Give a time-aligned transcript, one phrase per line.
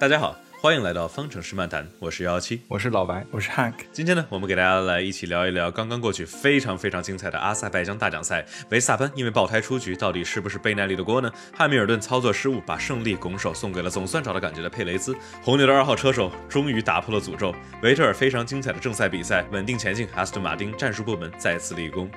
[0.00, 3.74] 大家好，欢迎来到方程式漫谈，我是幺幺七，我是老白，我是 Hank。
[3.92, 8.44] 今天呢，我们给大家来一起聊一聊刚刚过去非常非常精彩的阿塞拜疆大奖赛。
[8.70, 11.30] 维斯塔潘因为爆胎出局，到底是不是贝耐利的锅呢？
[11.56, 15.16] 汉密尔顿操作失误，把胜利拱手送给了总算找到感觉的佩雷兹。
[15.40, 17.54] 红牛的二号车手终于打破了诅咒。
[17.80, 20.08] 维特尔非常精彩的正赛比赛，稳定前进。
[20.16, 22.10] 阿斯顿马丁战术部门再次立功。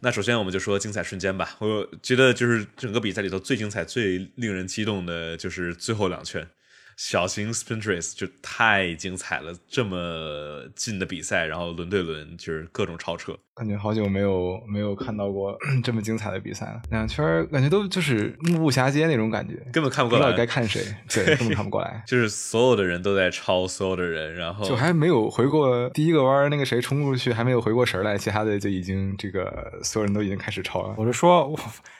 [0.00, 6.48] 那首先我们就说精彩瞬间吧，我觉得就是整个比赛里头最精彩、最令人激动的就是最后两圈。
[6.98, 16.82] 小型 sprint race 就太精彩了，这么近的比赛，然后轮对轮就是各种超车，感觉好久没有没有看到过 这么精彩的比赛了。
[16.90, 22.02] 两圈感觉都就是目不暇接那种感觉，根本看不过来，不知道该看谁，对，根本看不过来。
[22.04, 30.94] 就是所有的人都在超所有的人，然后就还没有回过第一个弯，那个谁冲出去还没有回过神来，其他的就已经这个所有人都已经开始超了。
[30.98, 31.56] 我是说，我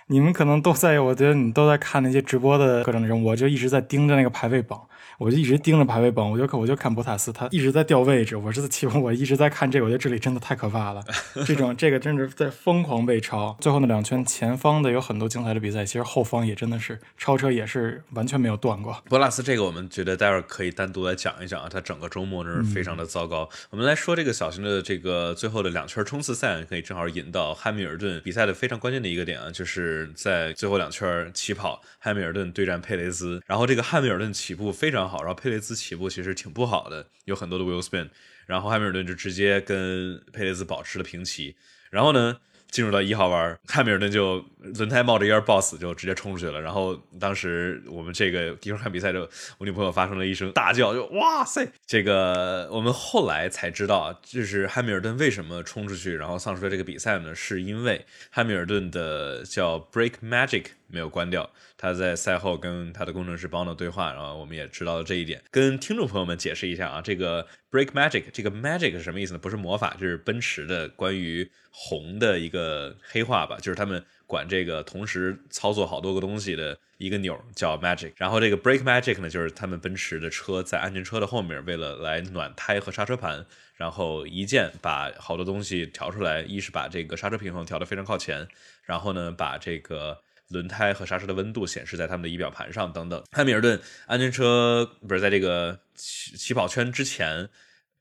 [0.08, 4.80] 你们可能都在，我觉得你都在看那些直播的各种人，我就一直在盯着那个排位榜。
[5.18, 8.36] 我就一直盯着排位榜，我就看我就看博塔斯，他一直在掉位置。
[8.36, 11.02] 我是期望我一直在看这个，我觉得这里真的太可怕了。
[11.44, 13.56] 这种这个真是在疯狂被超。
[13.60, 18.96] 最后那两圈前方的有很多精彩的比赛，其实后方也真的是超车也是完全没有断过。
[19.08, 23.48] 博拉斯这个我们觉得待会儿可以单独来讲一讲啊，他整个周末真是非常的糟糕。
[23.70, 35.98] 我们来说这个小型的这个最后的两圈冲刺赛，可以正好引到汉密尔顿比赛的非常关键的一个点啊，就是在最后两圈起跑，汉密尔顿对战佩雷兹，然后这个汉密尔顿起步非常好，然后佩雷兹起。
[35.98, 38.08] 步其实挺不好的，有很多的 wheel spin，
[38.46, 41.56] 然后汉密尔顿就直接跟佩雷兹保持了平齐，
[41.90, 42.38] 然后呢？
[42.70, 46.60] 进入到一号弯，汉密尔顿就轮胎冒着烟爆死，就直接冲出去了。
[46.60, 49.20] 然后当时我们这个一会儿看比赛，就
[49.56, 51.66] 我女朋友发生了一声大叫，就哇塞！
[51.86, 57.34] 这个我们后来才知道，就是汉密尔顿为什么冲出去，然后丧失了这个比赛呢？
[57.34, 61.48] 是因为汉密尔顿的叫 Break Magic 没有关掉。
[61.76, 65.42] 他在赛后跟他的工程师 Bono 对话，然后我们也知道了这一点。
[65.50, 69.38] 跟听众朋友们解释一下啊，这个 Break Magic 这个 Magic 是什么意思呢？
[69.38, 72.96] 不是魔法，就是奔驰的关于红的一个。
[73.10, 83.44] 黑话吧，就是他们管这个同时操作好多个东西的一个钮叫 magic，然后这个 “break magic 呢，就是他们奔驰的车在安全车的后面，为了来暖胎和刹车盘，
[83.76, 88.46] 然后一键把好多东西调出来，一是把这个刹车平衡调得非常靠前，
[88.84, 93.22] 然后呢，把这个轮胎和刹车的温度显示在他们的仪表盘上等等。
[93.32, 97.48] 汉密尔顿安全车不是在这个起起跑圈之前，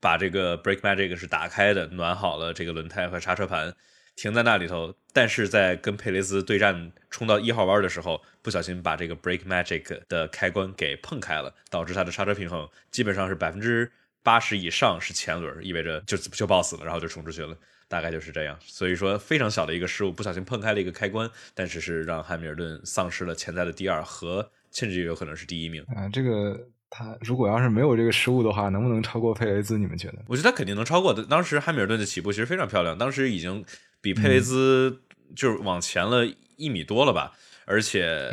[0.00, 3.74] 把这个 Break Magic 是打开的，暖好了这个轮胎和刹车盘。
[4.16, 13.92] 停在那里头，但是在跟佩雷斯对战冲到一号弯的时候，不小心把这个 Break Magic 的开关给碰开了，导致他的刹车平衡基本上是百分之
[14.24, 17.56] 八十以上是前轮，意味着就就爆死了，然后就冲出去了，
[17.88, 18.56] 大概就是这样。
[18.60, 25.82] 所以说非常小的一个失误，不小心碰开了一个开关，但是是让汉密尔顿丧失了潜在的第二和甚至有可能是第一名。
[25.94, 29.78] 啊，这个他如果要是没有这个失误的话，能不能超过佩雷兹？
[29.78, 30.18] 你们觉得？
[30.28, 31.24] 我觉得他肯定能超过的。
[31.24, 33.64] 当时汉密尔顿的起步其实非常漂亮，当时已经。
[34.00, 35.02] 比佩雷兹
[35.34, 36.24] 就是往前了
[36.56, 37.32] 一米多了吧，
[37.64, 38.30] 而且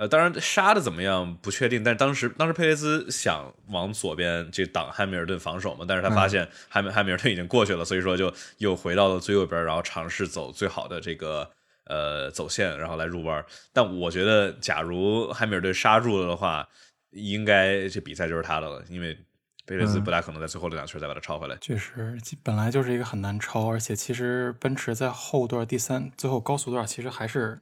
[0.00, 11.50] 呃，当然杀的怎么样不确定，但是当时当时佩雷兹想往左边这挡汉密尔顿防守嘛，但是他发现汉密汉密尔顿已经过去了，所以说就又回到了最右边，然后尝试走最好的这个
[11.84, 13.44] 呃走线，然后来入弯。
[13.74, 16.66] 但我觉得，假如汉密尔顿杀住了的话，
[17.10, 19.18] 应该这比赛就是他的了，因为。
[19.66, 21.56] 佩雷兹不大可能在最后的两圈再把他超回来。
[21.60, 27.60] 确实，本来就是一个很难超，而且其实奔驰在后段第三最后高速段其实还是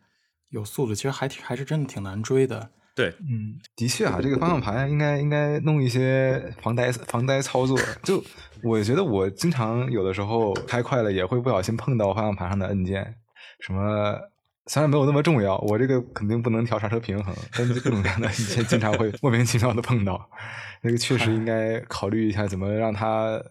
[0.50, 2.70] 有速度，其实还挺还是真的挺难追的。
[2.94, 7.78] 对，嗯，的确啊，这个方向盘应该应该弄一些防呆防呆操作。
[8.02, 8.22] 就
[8.62, 13.14] 我觉得我经常有的时候开快了也会不小心碰到方向盘上的按键，
[13.60, 14.18] 什么。
[14.70, 20.28] 虽然没有那么重要，我这个肯定不能调刹车平衡，但是各种各样的一些经常会 莫名其妙的碰到，
[20.82, 23.42] 那个确实应该考虑一下怎么让它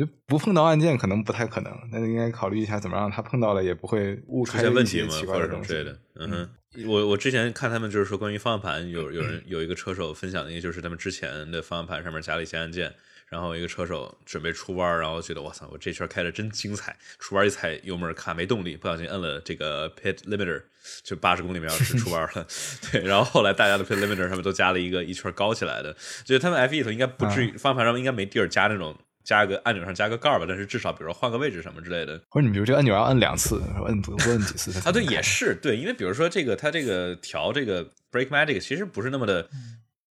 [0.00, 5.74] 就不碰到按键，可能不太可能，但是应该考虑一下怎么让他碰到了也不会误出现问题奇怪的东西。
[6.14, 6.50] 嗯哼，
[6.86, 12.94] 我我之前看他们就是说关于方向盘，有有人有一个车手分享的一个就是他们之前的方向盘上面加了一些按键。
[13.28, 16.96] 然后一个车手准备出弯，然后觉得哇操，我这圈开的真精彩。
[17.20, 20.60] 出弯一踩油门，卡没动力，不小心摁了这个 pit limiter，
[21.04, 22.44] 就八十公里每小时出弯了。
[22.90, 32.20] 对，然后后来大家的 pit limiter 上面都加了一个一圈高起来的，就是他们 F 一头应该不至于，方向盘上面应该没地儿加那种加个按钮上加个盖儿吧，但是至少比如说换个位置什么之类的。
[32.28, 34.92] 或者你比如这个按钮要按两次，摁多摁几次啊？
[34.92, 39.48] 对，也是对，因为比如说这个它这个调这个 brake magic 其实不是那么的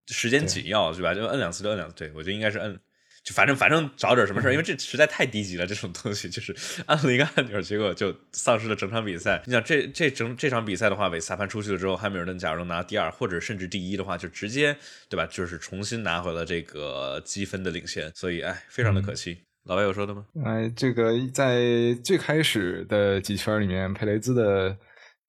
[0.07, 1.13] 时间紧要，对吧？
[1.13, 1.95] 就摁两次就摁两次。
[1.95, 2.79] 对我觉得应该是摁。
[3.24, 6.56] 就反正反正找点什么事儿，因为这实在太低级了，这种东西就是
[6.86, 9.42] 按了一个按钮，结果就丧失了整场比赛。
[9.45, 14.75] 你想这这整这场比赛的话，韦斯塔潘出去了之后，汉密尔顿假如能拿第二或者甚至第一的话，就直接
[15.10, 15.27] 对吧？
[15.30, 19.39] 就是重新拿回了这个积分的领先，所以哎，非常的可惜。
[19.66, 20.25] 老白有说的吗？
[20.45, 24.75] 哎，这个在最开始的几圈里面，佩雷兹的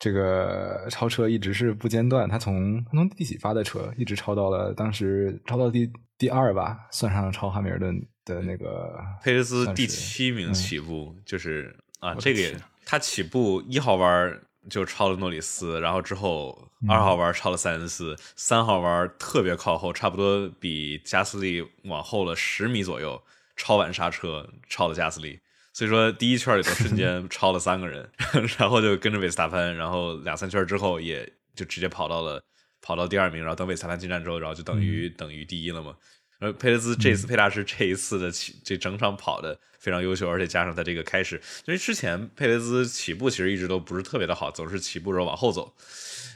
[0.01, 5.89] 这个超车一直是不间断，他从他从第几发的车一直超到了当时超到第
[6.19, 23.23] 第二吧，算上超汉密尔顿的那个佩雷斯第七名起步，就是啊，这个也他起步一号弯就超了诺里斯，然后之后二号弯超了塞恩斯，三号弯特别靠后，差不多比加斯利往后了十米左右。
[23.57, 25.39] 超完刹车，超了加斯利，
[25.81, 28.07] 所以说第一圈里头瞬间超了三个人，
[28.59, 32.39] 然后就跟着韦斯塔潘，然后两三圈之后也就直接跑到了
[32.83, 35.97] 跑到第二名，然后等韦斯塔潘进站之后，然后就等于等于第一了嘛。
[36.39, 45.75] 而佩雷兹这次佩大师这一次的起这整场跑的非常优秀，而且加上他这个开始，因为之前佩雷兹起步其实一直都不是特别的好，总是起步时候往后走，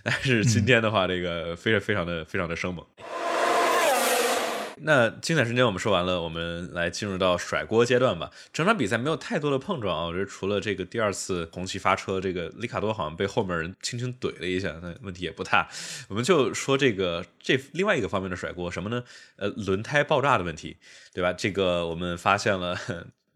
[0.02, 2.82] 但是今天的话，这个非常非常的非常的生猛。
[4.82, 8.30] 那精彩瞬间我们说完了，我们来进入到甩锅阶段吧。
[8.52, 15.68] 整场比赛没有太多的碰撞啊，我觉得除了这个第二次红旗发车，这个里卡多好像被后面人轻轻怼了一下，那问题也不大。
[16.08, 19.04] 我们就说这个这另外一个方面的甩锅什么呢？
[19.36, 20.76] 呃，轮胎爆炸的问题，
[21.12, 21.32] 对吧？
[21.32, 22.76] 这个我们发现了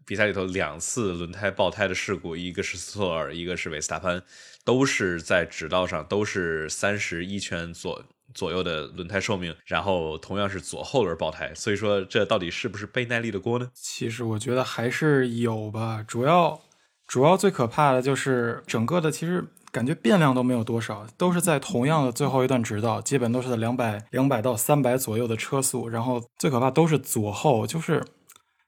[0.05, 4.21] 比赛里头两次轮胎爆胎的事故，一个是斯托尔，一个是维斯塔潘，
[4.65, 8.03] 都是在直道上，都是三十一圈左。
[8.33, 13.69] 左右的轮胎寿命，然后同样是左后轮爆胎，所以说这到底是不是倍耐力的锅呢？
[13.73, 16.59] 其实我觉得还是有吧，主要
[17.07, 28.03] 主要最可怕的就是整个的，其实感觉变量都没有多少，都是在同样的最后一段直道，基本都是在两百两百到三百左右的车速，然后最可怕都是左后，就是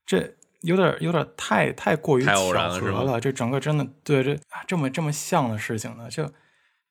[0.06, 4.38] 这有点有点太太过于巧合了，这整个真的对这
[4.68, 6.30] 这么这么像的事情呢，就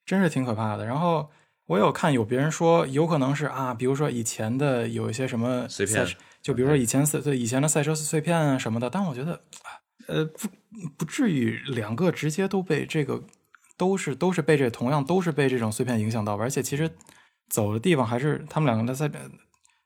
[0.06, 1.28] 真是挺可怕的，然后。
[1.70, 6.04] 我有看有别人说有可能是啊，比如说以前的有一些什么碎片，
[6.42, 9.40] 就比如说以前赛对以前的赛车碎片啊什么的，但我觉得，
[10.08, 10.48] 呃不
[10.98, 13.22] 不至于两个直接都被这个
[13.78, 16.90] 都是都是被这同样都是被这种碎片影响到，而且其实
[17.48, 19.08] 走的地方还是他们两个的在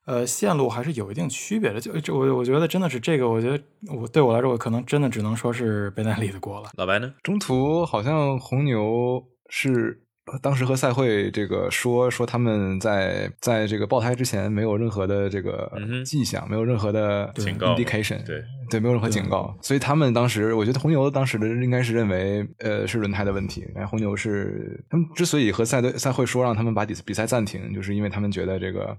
[0.06, 3.62] 呃线路还是有一定区别的，就这我我觉得真的是这个，我觉得
[3.94, 6.70] 我对我来说我可能真的只能说是贝耐利的锅了。
[6.78, 7.12] 老白呢？
[7.22, 10.00] 中途好像红牛是。
[10.43, 15.71] 当时和赛会这个说说他们在在这个爆胎之前没有任何的这个
[16.05, 28.97] 迹象，没有任何的警告 indication，对对，没有任何警告，所以他们当时我觉得红牛当时的应该是认为呃是轮胎的问题，然后红牛是他们之所以和赛队赛会说让他们把比比赛暂停，就是因为他们觉得这个。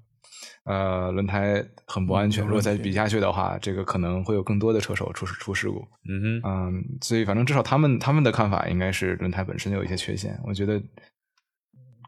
[0.66, 2.44] 呃，轮胎很不安全。
[2.44, 5.78] 如果再比下去的话，这个可能会有更多的车手出出事故。
[6.10, 10.36] 嗯哼，嗯，所以反正至少他们他们的看法应该是轮胎本身有一些缺陷。
[10.44, 10.82] 我觉得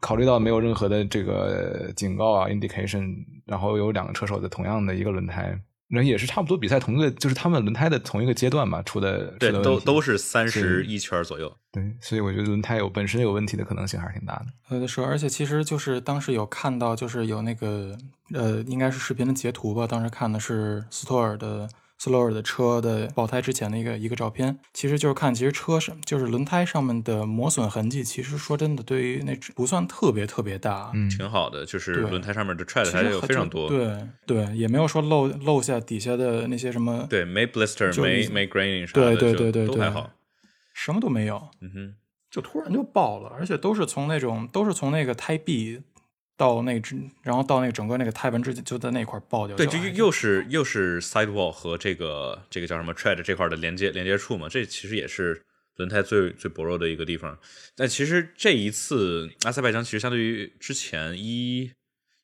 [0.00, 5.58] 考虑到没有任何的这个警告啊，indication，然后有两个车手的同样的一个轮胎。
[5.90, 11.50] 那也是差不多比赛同一个，就是他们轮胎的同一个阶段吧，出的对，都都是三十一圈左右。
[11.72, 14.46] 对，所以我觉得轮胎有本身有问题的可能性还是挺大的。
[14.68, 17.96] 呃，是，而且其实就是当时有看到，就是有那个
[18.34, 21.66] 呃，应该是视频的截图吧，当时看的是斯托尔的。
[21.98, 40.10] 斯洛尔的车的爆胎之前的一个一个照片，其实就是看，其实车上就是轮胎上面的磨损痕迹，其实说真的，对于那不算特别特别大，嗯，挺好的，就是轮胎上面的踹的还有非常多，对对，也没有说漏漏下底下的那些什么，对，没 blister，没没 graining 啥的，对对对对，都还好，
[40.72, 41.94] 什么都没有，嗯哼，
[42.30, 45.82] 就突然就爆了，而且都是从那种都是从那个胎壁。
[46.38, 49.56] 到那只，然后到那个整个那个胎纹之间，就在那块爆掉。
[49.56, 55.42] 对，就又是又是 sidewall 和这个这个叫什么 tread 这块的连接连接处嘛，这其实也是
[55.74, 57.36] 轮胎最最薄弱的一个地方。
[57.74, 61.72] 但其实这一次阿塞拜疆其实相对于之前一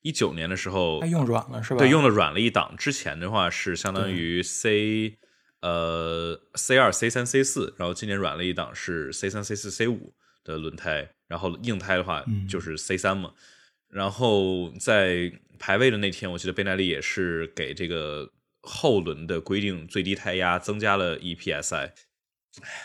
[0.01, 1.79] 一九年的时候，它用软了是吧？
[1.79, 2.73] 对，用了软了一档。
[2.77, 5.17] 之前的话是相当于 C
[5.61, 10.13] 呃 C 二 C 三 C 四，然后今年软了一档是 C 三 C 四 C 五
[10.45, 13.33] 的轮胎，然后硬胎的话就是 C 三嘛。
[13.95, 18.29] 然后在排位的那天，我记得贝耐利也是给这个
[18.61, 21.91] 后轮的规定最低胎压增加了 EPSI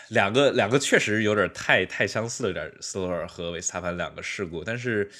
[0.07, 4.63] 两个两个确实有点太太相似了，有点斯托尔和维斯塔潘两个事故。
[4.63, 5.11] 但是，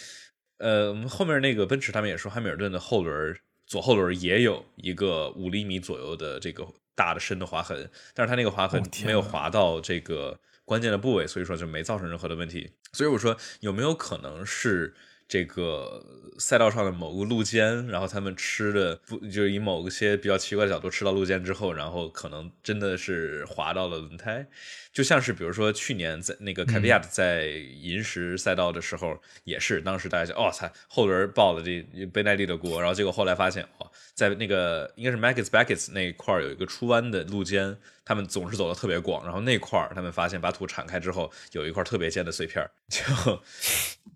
[0.60, 12.71] 呃，后面那个奔驰他们也说，汉密尔顿的后轮左后轮也有一个五厘米左右的这个大的深的划痕，但是他那个划痕没有划到这个关键的部位，所以说就没造成任何的问题。
[12.93, 14.95] 所以我说有没有可能是？
[15.31, 16.03] 这个
[16.39, 24.45] 赛道上的某个路肩，然后他们吃的不就是以某些比较奇怪的角度吃到路肩之后，然后可能真的是滑到了轮胎，
[24.91, 43.41] 就像是比如说去年在那个凯比亚在银石赛道的时候，也是当时大家就哦操后轮爆了这贝奈利的锅，然后结果后来发现哦，在那个应该是 m a g g i s Beckett 那一块有一个出弯的路肩，他们总是走的特别广，然后那块他们发现把土铲开之后有一块特别尖的碎片，就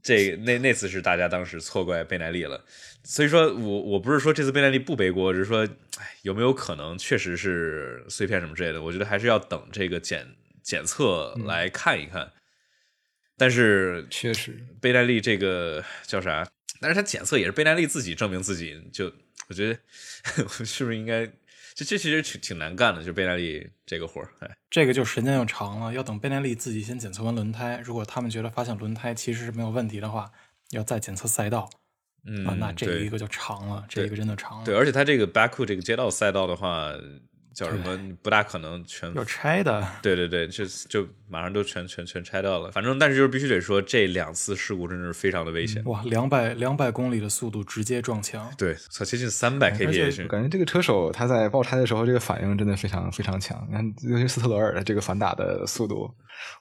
[0.03, 2.63] 这那那次是大家当时错怪贝奈利了，
[3.03, 5.65] 所以说我我不是说这次贝奈利不背锅，只是说
[5.98, 10.27] 哎有没有可能确实是碎片什么之类的，我觉得还是要等这个检
[10.65, 12.34] 检测来看一看。
[13.38, 16.45] 但是确实，贝奈利这个叫啥？
[16.81, 19.13] 但是他检测也是贝奈利自己证明自己，就
[19.48, 19.79] 我觉得
[20.65, 21.25] 是不是应该？
[21.75, 30.31] 这这其实挺挺难干的，就贝奈利这个活儿，哎，这个就时间又长了，要等贝奈利自己先检测完轮胎，如果他们觉得发现轮胎其实是没有问题的话，
[30.69, 31.69] 要再检测赛道，
[32.25, 36.93] 嗯，啊，那这一个就长了，这一个真的长了，对，而且他这个 Baku 这个街道赛道的话，
[37.55, 37.97] 叫什么？
[38.21, 42.69] 不大可能全要拆的， 对对对，就就马上都全全全拆掉了。
[42.71, 45.81] 反正，但是就是必须得说，这两次事故真的是非常的危险。
[45.85, 50.27] 哇，两百两百公里的速度直接撞墙，对，才接近三百 kph 我。
[50.27, 53.65] 感觉这个车手他在爆胎的时候，这个反应真的非常非常强。
[53.69, 56.13] 你看，尤其斯特罗尔的这个反打的速度，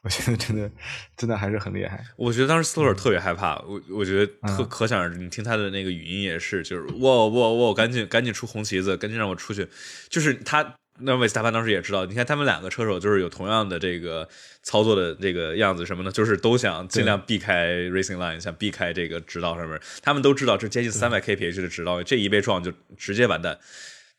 [0.03, 0.71] 我觉得真的
[1.17, 2.03] 真的还是很厉害。
[2.17, 9.69] 我觉得当时斯托尔特别害怕，我我觉得特嗯可想而知，你听他的那个语音也是，就是哇哇哇，赶紧赶紧出红旗子，赶紧让我出去。
[10.09, 14.29] 就是他，那韦斯塔潘当时也知道，你看他们两个车手就是有同样的这个
[14.63, 16.13] 操作的这个样子什么呢？
[16.13, 19.81] 就是都想尽量避开 racing line，想避开这个直道上面。
[20.03, 23.59] 他们都知道这接近三百 kph 的直道，这一被撞就直接完蛋。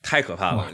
[0.02, 0.72] 太可怕了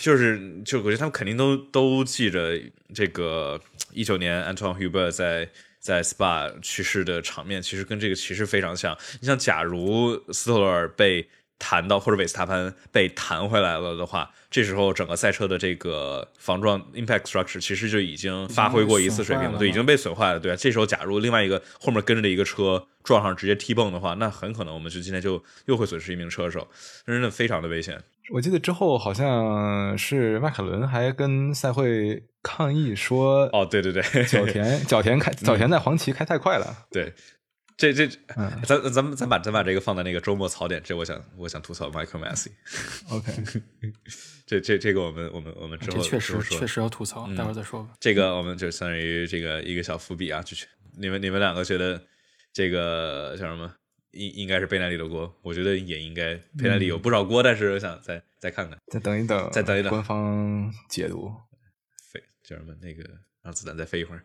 [0.00, 2.56] 就是就我觉得他们肯定都都记着
[2.94, 5.48] 这个一九年 Antoine Hubert 在
[5.80, 8.96] 在 SPA 去世的场面，其实跟这个其实非常像。
[9.20, 11.28] 你像，假如斯特罗尔被
[11.58, 20.56] 弹到或者韦斯塔潘被弹回来了的话，这时候整个赛车的这个防撞 impact structure 其实就已经发挥过一次水平了，对，已经被损坏了，对啊。
[20.56, 26.66] 这时候假如另外一个后面跟着的一个车撞上直接踢蹦的话，那很可能我们就今天就又会损失一名车手，
[27.06, 28.00] 真的非常的危险。
[28.30, 36.86] 我记得之后好像是迈凯伦还跟赛会抗议说，哦，对对对，角田 角田开角田在黄旗开太快了。
[36.90, 37.12] 对，
[37.78, 38.06] 这这，
[38.36, 43.32] 嗯 咱咱们咱把咱把这个放在那个周末槽点，这我想我想吐槽 Michael Massey，OK，
[44.44, 47.90] 这这这个我们我们我们之后这确实说确实要吐槽，待会儿再说吧。
[48.00, 50.66] 这个我们就相当于这个一个小伏笔啊，就是
[50.98, 52.02] 你们你们两个觉得
[52.52, 53.72] 这个叫什么？
[54.12, 61.30] 应应该是贝奈利的锅，我觉得也应该贝奈利有不少锅，但是我想再再看看，再等一等，再等一等官方解读。
[62.10, 63.04] 飞叫什么那个
[63.42, 64.24] 让子弹再飞一会儿。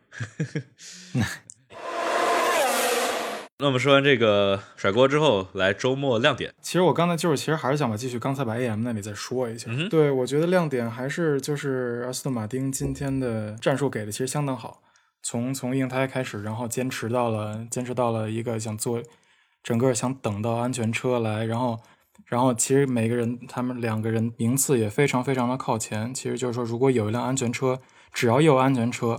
[3.64, 6.52] 那我们说完这个甩锅之后，来周末亮点。
[6.60, 9.70] 其实我刚才就是，其实还是想把继续刚才把 AM 那里再说一下。
[9.70, 14.82] 嗯对，我觉得亮点还是就是阿斯顿马丁今天的战术给的其实相当好，
[15.22, 19.02] 从从硬胎开始，然后坚持到了坚持到了一个想做
[19.62, 21.80] 整个想等到安全车来，然后
[22.26, 26.12] 然后其实每个人他们两个人名次也非常非常的靠前。
[26.12, 27.80] 其实就是说，如果有一辆安全车，
[28.12, 29.18] 只要有安全车。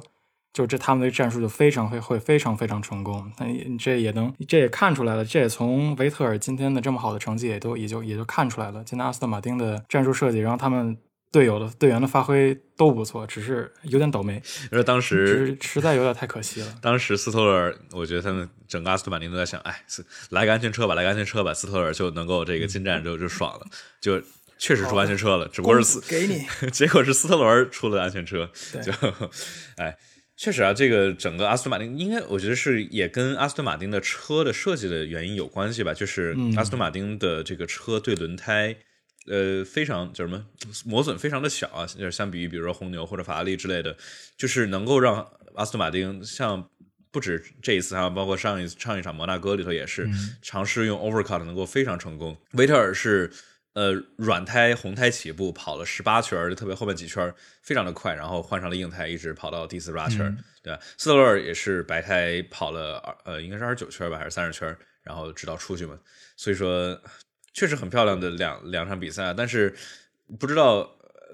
[0.56, 8.82] 就这他们的战术就非常会会非常非常成功，那也这也能这也看出来了，这也从维特尔今天的这么好的成绩也都也就也就看出来了。
[8.86, 10.98] 今天阿斯顿马丁的战术设计，然后他们
[11.30, 16.68] 队友的队员的发挥都不错，只是有点倒霉，而当时是实在有点太可惜了。
[16.82, 19.84] 当时斯托尔，我觉得他们整个阿斯顿马丁都在想，哎，
[20.30, 23.68] 来个安全车吧，来个安全车吧，斯特尔就能够这个进站就就爽了，
[24.00, 24.22] 就
[24.58, 28.50] 确实出安全车了，只不过是，给你， 结果是斯特罗尔出了安全车，
[28.82, 28.94] 就，
[29.76, 29.98] 哎，
[30.38, 38.76] 确实啊，这个整个阿斯顿马丁应该，我觉得是也跟阿斯顿马丁的车的设计的原因有关系吧，就是嗯阿斯顿马丁的这个车对轮胎。
[39.28, 40.46] 呃，非常叫什么
[40.86, 43.98] 磨损非常的小啊，就是相比于比如说红牛或者法拉利之类的，
[44.38, 46.70] 就是能够让阿斯顿马丁像
[47.10, 50.08] 不止这一次，还有包括上一上一场摩纳哥里头也是、
[50.44, 52.38] 尝试用 overcut 能够非常成功。
[52.52, 53.32] 维特尔是
[53.76, 60.80] 呃软胎红胎起步跑了十八圈，就特别后面几圈非常的快，然后换上了硬胎，一直跑到第四十八圈儿，对吧？
[60.98, 66.00] 斯特勒尔也是白胎跑了二呃应该是二十九圈吧，还是三十圈，然后直到出去嘛。
[66.36, 67.00] 所以说
[67.54, 69.76] 确实很漂亮的两两场比赛，但是
[70.40, 70.92] 不知道。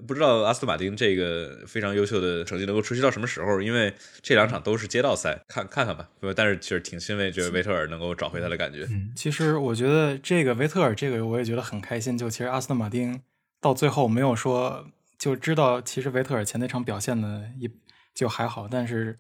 [0.08, 3.62] 不知道阿斯顿马丁这个非常优秀的成绩能够持续到什么时候？
[3.62, 6.10] 因为这两场都是街道赛，看看看吧。
[6.36, 8.88] 但是其实挺欣慰，觉得维特尔能够找回他的感觉。
[8.90, 12.18] 嗯其实我觉得这个维特尔这个我也觉得很开心。
[12.18, 13.22] 就其实阿斯顿马丁
[13.60, 17.70] 到最后没有说就知道，其实维特尔前那场表现的也
[18.14, 19.18] 就还好，但是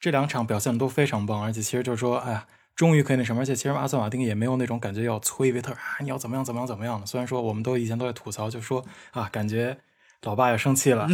[0.00, 7.06] 这两场表现都非常棒，而且其实就是说，哎呀，终于可以那什么，而且其实阿斯顿马丁也没有那种感觉要催维特尔啊，你要怎么样怎么样怎么样的。
[7.06, 9.78] 虽然说我们都以前都在吐槽，就说啊，感觉
[10.22, 11.08] 老爸也生气了，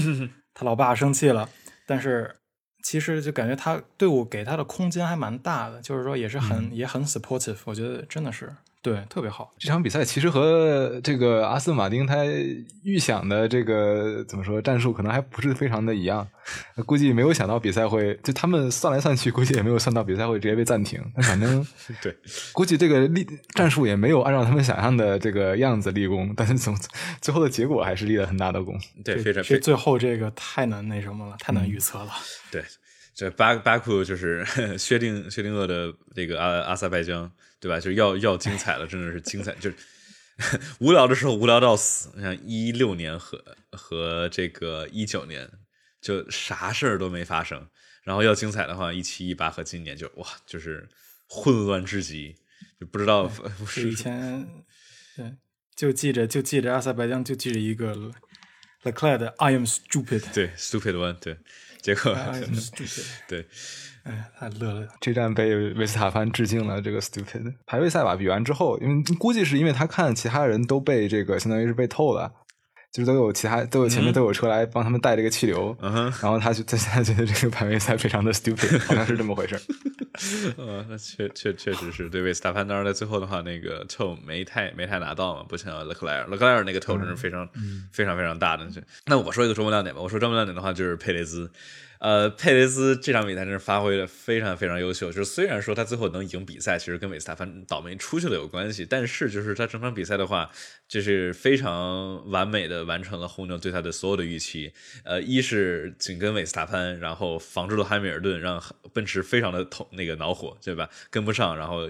[0.55, 1.49] 他老爸生气了，
[1.87, 2.37] 但是
[2.83, 9.55] 其实就感觉他队伍给他的空间还蛮大的，就是说也是很、也很 supportive，我觉得真的是对特别好。
[9.59, 12.17] 这场比赛其实和这个阿斯顿马丁他
[12.83, 16.27] 预想的这个怎么说战术可能还不是非常的一样，
[16.85, 21.01] 估计没有想到比赛会就他们算来算去，估计也没有算到比赛会直接被暂停。
[21.15, 21.65] 但反正
[22.03, 22.13] 对，
[22.53, 23.25] 估计这个立
[23.55, 26.77] 战术也没有按照他们想象的这个样子立功，但是总
[27.21, 28.77] 最后的结果还是立了很大的功。
[29.05, 32.11] 对，非常非其实最后这个太难那什么了，太难预测了。
[32.51, 32.65] 对，
[33.15, 34.45] 这巴巴库就是
[34.79, 37.79] 薛定薛定谔的这个阿阿塞拜疆，对吧？
[37.79, 39.77] 就是要要精彩了，真的是精彩，就是
[40.81, 42.11] 无聊的时候无聊到死。
[42.21, 43.43] 像一六年和
[43.73, 45.49] 和这个一九年，
[46.01, 47.69] 就啥事儿都没发生。
[48.03, 50.89] 然后要精彩的话，一七一八和今年就哇，就是
[51.29, 52.35] 混乱至极，
[52.81, 53.31] 就不知道
[53.67, 54.45] 是以前
[55.15, 55.37] 对，
[55.77, 57.95] 就记着就记着阿塞拜疆就记着一个
[58.83, 61.39] Leclerc 的 I am stupid，对 stupid one，对，
[61.83, 63.47] 结果 I am stupid，对，
[64.05, 64.89] 哎，太乐了。
[65.01, 72.33] 这站被维斯塔潘致敬了，这个 stupid 排位赛吧比完之后，因为估计是因为他看其他人都被这个相当于是被透了。
[72.93, 79.59] 就是都有其他都有前面都有车来帮他们带这个气流，嗯，然后他就他现在觉得这个排位赛非常的 stupid，好像是这么回事。
[80.57, 87.49] 呃， 那确确确实是对维斯塔潘，当然在最后的话，那个 toe 没太没太拿到嘛，不像勒克莱尔，勒克莱尔那个 toe 真是非常、
[87.93, 88.67] 非常非常大的。
[89.07, 91.51] 那我说一个周末亮点吧，我说周末亮点的话就是佩雷兹。
[91.99, 95.13] 呃，佩雷兹这场比赛真是发挥的非常非常优秀。
[95.13, 100.51] 就是虽然说他最后能赢比赛，其实跟韦斯塔潘倒霉出去了有关系，但是就是他整场比赛的话，
[100.89, 104.73] 就是非常完美的完成了红牛对他的所有的预期。
[105.05, 108.61] 呃，一是紧跟韦斯塔潘，然后防住了汉密尔顿，让
[108.93, 110.91] 奔驰非常的痛那那个恼火，对吧？
[111.11, 111.89] 跟不上，然后。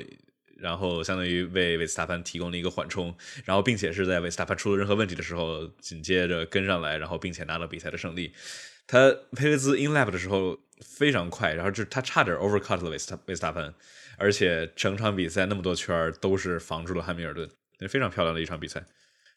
[0.58, 3.12] 然后相当于为维斯塔潘提供了一个缓冲，
[3.44, 8.32] 然后并且是在维斯塔潘出了任何问题的时候，紧接着跟上来，然后并且拿到比赛的胜利。
[8.86, 13.74] 他佩雷兹 in lap 的时候非常快，然后就他差点 overcut 了维斯塔维斯塔潘，
[14.18, 17.50] 而且整场比赛那么多圈都是防住了汉密尔顿，
[17.88, 18.84] 非常漂亮的一场比赛。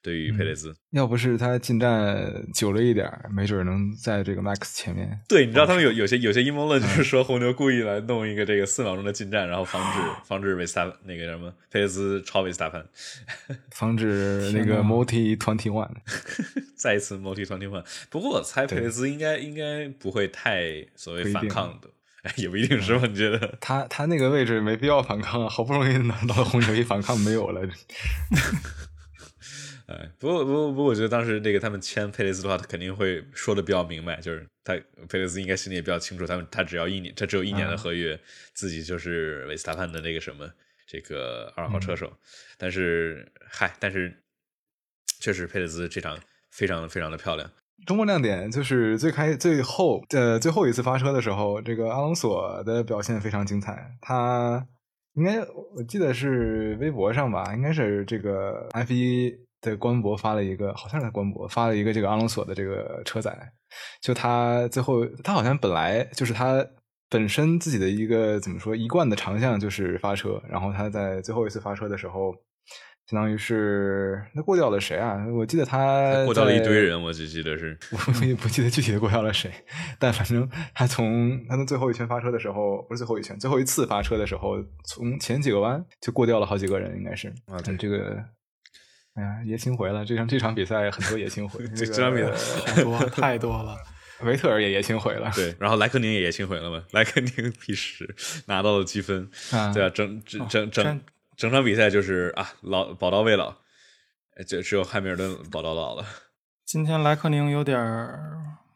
[0.05, 5.19] 对于佩雷兹，要不是他进站久了一点，没准能在这个 Max 前面。
[5.27, 12.85] 对，你知道他们有有些有些阴谋论，就是说红牛故意来弄一个这个四秒钟的进站，然后防止防止维斯塔那个什么佩雷兹超维斯塔潘，
[13.73, 15.89] 防止那个 Multi Twenty One
[16.77, 17.83] 再一次 Multi Twenty One。
[18.11, 21.89] 不过我猜佩雷兹应该应该不会太所谓反抗的。
[22.37, 23.05] 也不一定是吧？
[23.05, 27.61] 你觉得他他那个位置没必要反抗啊，好不容易拿到红牛，一反抗没有了。
[29.87, 34.73] 哎，不过不过不过，我觉得当时那个他们签佩雷斯的话，他肯定会说的比较明白，就是他
[35.07, 38.19] 佩雷斯应该心里也比较清楚，他们他只要一年，他只有一年的合约，
[38.53, 40.49] 自己就是维斯塔潘的那个什么
[40.87, 42.11] 这个二号车手。
[42.57, 44.23] 但是嗨，但是
[45.19, 46.17] 确实佩雷兹这场
[46.49, 47.51] 非常非常的漂亮。
[47.85, 54.67] 中国亮点就是最开最后呃最后一次发车的时候，这个阿隆索的表现非常精彩，他
[55.13, 55.41] 应该
[55.75, 59.44] 我记得是微博上吧，应该是这个 F 一。
[59.65, 63.35] 在官博发了一个，好像是在官博发了一个这个阿隆索的这个车载，
[64.01, 66.63] 就他最后他好像本来就是他
[67.09, 72.31] 本身自己的一个怎么说一贯的长项就是发车，然后他在最后一次发车的时候，
[73.09, 75.25] 相当于是那过掉了谁啊？
[75.35, 79.51] 我记得他过掉了一堆人，我只记得是 我也不记得具体的过掉了谁，
[79.99, 88.23] 但反正他从他从最后一圈发车的时候，不是最后一圈，最后一次发车的时候，从前几个弯就过掉了好几个人，应该是啊，对这个。
[89.15, 90.05] 哎呀，爷青回了！
[90.05, 92.31] 这场这场比赛很多爷青回， 这场比赛
[92.73, 93.75] 好多太多了。
[94.23, 96.81] 维特尔也爷青回了，对，然后莱克宁也爷青回了嘛？
[96.91, 101.01] 莱克宁第十拿到了积分，啊对啊，整整整整
[101.35, 103.53] 整场比赛就是啊，老宝刀未老，
[104.47, 106.05] 就只有汉密尔顿宝刀老了。
[106.65, 107.77] 今天莱克宁有点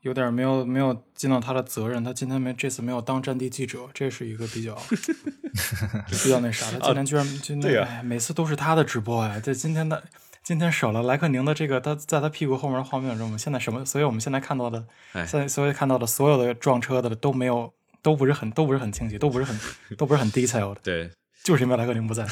[0.02, 4.76] 有点没有没有尽到他的责任，他今天没这次没有当战地记者，这是一个比较
[6.08, 6.80] 比较那啥的。
[6.82, 10.02] 今天居然今天、啊、每次都是他的直播哎，这今天的。
[10.50, 13.86] 今天少了莱克宁的这个，他在他屁股后面的画面中，现在什么？
[13.86, 14.84] 所以我们现在看到的，
[15.14, 19.56] 现在所以看到的所有的撞车的都没有，都不是很，都不是很清晰，都不是很，
[19.96, 20.82] 都不是很 detail 的。
[20.82, 21.12] 对，
[21.46, 22.26] 就是因为莱克宁不在，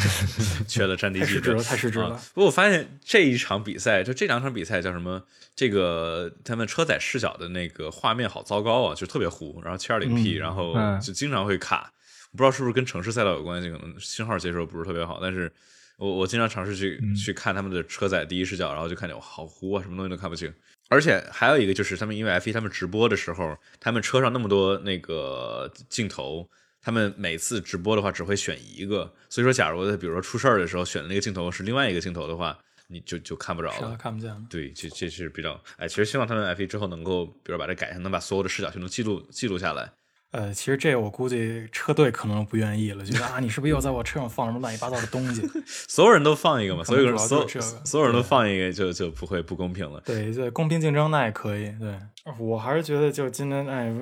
[0.66, 2.18] 缺了战地记者，太失职了。
[2.32, 5.22] 不过我发现这一场比赛，就这两场比赛叫什么？
[5.54, 11.92] 这个他们车载视角的那个画面好糟糕啊，就特别糊，然后 720P，、嗯、然后就经常会卡。
[12.32, 15.52] 不知道是不是跟城市赛道有关系，可能信号接收不是特别好，但是。
[16.00, 20.52] 我我经常尝试去、嗯、去看他们的车载第一视角，然后就看见哇好糊啊，什么东西都看不清。
[20.88, 26.48] 而且还有一个就是他们因为 F 一他们直播的时候，他们车上那么多那个镜头
[26.82, 32.58] 他们每次直播的话只会选一个，所以说，假如比如说出事儿的时候选的那个镜头是另外一个镜头的话，
[32.88, 34.42] 你就就看不着了，看不见了。
[34.48, 39.92] 对，这这是比较哎，其实希望他们 F 一之后能够，比如把这改成能把所有的视角全都记录记录下来。
[40.32, 45.42] 呃，其实这我估计车队可能不愿意了，觉得啊，你是不是又在我车上放什么乱七八糟的东西？
[45.66, 47.44] 所有人都放一个嘛，所有人所
[47.84, 50.00] 所有人都放一个，就就不会不公平了。
[50.02, 51.72] 对，就公平竞争那也可以。
[51.80, 51.98] 对
[52.38, 53.92] 我还是觉得，就今天哎，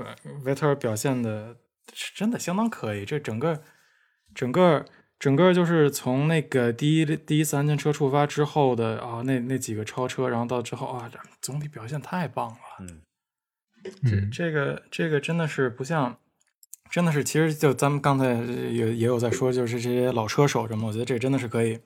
[0.44, 1.56] 维特尔表现的
[2.14, 3.06] 真的相当可以。
[3.06, 3.62] 这整个
[4.34, 4.84] 整个
[5.18, 11.10] 整个就是从那个第一第一次安全车出发之后的啊，那那几个超车，然后到之后啊，
[11.40, 12.56] 总体表现太棒了。
[12.80, 13.00] 嗯。
[14.04, 16.18] 这这个这个真的是不像，
[16.90, 21.78] 真的是其实就咱们刚才也也有在说，就是这些老车手什么，我觉得这真的是可以，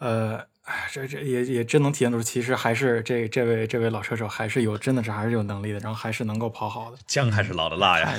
[0.00, 0.44] 呃，
[0.92, 8.14] 这这也也真能体现出，其实还是这这位这位老车手还是有真的是还是有能力的，然后还是能够跑好的，姜还是老的辣呀，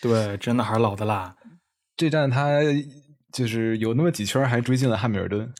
[0.00, 1.36] 对，真的还是老的辣。
[1.96, 2.60] 这站他
[3.32, 5.52] 就是有那么几圈还追进了汉密尔顿。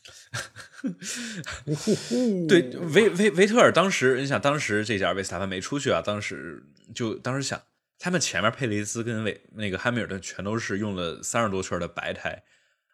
[2.49, 2.62] 对
[2.95, 6.64] 维维维特尔当时，你想当时这家维斯塔潘没出去啊，当时
[6.95, 7.61] 就当时想，
[7.99, 12.42] 他们前面佩雷斯跟维那个汉密尔顿全都是用了三十多圈的白胎，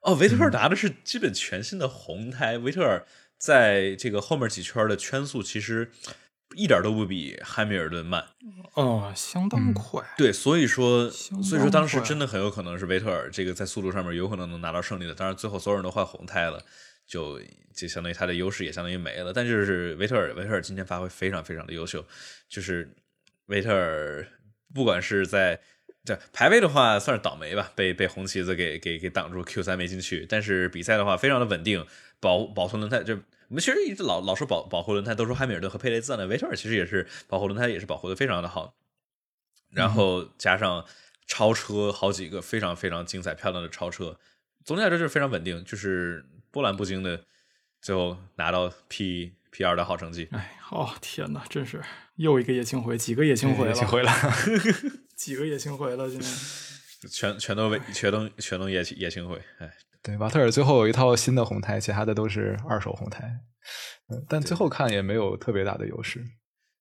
[0.03, 2.59] 哦，维特尔拿的是基本全新的红胎。
[2.59, 3.07] 维特尔
[3.39, 5.91] 在这个后面几圈的圈速其实
[6.55, 8.25] 一点都不比汉密尔顿慢，
[8.75, 10.03] 哦，相当快。
[10.19, 16.63] 对，所以说所以说当时真的很有可能是维特尔这个在速度上面有可能能拿到胜利的，当然最后所有人都换红胎了。
[17.09, 17.41] 就
[17.75, 22.05] 就相当于他的优势也相当于没了，但就是维特尔，维特尔今天发挥非常非常的优秀，
[22.49, 22.95] 就是
[23.47, 24.29] 维特尔
[24.75, 25.59] 不管是在
[26.05, 31.87] 这排位的话算是倒霉吧，被被红旗子给给给挡住 Q 三没进去，但是比赛的话非常的稳定，
[32.21, 33.15] 保保存轮胎就
[33.49, 38.75] 我们其实一直老老说保保护轮胎，都说汉密尔顿和佩雷兹呢，维特尔其实也是保护轮胎也是保护的非常的好，
[39.71, 40.85] 然后加上
[41.27, 44.19] 超车好几个非常非常精彩漂亮的超车，
[44.63, 46.27] 总体来说就是非常稳定，就是。
[46.51, 47.25] 波澜不惊的，
[47.81, 50.29] 最后拿到 P P 二的好成绩。
[50.33, 51.83] 哎，哦天哪，真是
[52.17, 54.13] 又一个叶青回，几个叶青回了，回了
[55.17, 56.31] 几个叶青回了，今天
[57.11, 59.41] 全全都为全都全都叶叶青回。
[59.59, 59.71] 哎，
[60.03, 63.41] 对，瓦特尔最后有一套新的红胎，其他的都是二手红胎。
[64.09, 66.25] 嗯，但最后看也没有特别大的优势。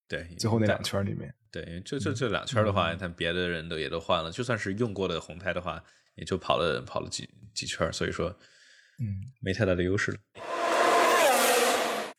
[0.08, 5.84] 对，最后那两圈里面，对，就就这两圈的话，看别的人都也都换了，就算是用过的红胎的话，
[6.16, 8.36] 也就跑了跑了几几圈，所以说。
[9.00, 10.18] 嗯，没太大的优势了。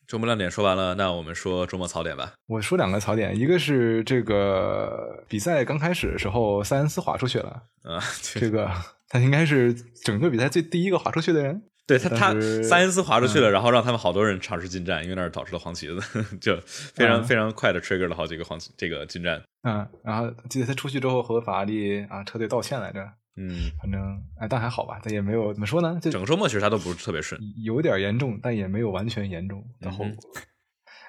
[0.07, 2.33] 周末亮点说完了，那我们说周末槽点吧。
[2.47, 8.71] 我说两个槽点，一个是这个比赛刚开始的时候，塞恩斯滑出去了啊，这个
[9.07, 9.71] 他应该是
[10.03, 11.61] 整个比赛最第一个滑出去的人。
[11.85, 16.01] 对他，他塞恩斯滑出去了，然后让他们好多人尝试进站，因为那儿导致了黄旗子，
[16.41, 19.41] 就非常非常快的 trigger 了好几个黄旗这个进站。
[19.61, 23.07] 嗯，然后记得他出去之后和法拉利啊车队道歉来着。
[23.39, 30.15] 嗯，反正哎，但还好吧，但也没有怎么说呢，就整个周末其实他都不是特别顺，有点严重，但也没有完全严重的后果。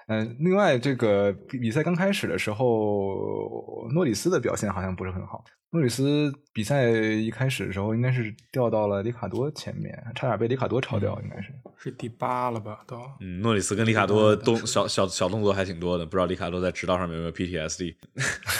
[0.07, 5.45] 嗯，另外这个比赛刚开始的时候，诺里斯的表现好像不是很好。
[5.73, 12.81] 诺里斯比赛一开始的时候，应该是掉到了里卡多前面，差点被里卡多超掉，应该是是第八了吧？
[12.88, 17.95] 都嗯，诺里斯跟里卡多动小小小动作还挺多的，不知道里卡多在直道上面有没有 PTSD。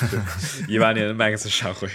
[0.71, 1.89] 一八年的 Max 闪回。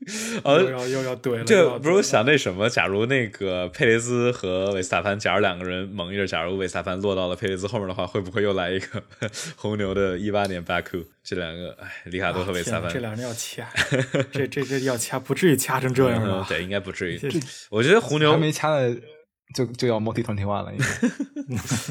[0.44, 2.70] 又要又要怼了，这不是我想那什么？
[2.70, 9.02] 假如那个佩雷兹和维斯塔潘，假如两个人猛一点，假如维斯塔潘落到了佩雷兹后面的话，会不会又来一个
[9.56, 11.04] 红牛的一八年 Baku？
[11.22, 13.68] 这两个，哎，里卡多和韦斯塔潘，这两人要掐，
[14.32, 16.46] 这这这要掐，不至于掐成这样吧？
[16.48, 17.20] 对，应该不至于。
[17.68, 18.96] 我觉得红牛还没掐的，
[19.54, 20.72] 就就要 multi twenty one 了。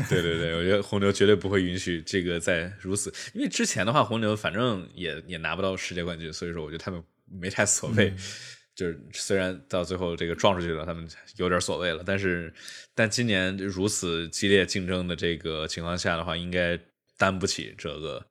[0.10, 7.04] 对对对，我觉得红牛绝对不会允许这个再如此，因为之前的话，红牛反正也也拿不到世界冠军，所以说我觉得他们。
[7.32, 8.14] 没太所谓，
[8.76, 12.54] 就是虽然到最后这个撞出去了，他们有点所谓了，但是
[12.96, 16.80] 但今年如此激烈竞争的这个情况下的话，应该
[17.18, 18.26] 担不起这个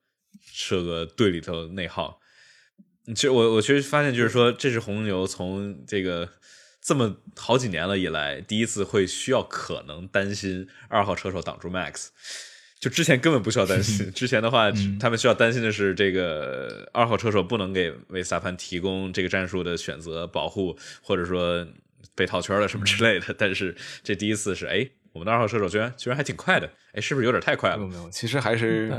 [0.69, 2.19] 这个队里头内耗。
[3.07, 6.29] 其实我我其实发现就是说，这是红牛从这个
[6.83, 12.09] 这么好几年了以来，第一次会需要可能担心二号车手挡住 Max。
[12.81, 21.67] 就之前根本不需要担心， 之前的话，他们需要担心的是这个二号车手不能给维斯塔潘提供这个战术的选择保护，或者说
[22.15, 23.35] 被套圈了什么之类的。
[23.37, 27.79] 但是这第一次是，哎，我们的二号车手居然居然还挺快的，哎，是不是有点太快了？
[27.79, 28.93] 没有，没有，其实还是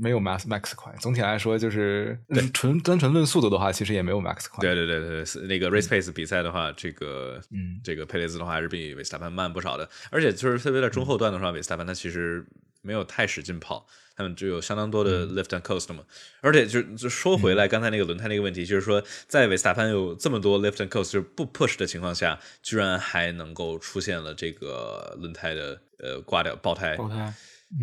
[0.00, 0.92] 没有 Max Max 快。
[0.98, 2.18] 总体来说，就是
[2.52, 4.60] 纯单纯论速度的话，其实也没有 Max 快。
[4.60, 9.88] 对对对对，那个 Race Pace 比赛的话，这个嗯，这个佩雷兹的话还是比维斯塔潘慢不少的。
[10.10, 12.44] 而且就是特别在中后段的话，维斯塔潘他其实。
[12.82, 16.04] 没有太使劲跑，他们就有相当多的 lift and coast 嘛。
[16.40, 26.96] 而且就就说回来刚才那个轮胎那个问题，就是说在维斯塔潘有这么多 lift and coast 就是不 push 的情况下，居然还能够出现了这个轮胎的呃挂掉爆胎。
[26.96, 27.32] 爆胎。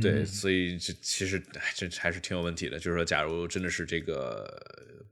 [0.01, 1.41] 对，所以这其实
[1.73, 2.77] 这还是挺有问题的。
[2.77, 4.45] 就是说，假如真的是这个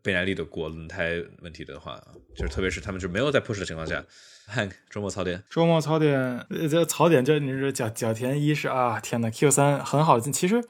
[0.02, 1.98] 贝耐利的锅轮胎问题的话，
[2.36, 4.06] 就是特别是他们就没有在 push 的情况下
[4.52, 10.64] ，Hank 周末槽点，周末槽点，呃，这槽点就你说角角田一是啊，天呐 q 三很好进，其实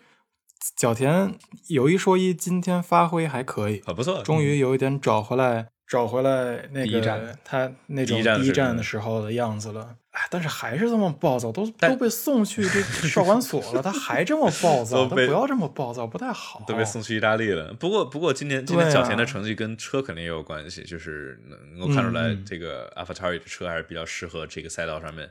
[0.75, 1.33] 角田
[1.67, 5.67] 有一说一，今天发挥还可以，啊不错，终于有一点找回来。
[5.87, 16.63] 找回来那个他那种第一站的时候的样子了，哎，但是还是这么暴躁，都都被送去这 少管所了，他还这么暴躁，他不要这么暴躁，不太好。
[16.65, 17.73] 都被送去意大利了。
[17.73, 21.37] 不过不过今年今年小田的成绩跟车肯定也有关系，就是
[21.77, 25.29] 能够看出来这个 AlphaTauri 的车还是比较适合这个赛道上面，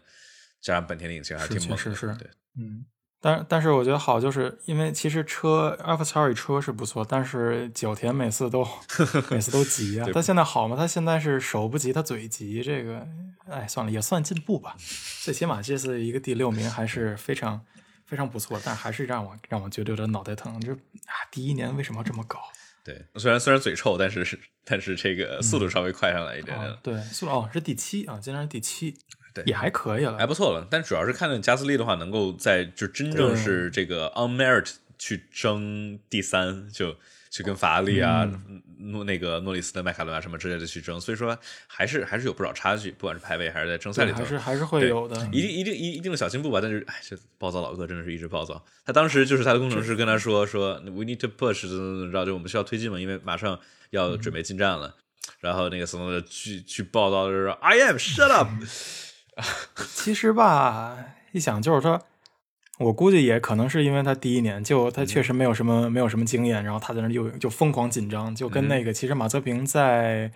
[0.60, 2.84] 加上本田的引擎还是挺猛的，是对，嗯。
[3.24, 8.62] 但但是我觉得好，就是因为其实车 AlphaTauri 车是不错，但是角田每次都
[9.32, 10.06] 每次都急啊。
[10.12, 10.76] 他现在好吗？
[10.76, 12.62] 他现在是手不急，他嘴急。
[12.62, 13.08] 这个，
[13.48, 14.76] 哎，算了，也算进步吧。
[15.22, 17.58] 最起码这次一个第六名还是非常
[18.04, 20.60] 非常不错，但还是让我让我觉得有点脑袋疼。
[20.60, 22.40] 就啊，第一年为什么要这么搞？
[22.84, 26.76] 对，虽然虽然嘴臭，但是但是这个速度稍微快上来一点点。
[26.82, 28.94] 对，速度哦是第七啊，今天是第七。
[29.34, 30.66] 对，也还可以了，还不错了。
[30.70, 36.96] 但主要是看加斯利的话，能够在就真正是这个 on merit 去争第三，就
[37.30, 38.30] 去跟法拉利啊、
[38.78, 41.00] 诺那个诺里斯的迈凯伦啊什么之类的去争。
[41.00, 45.16] 所以说，还是还是有不少差距，不管是排位还是在争赛里头，还是还是会有的。
[45.32, 46.60] 一定一定一一定的小进步吧。
[46.60, 48.64] 但是，哎，这暴躁老哥真的是一直暴躁。
[48.86, 53.58] 他当时就是他的工程师跟他说说，we need to push，怎么怎么着，就我们需要推进嘛，因为马上
[53.90, 54.94] 要准备进站了。
[55.40, 58.48] 然后那个什么的去去暴躁的说，I am shut up。
[59.94, 60.96] 其实吧，
[61.32, 62.00] 一想就是说，
[62.78, 70.30] 我估计也可能是因为他第一年就他确实没有什么没有什么经验，然后他在那又就疯狂紧张，就跟那个其实马泽平在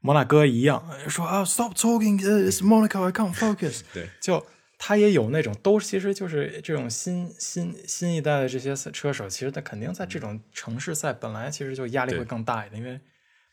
[0.00, 3.82] 摩纳哥一样，说啊，stop talking，it's Monaco，I can't focus。
[3.92, 4.46] 对，就
[4.78, 13.00] 他也有那种，都其实就是这种新新新一代的这些车手，其实他肯定在这种城市赛本来其实就压力会更大一点，因为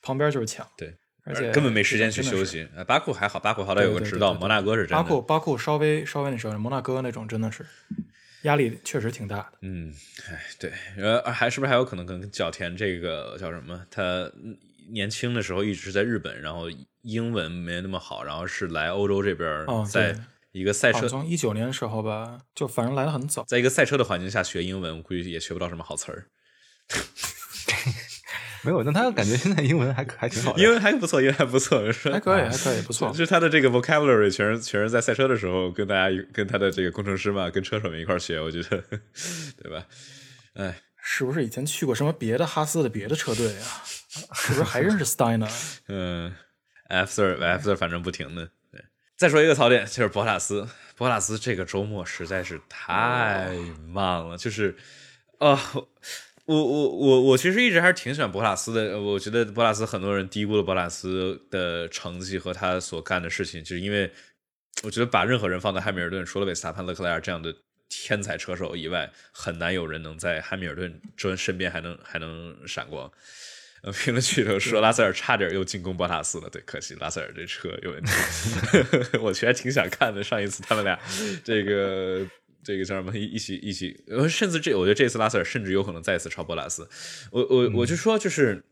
[0.02, 0.66] 旁边就是抢。
[0.78, 0.96] 对。
[1.26, 2.68] 而且根本没时间去休息。
[2.88, 4.34] 巴库还好，巴库好歹有个指导。
[4.34, 4.96] 摩纳哥是真的。
[4.96, 7.66] 巴库巴库稍微稍微那时候，摩纳哥那种真的是
[8.44, 9.54] 压力确实挺大的。
[9.62, 9.92] 嗯，
[10.30, 13.86] 哎，对，呃，还是不是还有可能跟角田这个叫什么？
[13.90, 14.32] 他
[14.92, 16.68] 年轻的时候一直在日本，然后
[17.02, 20.16] 英文没那么好，然后是来欧洲这边，在
[20.52, 26.28] 一个赛车，从一九年的时候吧，就反正来的很早，在一个赛车的环境下学英文，我估计也学不到什么好词儿。
[28.66, 31.80] 没有，但他感觉现在英文还还挺好，英文还不错，英文还不错，
[32.12, 33.10] 还可以，还可以，不错。
[33.12, 38.84] 就是他的这个 vocabulary 全是全是在赛车的时候跟大家跟他的这个工程师嘛，跟车手们一块学，我觉得，
[39.62, 39.86] 对吧？
[40.56, 43.84] 哎，是不是以前去过什么别的哈斯的别的车队啊？
[44.34, 45.52] 是不是还认识 Steiner？
[45.88, 46.34] 嗯
[46.88, 48.50] ，F 四 F 四反正不停的。
[48.72, 48.84] 对，
[49.16, 53.52] 再说一个槽点就是博塔斯，博塔斯这个周末实在是太
[53.88, 54.76] 慢了，就是
[55.40, 55.60] 啊。
[56.46, 64.12] 我我我我其实一直还是挺喜欢博塔斯的，我觉得博塔斯很多人低估了博塔斯的成绩和他所干的事情，就是因为
[64.84, 67.52] 我觉得把任何人放在汉密尔顿，除了维斯塔潘、勒克莱尔这样的
[67.90, 73.12] 天才车手以外，很难有人能在汉密尔顿身身边还能还能闪光。
[73.82, 78.12] 呃，评论区头说拉塞尔差点又进攻博塔斯了，对，可惜拉塞尔这车有问题。
[79.20, 81.00] 我其实还挺想看的，上一次他们俩
[81.44, 82.24] 这个。
[82.66, 83.16] 这个叫什么？
[83.16, 86.90] 一起一起，呃，甚至这，我觉得这次拉塞尔甚至有可能再次超波拉斯。
[87.32, 88.64] 我我我就说，就是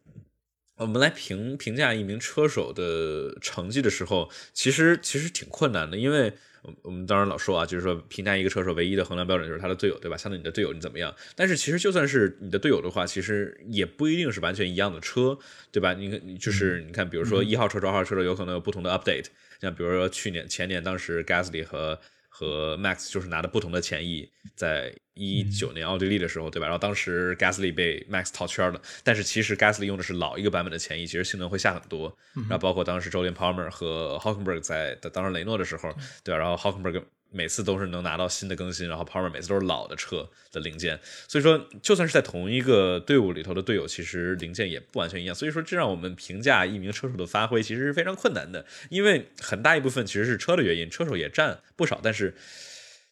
[0.77, 6.33] 我们来评评价一名车手的成绩的时候，其实其实挺困难的，因为
[6.81, 10.17] 我们当然老说啊，就是说评价一个车手唯一的衡量标准就是他的队友，对吧？
[10.17, 11.13] 相对你的队友你怎么样？
[11.35, 15.37] 但是其实就算是你的队友的话，其实也不一定是完全一样的车，
[15.71, 15.93] 对吧？
[15.93, 19.25] 你看，就是你看，比如说一号车、二号车手有可能有不同的 update，
[19.61, 21.99] 像比如说去年、前年，当时 Gasly 和
[22.35, 26.65] 和 Max 就是拿的不同的前翼，在一九年奥地利的时候，对吧？
[26.65, 32.17] 然后当时 Gasly 被 Max 套圈了，但是其实 Gasly 用的是老一个版本的前翼，其实性能会下很多。
[32.33, 35.93] 然后包括当时 Jolyn Palmer 和 Hockenberg 在当时雷诺的时候，
[36.23, 36.39] 对吧？
[36.39, 37.03] 然后 Hockenberg。
[37.33, 45.35] 每次都是能拿到新的更新，然后 Power 每次都是老的车的零件，所以说就算是在同一个队伍里头的队友，其实零件也不完全一样。
[45.35, 52.35] 所以说这让我们评价一名车手的发挥其实是非常困难的，因为很大一部分其实是车的原因，车手也占不少，但是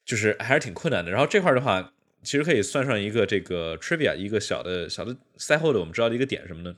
[0.05, 1.11] 就是还是挺困难的。
[1.11, 1.91] 然后这块的话，
[2.23, 6.75] 其实可以算上一个这个 trivia，一个小的小的赛后的我们知道的一个点什么呢？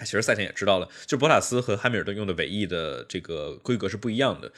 [0.00, 4.52] 其实赛前也知道了，就博塔斯和汉密尔顿用的尾翼的这个规格是不一样的。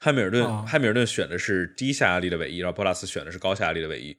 [0.00, 4.16] 汉密尔顿，汉密尔顿选的是低下压力的尾翼，然后博拉斯选的是高下压力的尾翼。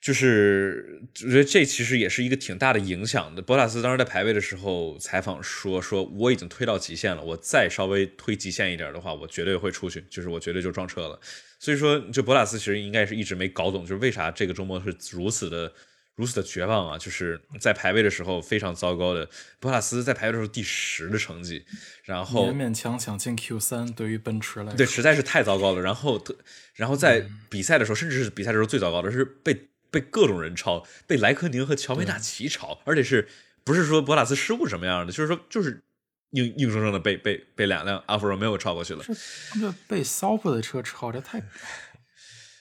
[0.00, 3.42] 就是我觉得这其实也是一个挺大的影响的。
[3.42, 11.18] 博塔斯当时在排位的时候采访说：“说我已经推到极限了，我再稍微推极限一点的话，我绝对会出去，就是我绝对就撞车了。”
[11.58, 15.72] 所以说，就博塔斯其实应该是一直没搞懂，就是为啥这个周末是如此的、
[16.18, 16.98] 如此的绝望啊！
[16.98, 19.26] 就是在排位的时候非常糟糕的，
[19.58, 21.64] 博塔斯在排位的时候第十的成绩，
[22.02, 25.80] 然后勉勉强强进 Q 三，对于奔驰来说，对，实在是太糟糕了。
[25.80, 26.22] 然后，
[26.74, 29.68] 然后在比赛的时候，甚至是比赛的时候最糟糕的是被。
[29.90, 33.26] 被各种人超，被莱科宁和乔梅纳奇超，而且是
[33.64, 35.10] 不是说博塔斯失误什么样的？
[35.10, 35.82] 就是说，就是
[36.32, 39.02] 硬硬生生的被被被两辆阿弗罗没有超过去了。
[39.58, 41.42] 这被骚夫的车超，这太……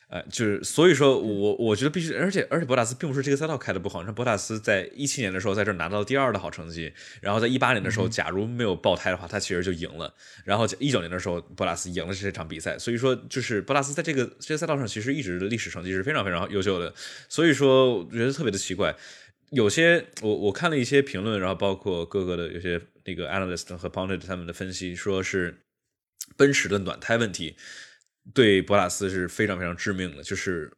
[0.10, 10.14] 哎，就是所以说我我觉得必须，而且而且博塔斯并不是这个赛道开的不好，你看博塔斯在一七年的时候在这拿到第二的好成绩，然后在一八年的时候，假如没有爆胎的话，他其实就赢了。
[10.46, 16.94] 然后一九年的时候，博塔斯赢了这场比赛，所以说就是博塔斯在这个这个赛道上其实一直的历史成绩是非常非常优秀的。
[17.28, 18.96] 所以说我觉得特别的奇怪，
[19.50, 25.58] 有些我我看了一些评论，然后包括各个的有些那个 analyst 和 p o n d i t 他们的分析，说是
[26.38, 27.58] 奔驰的暖胎问题。
[28.34, 30.72] 对博塔斯是非常非常致命的，就是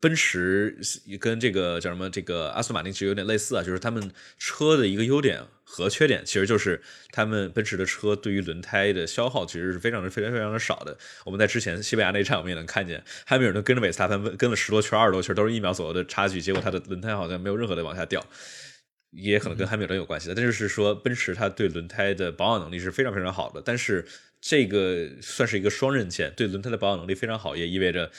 [0.00, 0.78] 奔驰
[1.20, 10.96] 跟这个叫什么，这个阿斯顿马丁其实有点类似啊，就是他们车的一个优点和缺点，其实就是他们奔驰的车对于轮胎的消耗其实是非常的非常非常的少的。
[11.24, 18.24] 我们在之前西班牙那场我们也能看见，汉密尔顿跟着维斯塔潘跟了十多圈、二十多圈，都是一秒左右的差距，结果他的轮胎好像没有任何的往下掉。
[19.10, 24.06] 也可能跟汉密尔顿有关系的，但就是说奔驰它对轮胎的保养能力是非常非常好的，但是
[24.40, 28.10] 这个算是一个双刃剑，对轮胎的保养能力非常好，也意味着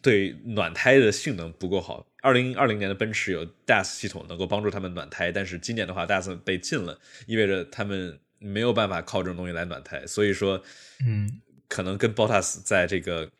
[0.00, 2.06] 对暖胎的性能不够好。
[2.22, 10.62] 二零二零年的奔驰有 DAS 系统能够帮助他们暖胎，但是今年的话 DAS 被禁了，意味着他们没有办法靠这种东西来暖胎，所以说，
[11.04, 13.30] 嗯，可能跟 Bottas 在这个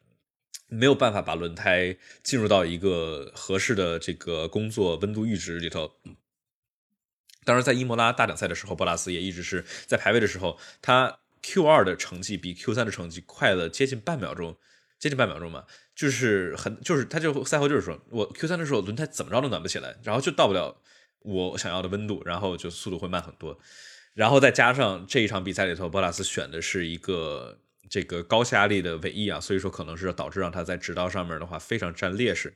[0.68, 5.92] 没有办法把轮胎进入到一个合适的这个工作温度阈值里头。
[7.44, 14.56] 当时在伊莫拉大奖赛的时候，博拉斯也一直是在排位的时候，他 Q 二的成绩比 Q 三的成绩快了接近半秒钟，
[14.98, 20.80] 接近半秒钟嘛，就是很就是他就赛后就是说我 Q 三的时候轮胎怎么着都暖不起来，然后就到不了
[21.20, 23.58] 我想要的温度，然后就速度会慢很多，
[24.14, 27.58] 然后再加上这一场比赛里头，博拉斯选的是一个
[27.90, 32.54] 这个高下压力的尾翼啊，所以说可能是导致让他在直道上面的话非常占劣势。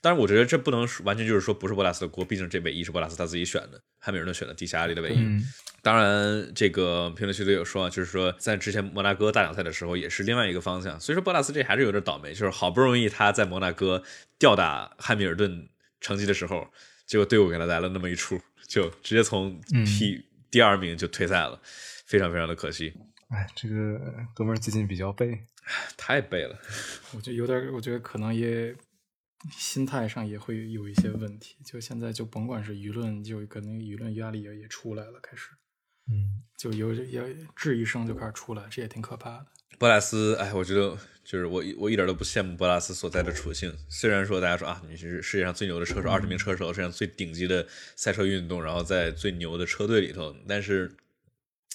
[0.00, 5.26] 但是我觉得这不能完全就是说不是博拉斯的锅，毕竟这尾翼是博拉斯他自己选的，汉密尔顿选的地下压力的尾翼。
[5.82, 14.02] 当然，这个评论区里有说，就是说在之前摩纳哥大奖赛的时候也是另外一个方向，所以说博拉斯这还是有点倒霉，就是好不容易他在摩纳哥
[14.38, 15.68] 吊打汉密尔顿
[16.00, 16.72] 成绩的时候，
[17.06, 21.60] 结果队伍给他来了那么一出，就直接从 P 第二名就退赛了，
[22.04, 22.92] 非常非常的可惜。
[23.28, 24.00] 哎，这个
[24.34, 25.40] 哥们最近比较背，
[25.96, 26.58] 太背了，
[27.14, 28.74] 我觉得有点，我觉得可能也。
[29.52, 35.50] 心态上也会有一些问题，就现在就甭管是舆论，就可能舆论压力也也出来了，开始，
[36.10, 39.46] 嗯，就有也质疑声就开始出来，这也挺可怕的。
[39.78, 43.72] 博拉斯，哎，我觉得就是我我一点都不羡慕博拉斯所在的处境。
[43.90, 50.96] 虽然说大家说啊，你是世界上最牛的车手，二十名车手，世界上最顶级的赛车运动，然后在最牛的车队里头，但是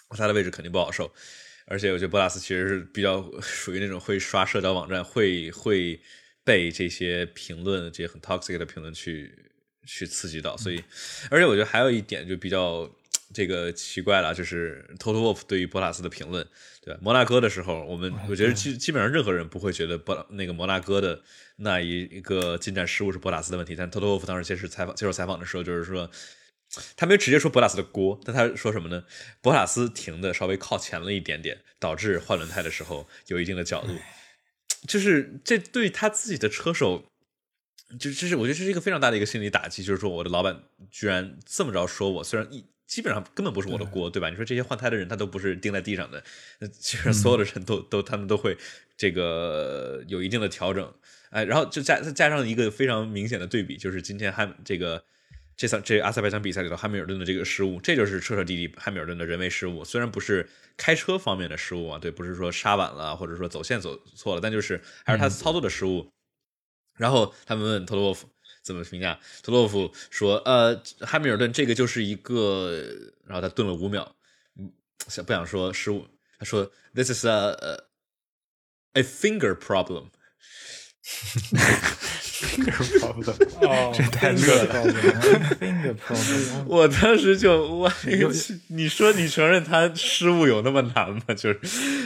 [0.09, 1.13] 他的位置肯定不好受。
[1.67, 6.01] 而且我觉得博拉斯其实是比较 属于那种会刷社交网站，会会。
[6.43, 9.33] 被这些评论，这些很 toxic 的评论去
[9.85, 10.83] 去刺激到，所以，
[11.29, 12.89] 而且我觉得还有一点就比较
[13.33, 16.45] 这个奇怪了，就是 Toto Wolff 对于博塔斯的评论，
[16.83, 16.99] 对吧？
[17.01, 21.21] 摩纳哥的时候，我们我觉得基基本上任何人不会觉得博那个摩纳哥的
[21.57, 26.09] 那一一个进站失误是博塔斯的问题，但 Toto Wolff 当时接受采访接受采访的时候，就是说
[26.95, 29.03] 他没有直接说博塔斯的锅，但他说什么呢？
[29.41, 33.93] 博塔斯停的稍微靠前了一点点，导致换轮胎的时候有一定的角度。
[34.87, 37.03] 就是这对他自己的车手，
[37.99, 39.83] 就这是我觉得这是一个非常大的一个心理打击。
[39.83, 44.29] 就是说，我的老板居然这么着说我，虽然一基本上根本不是我的锅，对吧？
[44.29, 46.23] 你说这些换胎的人，他都不是钉在地上的，
[46.79, 48.57] 其实所有的人都都他们都会
[48.97, 50.93] 这个有一定的调整。
[51.29, 55.01] 哎，然后就加再加上一个非常明显的对比，就是今天汉这个
[55.61, 60.49] 这场这阿塞拜疆比赛里头汉密尔顿的这个失误，这就是彻彻底底汉密尔顿的人为失误，虽然不是。
[60.77, 66.09] 开车方面的失误啊，对，不是说刹晚了，或者说走线走错了，但就是还是他操作的失误。
[66.97, 68.27] 然后他们问托洛夫
[68.63, 72.83] 怎么评价，托洛夫说：“呃，汉密尔顿这个就是一个……”
[73.27, 74.15] 然后他顿了五秒，
[74.57, 74.71] 嗯，
[75.07, 76.07] 想不想说失误？
[76.39, 77.83] 他说：“This is a
[78.93, 80.09] a finger problem。”
[81.03, 83.35] Finger problem，
[83.67, 84.83] 哦，这太热了。
[85.59, 87.91] finger problem，我当时就我，
[88.67, 91.21] 你说你承认他失误有那么难吗？
[91.35, 91.59] 就是，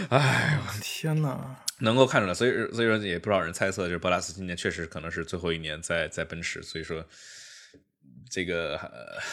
[0.10, 1.58] 哎呦天哪！
[1.80, 7.06] 能够看出来，所以所以说也不少人猜测，就是博拉斯今年确实可能是最后一年在在奔驰，所以说
[8.30, 8.78] 这个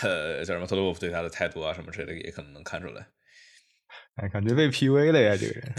[0.03, 3.07] 呃叫什么特洛沃夫对他的态度啊什么之类的也可能能看出来。
[4.17, 5.73] 哎，感觉被 PUA 了呀，这个人。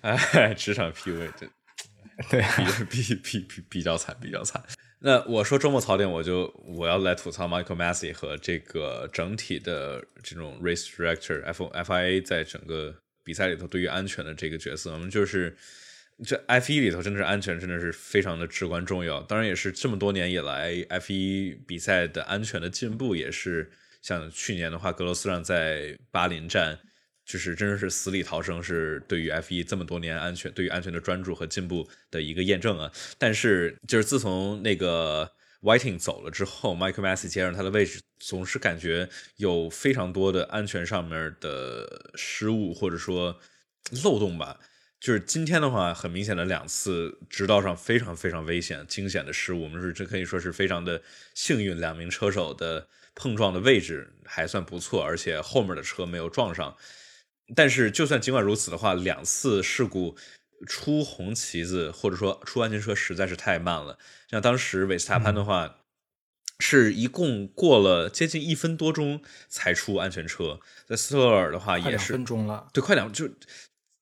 [0.00, 1.50] 哎，职场 PUA，对
[2.28, 2.42] 对，
[2.90, 4.62] 比 比比比比较惨，比较惨。
[4.98, 12.94] 那我说周末槽点，我就我要来吐槽 Michael Massey 和这个整体的这种 race director F FIA 在整个
[13.24, 14.92] 比赛里头对于安全的这个角色。
[14.92, 15.56] 我们就是
[16.22, 19.22] 这 F 一里头真的是安全真的是非常的至关重要。
[19.22, 23.70] 当然也是这么多年以来 F 一比赛的安全的进步，也是
[24.02, 26.78] 像去年的话，格罗斯让在巴林站。
[27.30, 32.90] 就是真的是死里逃生，是对于 F1 这么多年安全、对于安全的专注和进步的一个验证啊。
[33.18, 35.30] 但是，就是自从那个
[35.62, 43.38] Whiting 走了之后，Michael Massey 接上他的位置，总是感觉有非常多的安全上面的失误或者说
[44.02, 44.58] 漏洞吧。
[44.98, 51.00] 就是今天的话，很明显的两次直道上非常非常危险、惊险的失误，我们是这可以说是非常的
[51.32, 56.76] 幸运，两名车手的碰撞的位置还算不错，而且后面的车没有撞上。
[57.54, 60.16] 但是，就算尽管如此的话，两次事故
[60.66, 63.98] 出红旗子或者说出安全车实在是太慢了。
[64.28, 65.76] 像当时韦斯塔潘的话，
[66.58, 73.28] 是一共过了接近一分多钟才出安全车，在斯特尔的话也是分钟了，对，快两就。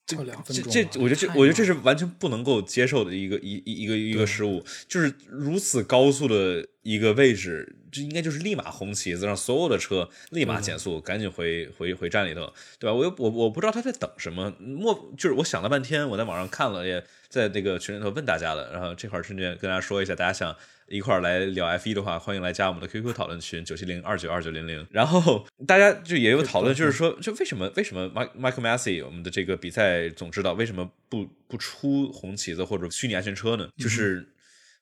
[0.08, 0.16] 这
[0.62, 12.94] 这这，我觉得这我觉得这是完全不能够接受的一个一一一个一个失误，就是如此高速的一个位置，这应该就是立马红旗子，让所有的车立马减速，赶紧回回回站里头，对吧？
[12.94, 20.56] 我又我我不知道他在等什么，莫就是我想了半天，我在网上看了，也在那个群里头问大家了，然后这块顺便跟大家说一下，大家想。
[20.88, 24.86] 一块儿来聊 F 一的话，欢迎来加我们的 QQ 讨论群九七零二九二九零零。
[24.90, 33.68] 然后大家就也有讨论，就是说，就为什么为什么 Michael Massey 我们的这个比赛总知道为什么不不出红旗子或者虚拟安全车呢？
[33.76, 34.26] 就是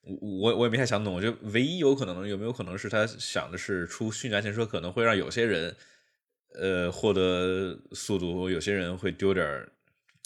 [0.02, 1.12] 我我也没太想懂。
[1.12, 5.74] 我觉得唯一有可能有没有可能是他想的是出虚拟安全车可能会让有些人
[6.60, 9.72] 呃获得速度，有些人会丢点儿。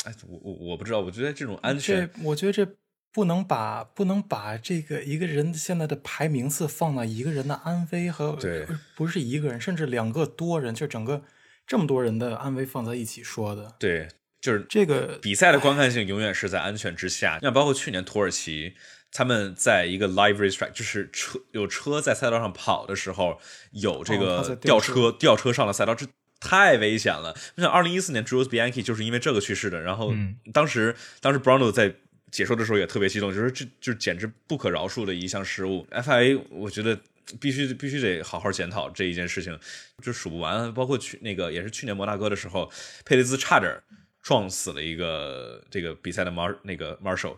[0.05, 1.01] 哎，我我我不知道。
[1.01, 2.66] 我觉得这种安全，我觉得这。
[3.12, 11.22] 不能把不能把这个一个人现在的排名次放到一个人的安危和对，不是一个人，甚至两个多人，就整个
[11.66, 13.74] 这么多人的安危放在一起说的。
[13.80, 14.06] 对，
[14.40, 17.40] 就是这个比赛的观看性永远是在安全之下。
[17.42, 18.74] 那包括去年土耳其，
[19.11, 23.40] 他们在一个 live racetrack，就是车有车在赛道上跑的时候，
[23.72, 26.06] 有这个吊车吊车上了赛道，这
[26.38, 27.36] 太危险了。
[27.56, 29.80] 像二零一四年 Jules Bianchi 就是因为这个去世的。
[29.80, 30.14] 然后
[30.52, 31.96] 当时当时 Bruno 在。
[32.31, 35.87] 解说的时候也特别激动，就是这就是简直不可饶恕的一项失误。
[35.91, 36.99] FIA 我觉得
[37.41, 39.59] 必须必须得好好检讨这一件事情，
[40.03, 40.72] 就数不完。
[40.72, 42.70] 包括去那个也是去年摩纳哥的时候，
[43.05, 43.83] 佩雷兹差点
[44.22, 47.37] 撞死了一个这个比赛的 Mar 那个 Marshall，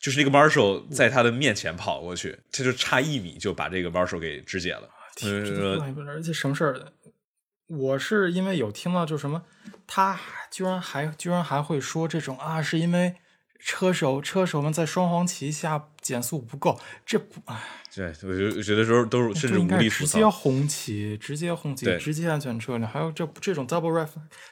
[0.00, 4.88] 就是那个 Marshall 在他的面前跑过去，他就差一米就把这个 Marshall 给肢解了。
[5.22, 6.92] 而且什么事儿？
[7.66, 9.44] 我是因为有听到就什么，
[9.86, 10.18] 他
[10.50, 13.16] 居然还居然还会说这种啊，是因为。
[13.58, 17.60] 车手车手们在双黄旗下减速不够，这不唉。
[17.94, 22.86] 对，我觉觉得时候都是甚至无力直接红旗，直接红旗，直接安全车呢？
[22.86, 24.06] 还有这这种 double red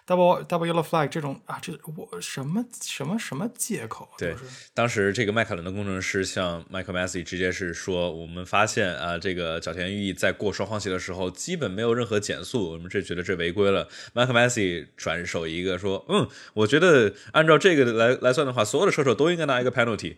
[0.07, 4.09] double double yellow flag 这种啊，这我什么什么什么借口？
[4.19, 4.35] 对，
[4.75, 13.89] 当时这个迈凯伦的工程师向 Michael Massey 直接是说，我们发现啊，这个角田裕毅在过双黄旗的时候基本没有任何减速，我们这觉得这违规了。
[14.15, 20.17] Michael Massey 转手一个说，嗯，我觉得按照这个来来算的话，所有的车手都应该拿一个 penalty，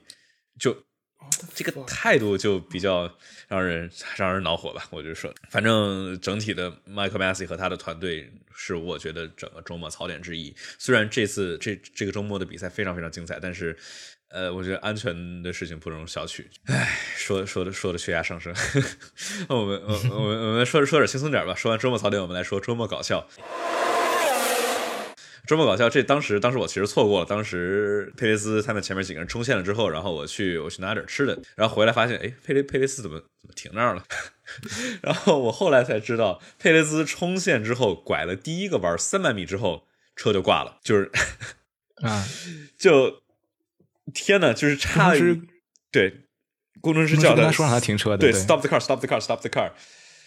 [0.59, 0.88] 就。
[1.55, 3.11] 这个态度就比较
[3.49, 10.55] 让人 让人恼火吧，我就说，反正整体的 Michael Massey 和他的团队是我觉得整个周末槽点之一。
[10.79, 13.77] 虽然这次这这个周末的比赛非常非常精彩，但是，
[14.29, 16.45] 呃，我觉得安全的事情不容小觑。
[16.67, 18.55] 唉，说说的说的血压上升，
[19.49, 21.55] 我们我我们我们说说点轻松点吧。
[21.55, 23.29] 说完周末槽点，我们来说周末搞笑。
[25.49, 27.25] 周末搞笑，这当时当时我其实错过了。
[27.25, 34.05] 当时佩雷斯他们前面几个人冲线了之后，然后我去我去拿点吃的，然后回来发现，哎，佩雷佩雷斯怎么怎么停那儿了？
[35.01, 41.11] 然后我后来才知道，佩雷斯冲线之后拐了第一个弯，三百米之后车就挂了，就是
[42.03, 42.27] 啊，
[42.79, 43.23] 就
[44.13, 45.15] 天呐，就是差
[45.91, 46.25] 对
[46.83, 49.73] 工程师叫他说让他停车的，对，stop the car，stop the car，stop the car，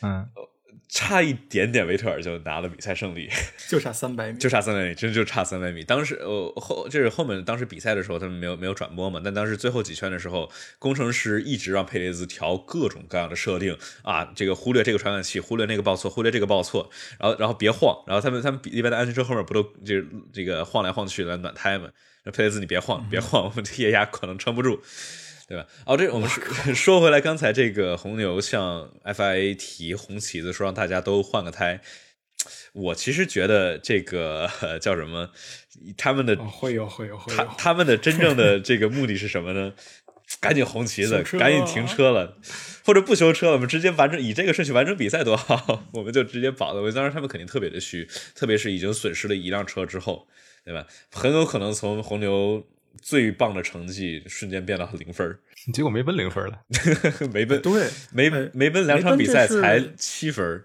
[0.02, 0.28] 嗯。
[0.94, 3.30] 差一点点，维特尔就拿了比赛胜利，
[3.70, 5.86] 就差三百米，就差三百米，真就差三百米。
[5.86, 19.96] 当时呃后就是后面当时比赛的时候，他们没有没有转播嘛，但当时最后几圈的时候，工程师一直让佩雷兹调各种各样的设定啊，这个忽略这个传感器，忽略那个报错，忽略这个报错，然后然后别晃，然后他们他们一般的安全车后面不都就
[20.34, 21.90] 这个晃来晃去的暖胎嘛，
[22.26, 24.82] 那佩雷兹你别晃，别晃，我们这液压可能撑不住，
[25.52, 25.68] 对吧？
[25.86, 26.42] 哦，这我们说
[26.74, 31.82] 说回来，刚才这个红牛向 FIA 提红旗子，说让大家都换个胎。
[32.72, 34.50] 我其实觉得这个
[34.80, 35.30] 叫什么？
[35.98, 39.74] 他们的会有会有会有，他他们的真正的这个目的是什么呢？
[40.40, 42.38] 赶紧红旗子，赶紧停车了，
[42.86, 46.92] 或者不修车了，我们直接完成以这个顺序完成比赛多好， 我们就直接保了。
[46.94, 50.30] 当然他们肯定特别的虚，特别是已经损失了一辆车之后，
[50.64, 50.88] 对吧？
[51.12, 52.66] 很有可能从红牛
[53.02, 55.38] 最棒的成绩瞬间变到零分
[55.74, 56.60] 结果没奔零分了，
[57.32, 60.64] 没奔对梅梅奔两场比赛才七分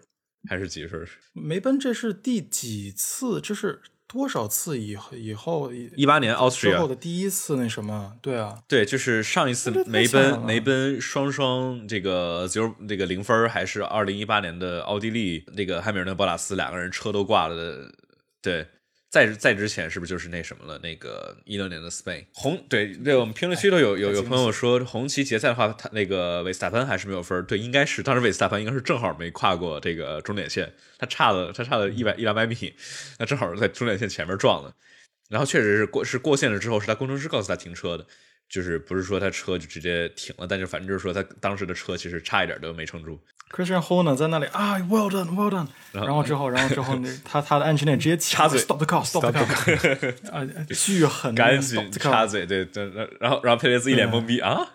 [0.49, 1.07] 还是几分？
[1.33, 3.41] 梅奔这是第几次？
[3.41, 3.81] 这是。
[4.09, 8.17] 多少次以以后一八年 Austria 之后的第一次那什么？
[8.23, 17.93] 对啊，对，就是上一次梅奔梅奔双双这个 zero 这个零分，还是二零一八年的奥地利那个汉密尔顿博拉斯两个人车都挂了的，
[18.41, 18.69] 对。
[19.17, 20.79] 再再之前是不是就是那什么了？
[20.83, 32.75] 那个一六年的 Spain 红对对，我们评论区都有有有朋友说红旗决赛的话，他那个维斯塔潘还是没有分对，应该是当时维斯塔潘应该是正好没跨过这个终点线，他差了他差了一百一两百米，
[33.19, 34.75] 那正好在终点线前面撞了，
[35.31, 38.07] 然后确实是过是过线了之后，是他工程师告诉他停车的。
[38.49, 43.21] 就是不是说他车就直接停了，但是反正就是说他当时的车其实差一点都没撑住。
[43.51, 45.69] Christian Horner 在那里啊，Well done，Well done。
[45.93, 50.15] 然后之后，然后之后，他他的安全链直接插嘴，Stop the car，Stop the car。
[50.31, 52.91] 啊，巨狠，赶紧插嘴，对对，
[53.21, 54.67] 然后然后佩雷斯一脸懵逼啊。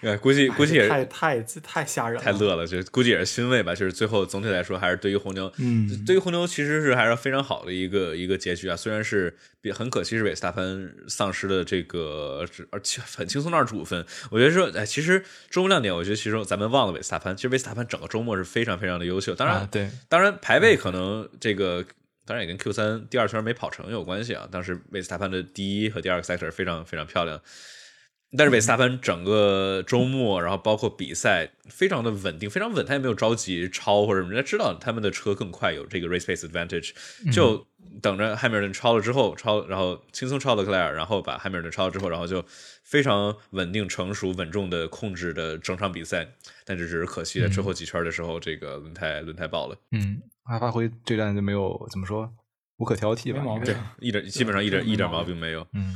[0.00, 3.74] 对， 估计估计也是太太太吓人，太乐了，就估计也是欣慰吧。
[3.74, 8.76] 就是最后总体来说，还是对于红牛，嗯，对于红牛其实是还是非常好的一个一个结局啊。
[8.76, 14.04] 虽然是比很可惜是韦斯塔潘丧失了这个而且很轻松的二十五分。
[14.30, 17.36] 我觉得说，哎，其实周末亮点，我觉得其实咱们忘了韦斯塔潘。
[17.36, 19.34] 其实韦斯塔潘整个周末是非常非常的优秀。
[19.34, 21.84] 当然，对，当然排位可能这个
[22.24, 24.48] 当然也跟 Q 三第二圈没跑成有关系啊。
[24.50, 27.40] 当时韦斯塔潘的第一和第二个 sector 非常非常漂亮。
[28.36, 36.92] 但是韦斯塔潘整个周末，然后包括比赛，非常的稳定，非常稳，他也没有着急超或者什么，人家知道他们的车更快，有这个 race pace advantage，
[37.32, 37.66] 就
[38.02, 42.44] 等着汉密尔顿超了之后超，然后轻松超了克莱尔，然后把汉密尔顿超了之后，然后就
[42.82, 46.26] 非常稳定、成熟、稳重的控制的整场比赛。
[46.64, 49.76] 但这只是可惜在，最后几圈的时候，这个轮胎轮胎爆了。
[49.92, 52.28] 嗯，他发挥这段就没有怎么说
[52.78, 53.42] 无可挑剔吧？
[53.64, 55.64] 对，一点基本上一点一点毛病没有。
[55.72, 55.94] 嗯。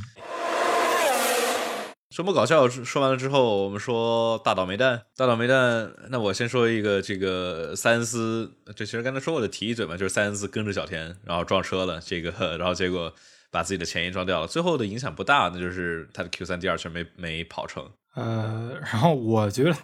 [2.09, 5.03] 周末搞笑说完了之后，我们说大倒霉蛋。
[5.15, 13.13] 大倒霉蛋，那我先说一个，这个塞恩斯，这其实刚才说过的提一嘴嘛，就是塞恩斯跟着小田，然后撞车了，这个，然后结果
[13.51, 14.47] 把自己的前翼撞掉了。
[14.47, 17.87] 最后的影响不大，那就是他的 Q 三第二圈没没跑成。
[18.15, 19.75] 呃，然后我觉得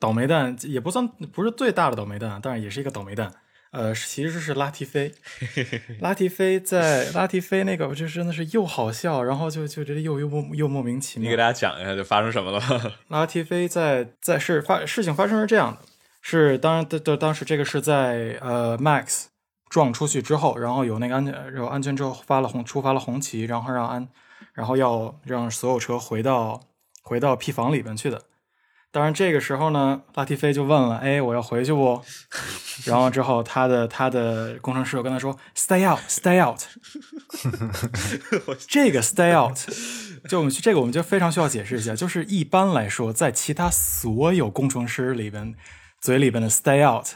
[0.00, 3.30] 倒霉蛋也不算不是最大的倒霉蛋，但是也是一个倒霉蛋。
[3.70, 5.12] 呃，其实是拉提菲，
[6.00, 11.24] 拉提菲在拉提菲那个，就真的是又好笑，然后就就觉得又又莫又莫名其妙。
[11.24, 12.60] 你给大家讲一下，就发生什么了？
[13.08, 15.80] 拉提菲在在是发事情发生是这样的，
[16.22, 19.26] 是当然的的当时这个是在呃 Max
[19.68, 24.08] 撞出去之后，然后有那个安全有安全之后发了红触发了红旗，然后让安
[24.54, 26.60] 然后要让所有车回到
[27.02, 28.22] 回到 P 房里边去的。
[28.90, 32.02] 当然，这个时候呢，拉提菲就问了：“哎，我要回去不？”
[32.86, 36.62] 然后之后，他的他的工程师又跟他说：“Stay out, stay out。
[38.66, 39.58] ”这个 “stay out”
[40.28, 45.54] 就我们这个我们就非常需要解释一下，就是一般来说，在其他所有工程师里边
[46.00, 47.08] 嘴里边的 “stay out”，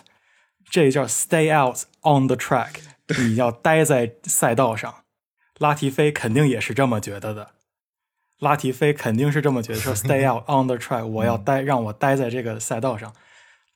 [0.71, 2.75] 这叫 “stay out on the track”，
[3.19, 4.95] 你要待在赛道上。
[5.59, 7.51] 拉提菲肯定也是这么觉得的。
[8.43, 13.15] 拉提菲肯定是这么觉得，说 “stay out on the track”，我要待，让我待在这个赛道上。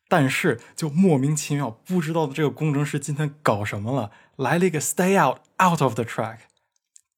[0.08, 6.38] 但是就莫名其妙，不知道这个工程师今天搞什么了，来了一个 “stay out out of the track”，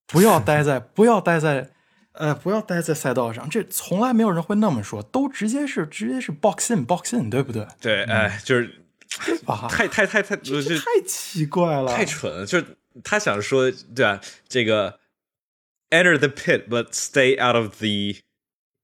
[0.05, 1.71] 不要待在， 不要待在，
[2.11, 3.49] 呃，不要待在赛道上。
[3.49, 7.67] 这从来没有人会那么说，都直接是直接是 “box in box in”，对不对？
[7.81, 8.85] 对，哎，就是
[9.67, 12.45] 太太太太，这太奇怪了，太蠢了。
[12.45, 12.63] 就
[13.03, 14.21] 他想说，对吧？
[14.47, 14.99] 这个。
[15.91, 18.19] Enter the pit, but stay out of the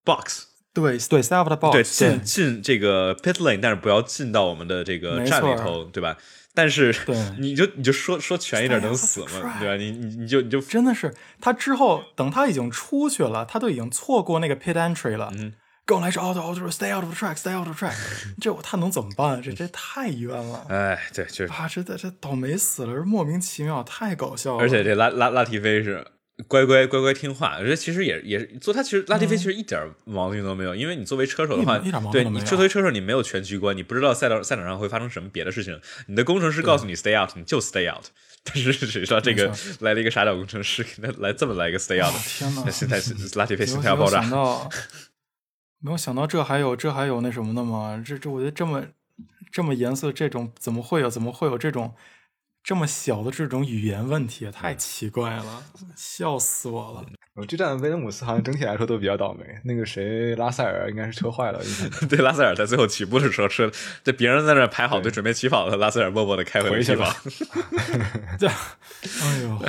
[0.04, 0.48] box.
[0.74, 1.72] 对对，stay out of the box.
[1.72, 6.18] 对，进进这个 pit lane，但是不要进到我们的这个站里头，对吧？
[6.54, 9.58] 但是， 对，你就你就说说全一点能死吗？
[9.60, 9.76] 对吧？
[9.78, 15.32] 你你你就你就真的是他之后等他已经出去了，他都已经错过那个 pit entry 了。
[15.38, 15.54] 嗯，
[15.86, 17.96] 跟我来说 out out stay out of the track, stay out of the track。
[18.42, 19.42] 这他能怎么办？
[19.42, 20.66] 这这太冤了。
[20.70, 24.62] 哎，对，就是啊，这这这倒霉死了，莫名其妙，太搞笑了。
[24.62, 26.06] 而且这拉拉拉提菲是。
[26.48, 31.78] 乖乖乖乖听话，我觉得其实也也是做他其实拉蒂菲其实一点毛病都没有，因为你作为车手的话，
[32.12, 38.06] 对你作为车手你没有全局观，你不知道赛道赛场上会发生什么别的事情，你的工程师告诉你 stay out，你就 stay out，
[38.44, 42.64] 但是谁知道这个来了一个傻屌工程师，给他来这么来一个 stay out，哦天哪。
[42.66, 44.22] 那现在是拉蒂菲心态要爆炸。
[44.22, 44.70] 想，到，
[45.80, 48.04] 没有想到这还有这还有那什么的吗？
[48.06, 48.84] 这这我觉得这么
[49.54, 51.96] 这么严肃这种怎么会有怎么会有这种
[52.66, 54.52] 这么小的这种语言问题也？
[54.52, 55.64] 太奇怪了，
[55.96, 57.06] 笑死我了！
[57.36, 59.46] 我这站威廉姆斯好像整体来说都比较倒霉。
[59.66, 61.62] 那个谁，拉塞尔应该是车坏了，
[62.10, 63.70] 对拉塞尔在最后起步的时候车，
[64.04, 67.48] 这别人在那排好队准备起跑了，拉塞尔默默的开回了起跑回去了。
[68.40, 68.48] 这，
[69.22, 69.60] 哎呦，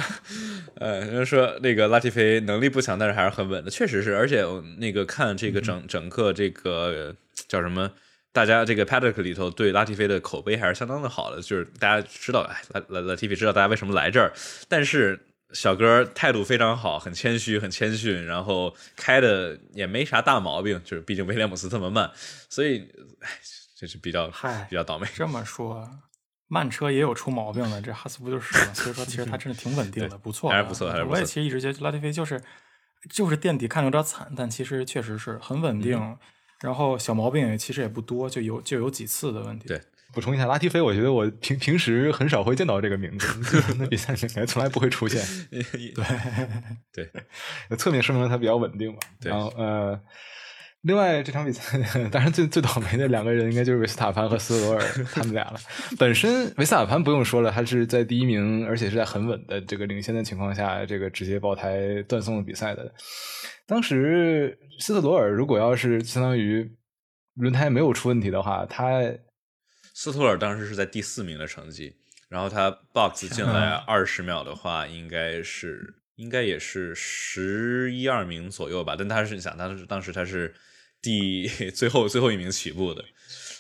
[0.77, 4.17] 呃，人家说那个拉蒂菲能力不强，但是还是很稳的，确实是。
[4.17, 7.15] 而且我那个看这个整整个这个呃
[7.47, 7.91] 叫什么，
[8.37, 14.31] 大家这个 Paddock 里头对拉蒂菲的口碑还是相当的好的，就是大家知道，哎，拉拉拉蒂菲知道大家为什么来这儿，
[14.69, 15.19] 但是
[15.55, 22.11] 小哥态度非常好，很谦虚，很谦逊，然后开的也没啥大毛病，就是毕竟威廉姆斯这么慢，
[22.51, 22.81] 所以
[23.21, 23.31] 哎，
[23.75, 25.09] 这是比较嗨比较倒霉。
[25.15, 25.89] 这么说，
[26.49, 28.75] 慢车也有出毛病的，这哈斯不就是吗？
[28.75, 32.39] 所以说，其实他真的挺稳定的，不错，还是不错还是不错我也其实一直觉得拉蒂菲就是
[33.09, 35.99] 就是垫底看着有点惨，但其实确实是很稳定。
[35.99, 36.19] 嗯
[36.61, 39.69] 然后小毛病也其实也不多，就有就有几次的问题。
[39.69, 39.81] 对。
[40.15, 47.11] 补充一下，拉提菲，我觉得我平平时很少会见到这个名字，那比赛里面从来不会出现， 对。
[47.11, 47.11] 对，
[47.77, 48.99] 侧面说明了他比较稳定嘛。
[49.21, 49.31] 对。
[49.31, 50.01] 然后呃，
[50.87, 51.77] 另外这场比赛，
[52.11, 54.81] 当然最最倒霉的两个人应该就是维斯塔潘和斯罗尔
[55.13, 55.59] 他们俩了。
[55.99, 62.95] 本身维斯塔潘不用说了，他是在第一名，而且是在很稳的这个领先的情况下，这个直接爆胎断送了比赛的。
[63.67, 66.71] 当时斯特罗尔如果要是相当于
[67.35, 69.03] 轮胎没有出问题的话，他
[69.93, 71.97] 斯托尔当时是在第四名的成绩，
[72.29, 78.95] 然后他 box 进来 二十秒的话，应该是应该也是十一二名左右吧。
[78.99, 80.55] 但他是你想，当时当时他是
[81.01, 83.05] 第 最后最后一名起步的，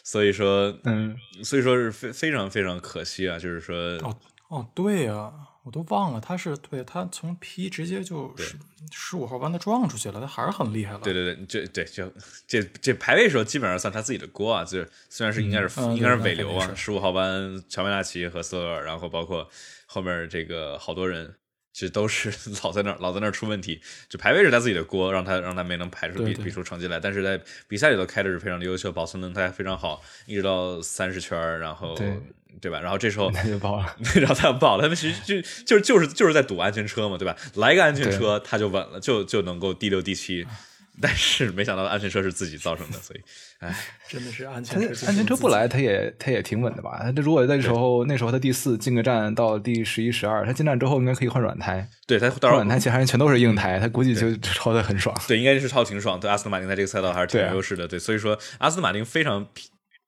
[0.02, 5.32] 所以说，嗯，所以说是非非常非常可惜啊，就是说，哦哦，对呀、
[5.64, 8.56] 我都忘了，他是对他从 P 直接就十
[8.92, 11.00] 十五号弯他撞出去了，他还是很厉害了。
[11.00, 12.12] 对对对，这对就
[12.46, 19.48] 这这排位时候基本上算他自己的锅啊，就是虽然是应该是、嗯应该是对尾流啊，十五号弯乔梅纳奇和斯托尔，然后包括
[19.86, 21.34] 后面这个好多人。
[21.76, 22.32] 其实都是
[22.64, 26.98] 老在那儿老在那儿出问题，就排位是他自己的锅，让他让他没能排出比比出成绩来。
[26.98, 32.18] 但是在比赛里头开的是非常的优秀，保存轮胎非常好，一直到三十圈，然后对
[32.62, 32.80] 对吧？
[32.80, 33.94] 然后这时候他就爆了。
[34.16, 37.36] 然后他们爆了，他们其实就就是就是就是在赌安全车嘛，对吧？
[37.56, 40.46] 来一个安全车，他就稳了，就就能够第六、第七。
[41.00, 43.20] 但是没想到安全车是自己造成的，所以，
[43.58, 43.74] 哎，
[44.08, 45.06] 真的是安全车。
[45.06, 47.00] 安全车不来，他也他也挺稳的吧？
[47.02, 55.14] 他如果那时候那时候他第四进个站到第十一、十二，他进站之后应该可以换软胎，对他到时候换软胎其他人全都是硬胎，他估计就就超的很爽。
[55.28, 59.64] 对应该是超挺爽，对阿斯顿马丁在这个赛道还是挺有优势的，对，所以说阿斯顿马丁非常漂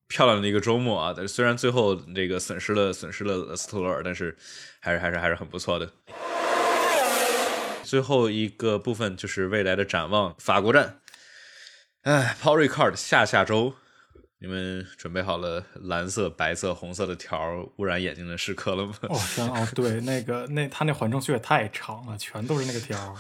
[0.09, 4.34] 漂亮的一个周末啊，但是虽然最后这个损失了损失了斯特罗尔，但是
[4.80, 5.91] 还是还是还是很不错的。
[7.89, 10.99] 最后一个部分就是未来的展望，法国站。
[12.03, 13.72] 哎，Paul Ricard 下下周，
[14.41, 18.93] 你们准备好了蓝色、白色、红色的条儿污染眼睛的时刻了吗？
[19.09, 23.16] 哦对，那个那他那缓冲区也太长了，全都是那个条儿，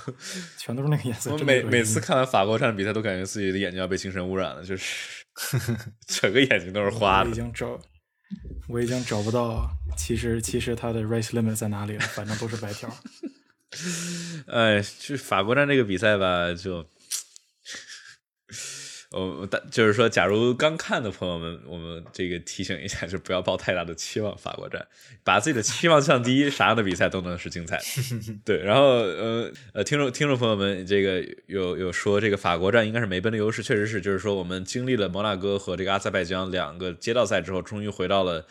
[0.58, 1.32] 全都是那个颜色。
[1.34, 5.24] 我每每次看完法国站比赛，都感觉自己的眼睛要被精神污染了，就是
[6.06, 7.34] 整个眼睛都是花的我已。
[7.34, 7.80] 经找，
[8.68, 9.66] 我已经找不到，
[9.96, 12.94] 其实其实它的 race limit 在哪里了，反正都是白条儿。
[14.48, 16.86] 哎，就法国站这个比赛吧，就，
[19.10, 24.36] 我但就是说，假如刚看的朋友们，我们这个提醒一下，就不要抱太大的期望。
[24.36, 24.86] 法国站，
[25.22, 27.84] 把自己的期望降低，啥样的比赛都能是精彩的。
[28.44, 38.46] 对，然后呃呃，听众听众朋友们，这个有有说这个法国站应该是梅奔的优势，确实是，就是说我们经历了摩纳哥和这个阿塞拜疆两个街道赛之后，终于回到了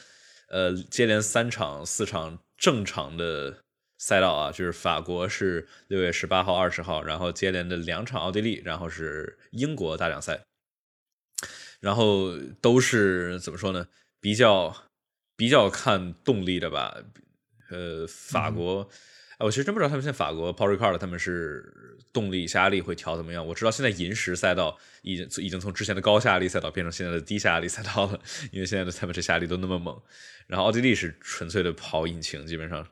[0.50, 3.64] 呃接连三场四场正常的
[3.98, 10.44] 赛道啊，就是法国是六月十八号、二十号，然后接连的两场奥地利，然后是英国大奖赛，
[11.80, 13.88] 然后都是怎么说呢？
[14.20, 14.76] 比较
[15.36, 16.96] 比较看动力的吧。
[17.70, 18.88] 呃，法国，
[19.40, 23.46] 哎，我其实真不知道他们现在法国 Paul Ricard 他们是动力下压力会调怎么样。
[23.46, 28.20] 我知道现在银石赛道已经已经从之前的高下压力赛道变成现在的低下压力赛道了，
[28.52, 30.00] 因为现在的他们这下压力都那么猛。
[30.48, 32.88] 然后奥地利是纯粹的跑引擎，基本上。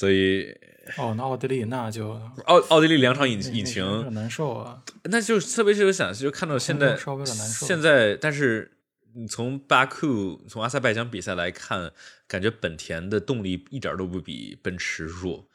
[0.00, 0.50] 所以
[0.96, 2.12] 哦，那奥地利那就
[2.46, 4.82] 奥奥地利两场引引擎有点擎，难受啊。
[5.04, 8.78] 那就特别是有想，就看到现在稍微有点难受现在，但是
[9.14, 11.92] 你从巴库从阿塞拜疆比赛来看，
[12.26, 15.46] 感觉本田的动力一点都不比奔驰弱。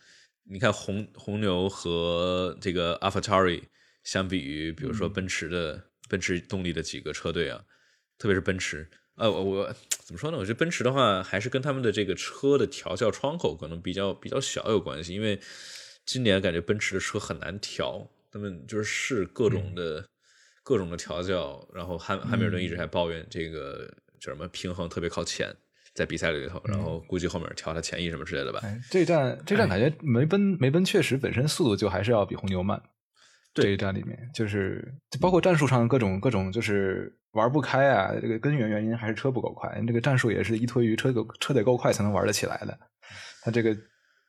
[0.43, 3.63] 你看红红牛和这个 AlphaTauri
[4.03, 7.63] 相比于，比如说奔驰的、奔驰动力的几个车队啊，
[8.19, 10.37] 特别是奔驰，呃，我我怎么说呢？
[10.37, 15.39] 我觉得奔驰的话，还是跟他们的这个车的调校窗口可能比较比较小有关系，因为
[16.05, 20.05] 今年感觉奔驰的车很难调，他们就是试各种的、
[20.63, 23.89] 各种的调教，然后汉汉密尔顿一直还抱怨这个
[24.19, 25.55] 叫什么平衡特别靠前。
[25.93, 28.61] 在比赛里头，然后估计后面调他前翼什么之类的吧。
[28.91, 32.83] 这站这站感觉梅奔梅奔确实本身速度就还是要比红牛慢。
[33.55, 39.81] 这一站里面就是包括战术上各种各种就是玩不开啊，这个根源原因还是车不够快。
[39.87, 42.77] 这个战术也是依托于车够车得够快才能玩得起来的。
[43.41, 43.75] 他这个。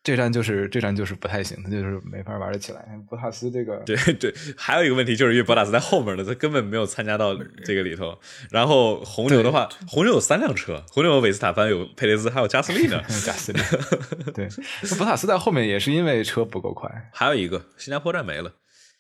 [0.04, 2.80] 这站就是这站就是不太行，他就是没法玩得起来。
[3.10, 8.16] 博塔斯这个，对对，还有一个问题就是因为博塔斯在后面呢，他根本没有参加到这个里头。
[8.52, 13.02] 然后红牛的话，红牛有三辆车，红牛有韦斯塔潘，有佩雷兹，还有加斯利呢。
[13.26, 13.58] 加斯利，
[14.32, 14.48] 对，
[14.96, 16.88] 博塔斯在后面也是因为车不够快。
[17.12, 18.52] 还有一个新加坡站没了，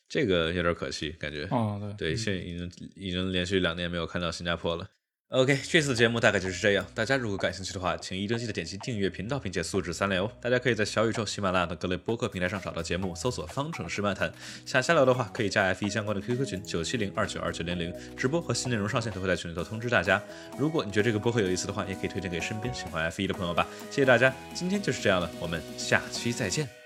[0.08, 1.46] 这个有点可惜，感觉。
[1.50, 4.86] 哦，对，对，现在已经已经连续两年没有看到新加坡了。
[5.30, 6.86] OK，这次的节目大概就是这样。
[6.94, 10.30] 大家如果感兴趣的话，请一定记得点击订阅频道，并且素质三连哦。
[10.40, 14.32] 大家可以在小宇宙、喜马拉雅等各类播客平台上找到节目，搜索“方程式漫谈”。
[14.64, 20.22] 想瞎聊的话，可以加 F 一相关的 QQ 群九七零二九二九零零，直播和新内容上线都会在群里头通知大家。
[20.56, 23.66] 如果你觉得这个播客有意思的话，也可以推荐给身边喜欢 F 一的朋友吧。
[23.90, 26.85] 谢谢大家，今天就是这样了，我们下期再见。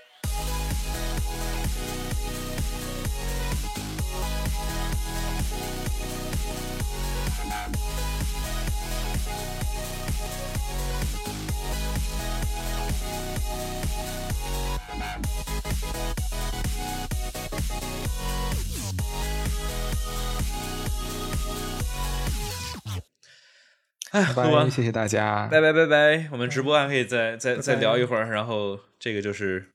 [24.21, 26.29] 哎，拜拜，谢谢大家，拜拜拜拜。
[26.31, 29.71] 我们直播还可以再再再聊一会儿，然后这个就是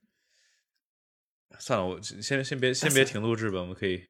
[1.59, 4.07] 算了，我先先别先别停录制吧，我们可以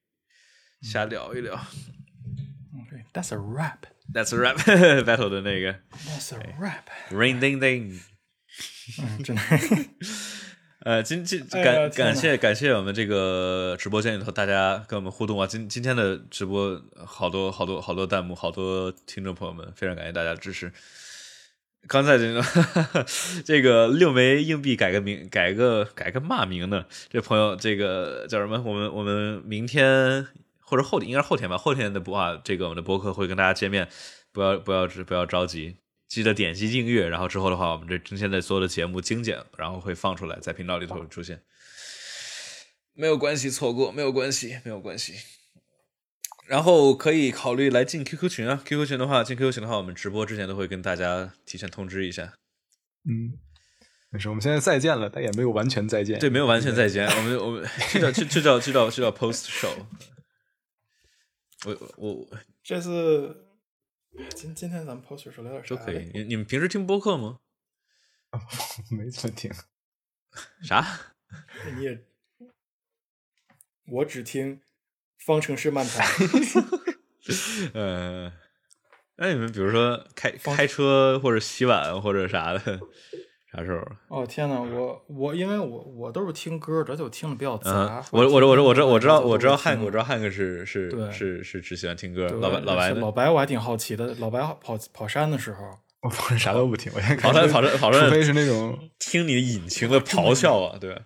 [0.83, 1.55] 瞎聊一聊。
[1.55, 4.57] OK，That's a rap，That's a rap
[5.07, 5.75] battle 的那个
[6.07, 8.01] ，That's a rap，Ring ding ding，
[9.01, 9.43] 嗯，真的。
[10.87, 15.45] 呃，今今感感谢感谢我们这个直播间里头大家跟我们互动啊！
[15.45, 20.73] 今今天的直播好多好多好多弹幕，好多听众朋友们，非常感谢大家支持。
[21.89, 22.41] 刚才这个
[23.45, 26.85] 这个六枚硬币改个名，改个改个嘛名呢？
[27.11, 28.63] 这朋友这个叫什么？
[28.65, 30.25] 我们我们明天
[30.61, 31.59] 或者后天，应该是后天吧？
[31.59, 33.89] 后天的播啊，这个我们的播客会跟大家见面，
[34.31, 35.75] 不要不要不要着急。
[36.09, 41.43] 记得点击订阅，然后之后的话，我们这现在所有的节目精简，然后会放出来，在频道里头出现。
[42.95, 45.15] 没有关系，错过没有关系，没有关系。
[46.47, 52.35] 然后可以考虑来进 QQ 群啊，QQ 群的话，进 QQ 群的话，我们直播之前都会跟大家提前通知一下。
[53.09, 53.35] 嗯，
[54.11, 56.21] 没事，我们现在再见了，但也没有完全再见。
[56.21, 59.75] 对，没有完全再见，我们我们这叫这这叫这叫这叫 post show。
[61.65, 62.29] 我我
[62.63, 63.46] 这次。
[64.35, 65.75] 今今天咱们 poster 说聊点啥？
[65.75, 66.11] 都可以。
[66.15, 67.39] 你你们平时听播客吗？
[68.91, 69.53] 没怎么听。
[70.63, 70.85] 啥？
[71.77, 72.05] 你也？
[73.89, 74.61] 我只听
[75.25, 76.07] 方程式漫谈。
[77.75, 78.33] 呃，
[79.17, 82.81] 那你们比如说开开车或者洗碗或者啥的。
[83.57, 83.73] 啥时
[84.09, 84.19] 候？
[84.21, 88.05] 哦天呐，我我因为我我都是听歌，这就听的比较杂。
[88.11, 92.29] 我我我我知道我知道我知道汉我知道汉哥是是是是只喜欢听歌。
[92.29, 94.15] 老白老白老白我还挺好奇的。
[94.19, 95.65] 老白跑跑山的时候，
[96.03, 101.01] 我啥都不听，我先跑山跑山跑山，除非是那种 听你引擎的咆哮啊，对吧？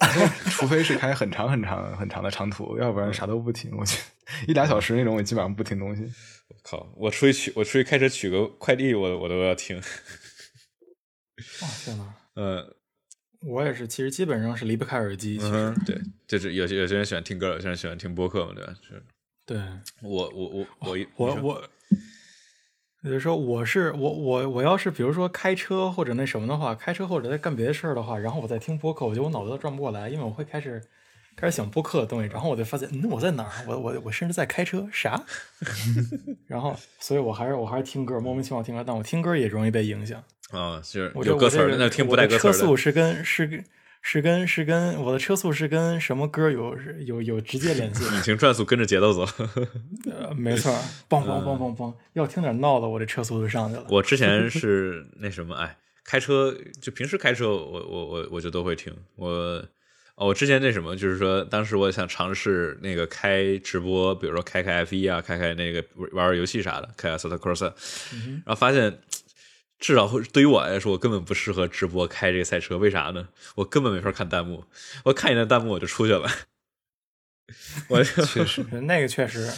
[0.50, 3.70] 除非是开很长很长很长的长途，要不然啥都不听。
[3.76, 4.00] 我去
[4.48, 6.02] 一俩小时那种，我基本上不听东西。
[6.48, 6.86] 我靠！
[6.96, 9.80] 我出去取我出去开车取个快递，我我都要听。
[11.62, 12.14] 哇天哪！
[12.34, 12.76] 呃，
[13.42, 15.38] 我也是，其实基本上是离不开耳机。
[15.42, 18.74] 嗯，对，就是有些有些人喜欢听歌，有些人喜欢听播客嘛，对吧？
[18.82, 19.02] 是。
[19.46, 19.58] 对，
[20.02, 21.70] 我我我我我我，
[23.02, 30.80] 就是说我是我我我要是比如说开车或者那什么的话，开车或者在干别的事儿的话，然后我在听播客，我觉得我脑子都转不过来，因为我会开始
[31.40, 33.64] 开始想播客的东西，然后我就发现，嗯，我在哪儿？
[33.66, 35.22] 我我我甚至在开车，啥？
[36.46, 40.22] 然后，所以我还是我还是听歌，莫名其妙听歌，但我听歌也容易被影响。
[40.50, 43.64] 啊，就是有歌词儿，那听不带歌词车速是跟是跟
[44.02, 46.76] 是跟是跟我的车速是跟什么歌有
[47.06, 48.02] 有有直接联系？
[48.16, 49.24] 引擎转速跟着节奏走。
[50.10, 50.72] 呃，没错，
[51.08, 53.86] 嘣嘣嘣嘣嘣，要听点闹的，我这车速就上去了。
[53.90, 58.92] 我之前 是那什么，哎，开车就平时开车，我我我我就都会听。
[59.16, 59.64] 我
[60.20, 69.00] 哦，我之前那什么，就是说当时我想尝试那个开直播，比如说开开 F 一啊，开开那个玩玩游戏啥的，开 Star Cross，然后发现。
[69.82, 72.76] 至少会对于我来说，我根本不适合直播开这个赛车。
[72.76, 73.28] 为啥呢？
[73.54, 74.62] 我根本没法看弹幕，
[75.04, 76.28] 我看一眼弹幕我就出去了。
[77.88, 79.50] 我确实，那个确实，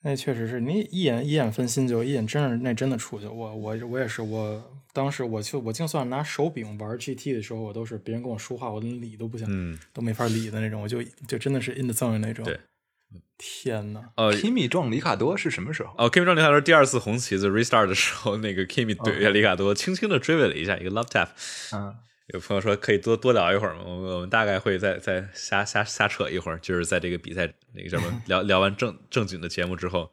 [0.00, 3.26] 那确实是你一眼一眼分心就一眼真是那真的出去。
[3.26, 10.82] 我我我也是，我当时我就我就算拿手柄玩 GT 的时候，我都是别人跟我说话，我连理都不想，嗯，都没法理的那种。
[10.82, 12.44] 我就就真的是 in the zone 那种。
[12.44, 12.60] 对，
[13.38, 15.94] 天呐，呃，Kimi 撞里卡多是什么时候？
[15.98, 21.28] 哦，Kimi 撞里卡多第二次红旗子 restart 的时候，那个 Kimi 怼一下里卡多，轻轻的追尾了一下，一个 love tap。
[21.72, 21.94] 嗯，
[22.28, 23.82] 有朋友说可以多多聊一会儿吗？
[23.86, 30.10] 我们我们大概会再再瞎瞎瞎扯一会儿，就是在这个比赛那个什么 聊聊完正正经的节目之后，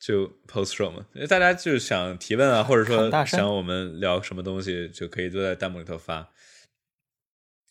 [0.00, 1.06] 就 post show 嘛。
[1.12, 6.30] 因为大家就想提问啊，或者说想我们聊什么东西，就可以都在弹幕里头发。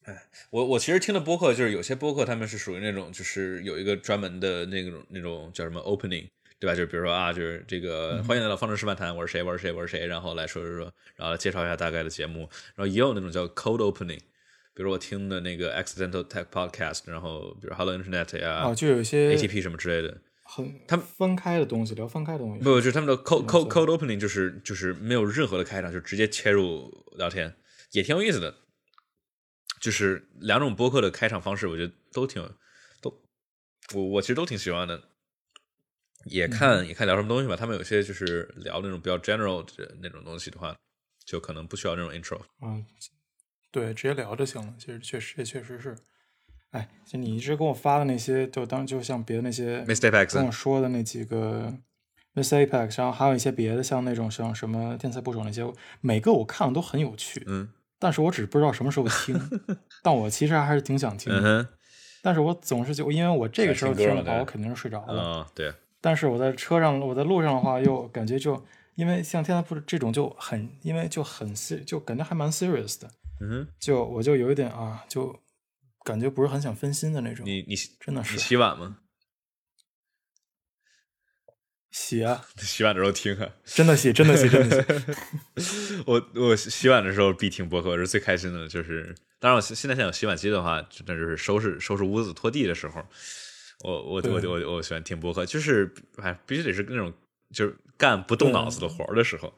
[0.03, 6.27] 哎，我我其实听的播客，就是有些播客他们是属于那种，就是有一个专门的那种那种叫什么 opening，
[6.57, 6.73] 对吧？
[6.73, 14.21] 就比如说啊，就是这个欢迎来到方程式漫谈，我是谁，我是谁，我是谁，然后来说说说，然后介绍一下大概的节目，然后也有那种叫 cold opening，
[14.73, 20.17] 比如我听的那个 accidental tech podcast，然后比如 Hello Internet 呀、哦，就有一些 ATP 什么之类的，
[20.51, 22.63] 很他们分开的东西，聊分开的东西。
[22.63, 27.55] 不，就是他们的 cold 错 cold opening，就是就是没有任何的开场，就直接切入聊天，
[27.91, 28.55] 也挺有意思的。
[29.79, 32.43] 就是两种播客的开场方式，我觉得都挺
[32.99, 33.21] 都，
[33.93, 35.03] 我我其实都挺喜欢的。
[36.25, 40.75] 也看、也看聊什么东西吧，他们有些就是聊那种比较 general 的那种东西的话，
[41.23, 42.41] 就可能不需要那种 intro。
[42.61, 42.85] 嗯，
[43.71, 44.75] 对，直接聊就行了。
[44.77, 45.95] 其实确实也确实是，
[46.71, 50.09] 哎，就你一直给我发的那些，就当就像别的那些 Mr.
[50.11, 51.73] Apex 跟我说的那几个
[52.35, 55.65] Miss Apex，然后还有一些别的，像那种像什么天才捕手那些，
[56.01, 57.69] 每个我看了都很有趣，嗯
[58.01, 59.37] 但是我只不知道什么时候听，
[60.01, 61.41] 但我其实还是挺想听的。
[61.43, 61.67] 嗯，
[62.21, 65.21] 但是我总是就因为我这个时候听的话，我肯定是睡着了。
[65.21, 68.63] 哦，对，但是我在车上，我在路上的话，又感觉就
[68.95, 73.09] 因为像天才捕手这种就很，因为就很 ser，就感觉还蛮 serious 的。
[73.41, 75.35] 嗯，就我就有一点啊，就
[76.09, 77.45] 感觉不是很想分心的那种。
[77.45, 78.97] 你你你真的是洗碗吗？
[81.91, 83.49] 洗啊， 洗碗的时候听啊。
[83.65, 84.81] 真的洗，真的洗，真的
[85.59, 86.01] 洗。
[86.05, 93.03] 我我洗碗的时候必听播客，我是最开心的，就是当然我现现在现在有洗碗机的话，那就是收拾收拾屋子、拖地的时候，
[93.83, 97.11] 我我我我我喜欢听播客，就是哎必须得是那种
[97.53, 99.51] 就是干不动脑子的活儿的时候，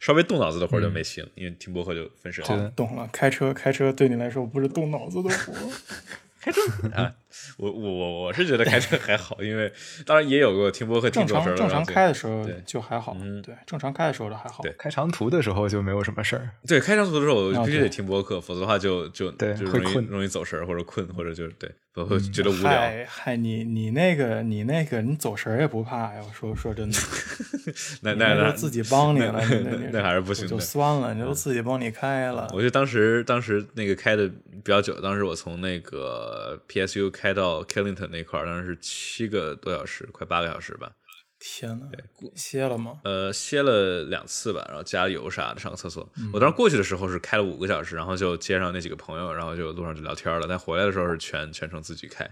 [0.00, 2.68] 稍微动脑子的活儿就没戏了，因为听播客就分神了。
[2.76, 6.92] 懂了，开车开车对你来说不是动脑子的活儿。
[6.94, 7.14] 啊，
[7.58, 9.72] 我我我我是觉得开车还好，因为
[10.06, 14.62] 当然也有过听播客听时候常正常开的时候就还好，嗯对，正常开的时候就还好。
[14.62, 16.50] 对开长途的时候就没有什么事儿。
[16.66, 22.68] 对，开长途的时候我啊必须得听播客，否则的话就就对就容易会困容易走神或者困或者就对，我会觉得无聊。
[22.70, 26.20] 嗨嗨，你你那个你那个你走神也不怕呀？
[26.26, 26.98] 我说说真的，
[27.66, 27.72] 你
[28.02, 32.48] 那那那都自己帮你了，那你那那还是不行就算了，你都自己帮你开了。
[32.52, 34.30] 我就当时当时那个开的
[34.64, 40.90] 比较久，当时我从那个 PSU 开到 Killington 那块儿，当时是七个多小时，快八个小时吧。
[41.38, 41.86] 天呐，
[42.34, 43.00] 歇了吗？
[43.04, 46.10] 呃，歇了两次吧，然后加油啥的，上个厕所。
[46.32, 50.46] 我当时过去的时候是开了五个小时，然后就接上那几个朋友，然后就路上就聊天了。
[50.48, 52.26] 但回来的时候是全全程自己开。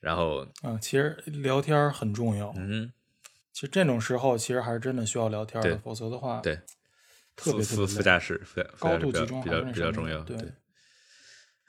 [0.00, 2.54] 然后，啊，其实聊天很重要。
[2.56, 2.90] 嗯，
[3.52, 6.56] 其实这种时候，其实还是真的需要聊天的，否则的话，对，
[7.36, 10.20] 特别特别累副驾驶，副驾驶比较度集中比较比较重要。
[10.22, 10.38] 对，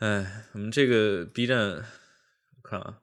[0.03, 2.97] 哎，我们这个 B 站，我看啊，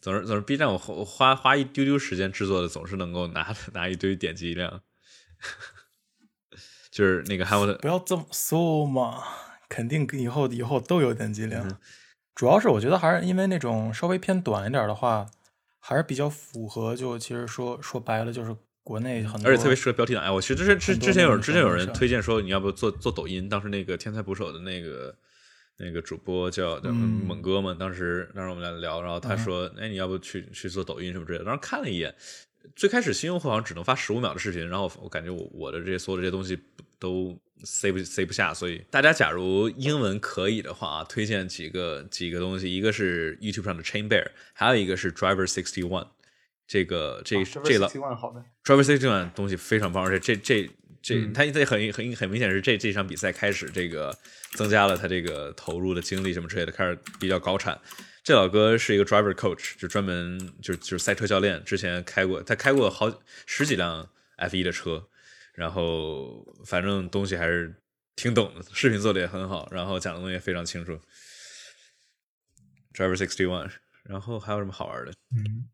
[0.00, 4.80] 总是总是 B 站我花我花花一丢丢时间制作的，总是能够拿拿一堆点击量。
[6.92, 9.20] 就是那个汉姆特，不要这么说嘛，
[9.68, 11.80] 肯定以后以后都有点击量。
[12.36, 15.26] 主要是我觉得还是因为那种稍微偏短一点的话，
[15.80, 16.94] 还是比较符合。
[16.94, 20.22] 就其实说说白了，就是国内很多，而且特别适合标题党。
[20.22, 25.16] 哎，我其实之之之前有之前有人推荐说你要不做做抖音，当时那个天才捕手的那个
[25.76, 31.44] 那个主播叫猛哥嘛，当时当时我们俩聊，然后他说，哎，你要不去去做抖音什么之类的。
[31.44, 32.14] 当时看了一眼，
[32.76, 36.58] 最开始新用户好像只能发十五秒的视频，然后我感觉我我的这些所有的这些东西
[36.98, 46.08] 都塞不塞不下，所以大家假如英文可以的话啊，推荐几个几个东西，一个是 YouTube 上的 Chain Bear，还有一个是 Driver Sixty One。
[46.66, 50.70] 这个这、这老 Driver Sixty One 东西非常棒，而且这这
[51.04, 54.16] 这嗯他这很很很明显是这这场比赛开始这个
[54.54, 57.78] 增加了他这个投入的精力什么之类的，开始比较高产。
[58.22, 65.06] 这老哥是一个 driver coach，就专门就就是赛车教练，之前开过他开过好十几辆 F 1的车，
[65.52, 67.74] 然后反正东西还是
[68.16, 70.98] 挺懂的，视频做的也很好，然后讲的东西也非常清楚。
[72.94, 73.70] Driver Sixty One，
[74.04, 75.12] 然后还有什么好玩的？
[75.36, 75.68] 嗯，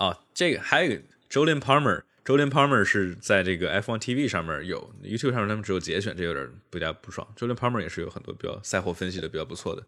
[0.00, 7.26] 哦，这个还有一个 Julian Palmer，Julian Julian Palmer 是在这个 F1 TV 上面有，YouTube 上面他们只有节选，这有点不加不爽。
[7.36, 9.84] Julian Palmer 也是有很多比较赛后分析的比较不错的。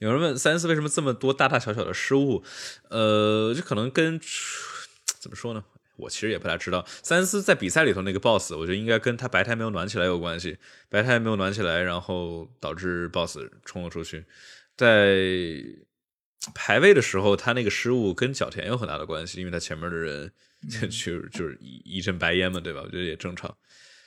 [0.00, 2.42] 有人问塞恩斯为什么这么多大大小小的失误？
[2.90, 4.18] 呃，这可能跟
[5.20, 5.62] 怎么说呢？
[5.94, 6.84] 我其实也不太知道。
[7.04, 10.58] 塞恩斯在比赛里头那个 boss，我觉得应该跟他白胎没有暖起来有关系，
[10.88, 14.24] 白胎没有暖起来，然后导致 boss 冲了出去。
[14.76, 15.62] 在
[16.52, 20.32] 排位的时候，他那个失误跟角田有很大的关系，因为他前面的人
[20.68, 22.80] 就就是一一阵白烟嘛，对吧？
[22.84, 23.56] 我觉得也正常。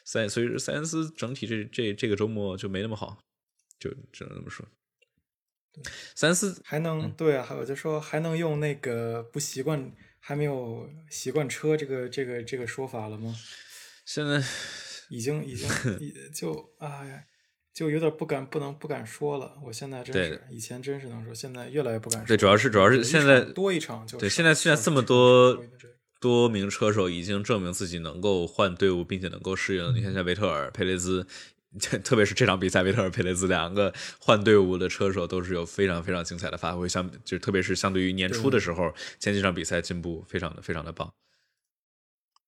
[0.04, 3.18] 塞所以塞恩斯整体这这这个周末就没那么好，
[3.80, 4.66] 就只能这么说。
[6.16, 9.92] 塞恩斯还能对啊，我就说还能用那个不习惯。
[10.28, 13.36] 还没有习惯车这个这个这个说法了吗？
[14.06, 14.44] 现在
[15.08, 15.70] 已经已经
[16.34, 17.28] 就哎，
[17.72, 19.56] 就有点不敢不能不敢说了。
[19.64, 22.28] 我现在真是以前真是能说，现在越来越不敢说。
[22.30, 24.28] 对，主要是主要是现在多一场就对。
[24.28, 25.64] 现在现在这么多
[26.26, 29.96] 多名车手已经证明自己能够换队伍，并且能够适应。
[29.96, 31.28] 你看，像维特尔、佩雷兹。
[32.06, 41.12] 特别是这场比赛，维特尔、佩雷兹两个换队伍的车手都是有非常非常精彩的发挥，相就特别是相对于年初的时候，前几场比赛进步非常的非常的棒。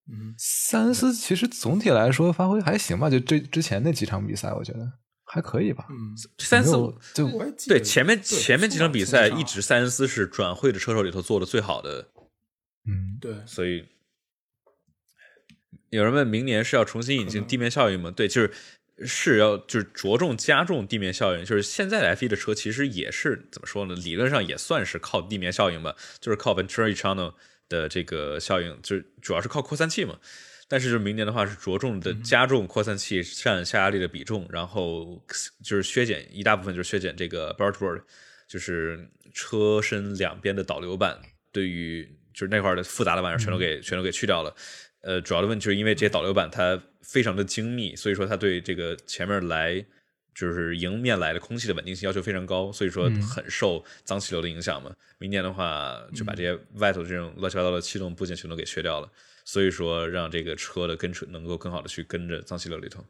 [0.09, 4.89] 嗯，塞恩斯其实总体来说发挥还行吧，就这之前那几场比赛，我觉得
[5.25, 5.85] 还可以吧。
[5.89, 6.71] 嗯，塞恩斯
[7.13, 7.27] 就
[7.67, 12.07] 对前面前面几场比赛一直塞恩斯是转会的车手里头做的最好的。
[12.87, 13.85] 嗯，对，所以
[15.89, 18.09] 有人问明年是要重新引进地面效应吗？
[18.09, 18.51] 对，就是。
[19.05, 23.93] 是要就是着重加重地面效应，就是现在的 F 一的车其实也是怎么说呢？
[23.93, 27.35] 理论上也算是靠地面效应吧，就是靠 Venturi Channel
[27.69, 30.17] 的这个效应，就是主要是靠扩散器嘛。
[30.67, 35.23] 但是就明年的话是着重的加重扩散器占下压力的比重，然后
[35.63, 38.01] 就是削减一大部分就是削减这个 Bartboard，
[38.47, 41.21] 就是车身两边的导流板，
[41.51, 44.55] 对于就是那块的复杂的玩意儿全都给全都给去掉了。
[45.01, 49.83] 呃，主要的问题就是因为这些导流板它非常的精密，所以说它对这个前面来
[50.35, 54.95] 就是迎面来的空气的稳定性要求非常高，所以说很受脏气流的影响嘛。
[55.17, 59.09] 明年的话就把这些外头这种乱七八糟的气动部件全都给去掉了，
[59.43, 63.03] 所以说让这个车的跟车能够更好的去跟着脏气流里头。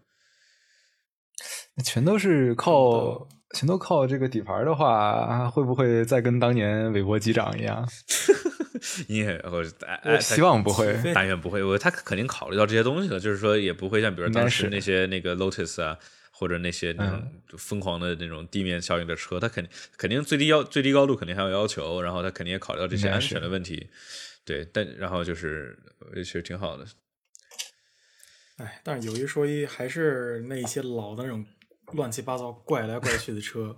[1.83, 7.87] 全都是靠全都靠这个底盘的话，会不会再跟当年韦伯机长一样？
[9.07, 9.71] 因为或者
[10.03, 11.63] 哎，希望不会，但愿不会。
[11.63, 15.97] 我他肯定考虑到这些东西了，就是说也不会像比如当时那些那个 Lotus 啊，
[16.31, 17.23] 或者那些那种
[17.57, 23.89] 疯狂的那种地面效应的车，他肯定肯定最低要最低高度肯定还有要求，然后他肯定也考虑到这些安全的问题。
[24.45, 25.77] 对，但然后就是
[26.15, 26.85] 其实挺好的。
[28.57, 31.45] 哎，但是有一说一，还是那些老的那种
[31.93, 33.75] 乱七八糟、怪来怪去的车。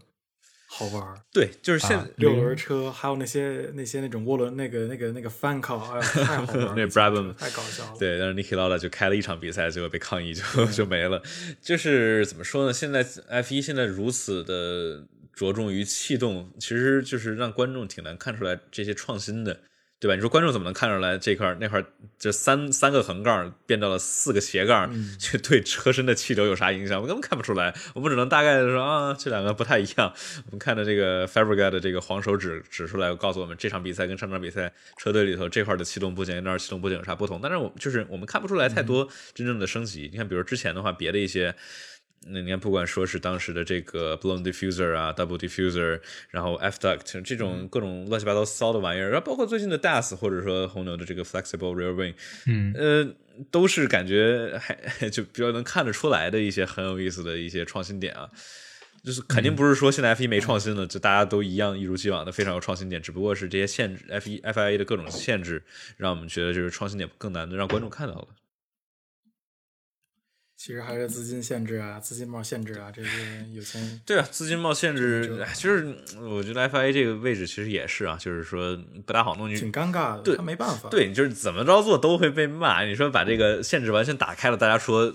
[0.72, 7.98] 好玩儿，对，就是现六轮车，还有那些那些那种涡轮那个那个那个翻靠，哎呀，太好玩 了，那 Brabham 太搞笑了。
[7.98, 11.24] 对，但是 Niki Lauda 就开了一场比赛，结果被抗议就 就没了。
[11.60, 12.72] 就是怎么说呢？
[12.72, 19.62] 现在 F 一现在如此的着重于气动，其实就是让观众挺难看出来这些创新的。
[20.00, 20.16] 对吧？
[20.16, 21.84] 你说观众怎么能看出来这块那块
[22.18, 24.90] 这三三个横杠变到了四个斜杠，
[25.20, 27.02] 去对车身的气流有啥影响？
[27.02, 27.76] 我根本看不出来。
[27.94, 30.14] 我们只能大概的说啊，这两个不太一样。
[30.46, 37.42] 我们看的这个 f a b r i g a 的这个黄手指指出来，告诉我们这场比赛跟上场比赛车队里头这块的气动部件跟那儿气动部件有啥不同。
[37.44, 40.10] 但是我就是我们看不出来太多真正的升级。
[40.12, 41.54] 你看，比如之前的话，别的一些。
[42.28, 46.00] 那你看，不管说是当时的这个 blown diffuser 啊，double diffuser，
[46.30, 52.14] 然后 f duct 这种各种乱七八糟骚的玩意儿，然后包括最近的 DAS 或者说红牛的这个 flexible rear wing，
[52.46, 53.16] 嗯，呃，
[53.50, 54.78] 都是感觉还
[55.10, 58.30] 就比较能看得出来的一些很有意思的一些创新点啊。
[59.02, 65.64] 就是肯定不是说现在 F 一没创新了，就大家都一样一如既往的非常有创新点，只不过是这些限制 F 一 FIA 的各种限制，
[65.96, 68.28] 让我们觉得就是创新点更难的让观众看到了。
[70.60, 73.10] 其实还是资金限制啊，资金帽限制啊，这些
[73.54, 82.84] 有钱 对啊，资金帽限制，就是我觉得 FIA 这个位置其实也是啊，就是说不大好弄，挺尴尬的，对，他没办法，对，就是怎么着做都会被骂。
[82.84, 85.14] 你说把这个限制完全打开了，大家说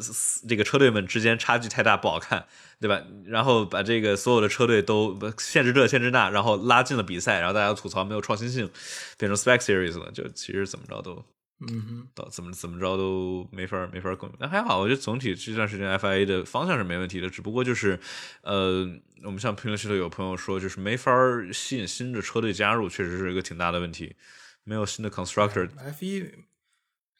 [0.49, 2.47] 这个车队们之间差距太大不好看，
[2.81, 3.03] 对吧？
[3.27, 8.71] 然后把这个所有的车队都限制这限制那，然后拉近了比赛，然后大家吐槽没有创新性，
[9.19, 11.23] 变成 Spec Series 了，就其实怎么着都。
[11.61, 17.99] 嗯哼，到怎么怎么着都没法没法更，那还好，我觉得总体这段时间 FIA 的方向是没问题的，只不过就是，
[18.43, 18.87] 呃，
[19.23, 21.13] 我们像评论区里有朋友说，就是没法
[21.53, 24.17] 吸引新的车队加入，确实是一个挺大的问题，
[24.65, 25.71] 没有新的 constructor。
[25.79, 26.29] F 一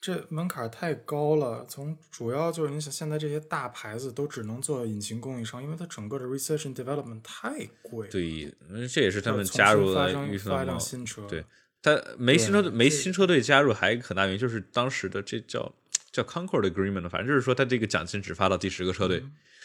[0.01, 8.09] 这门槛太高了，从主要就是你想现在这些大牌子都只能做引擎供应商，因为它整个的 research and development 太贵。
[8.09, 8.53] 对，
[8.89, 11.43] 这也是他们加入了预发一辆新车，对。
[11.85, 15.71] 他没新车队，没新车队加入，还有一个很大原因就是当时的这叫
[16.11, 19.23] 叫 Concord Agreement，反正就是说他这个奖金只发到第十个车队，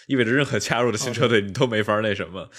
[0.08, 2.50] 意味着任何加入的新车队你都没法那什么，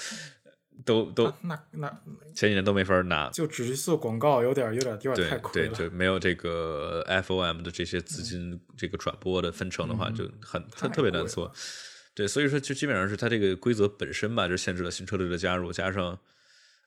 [0.86, 1.88] 都都啊那那
[2.34, 3.28] 前几年都没法拿。
[3.28, 5.74] 就只是做广告，有点有点有点太亏了。
[5.76, 11.52] 对对，没有这个 FOM 的这些资金，这个转播的分成的话，就很特太特别难做。
[12.14, 16.18] 对，所以说就基本上是他这个规则本身吧，就限制了新车队的加入，加上，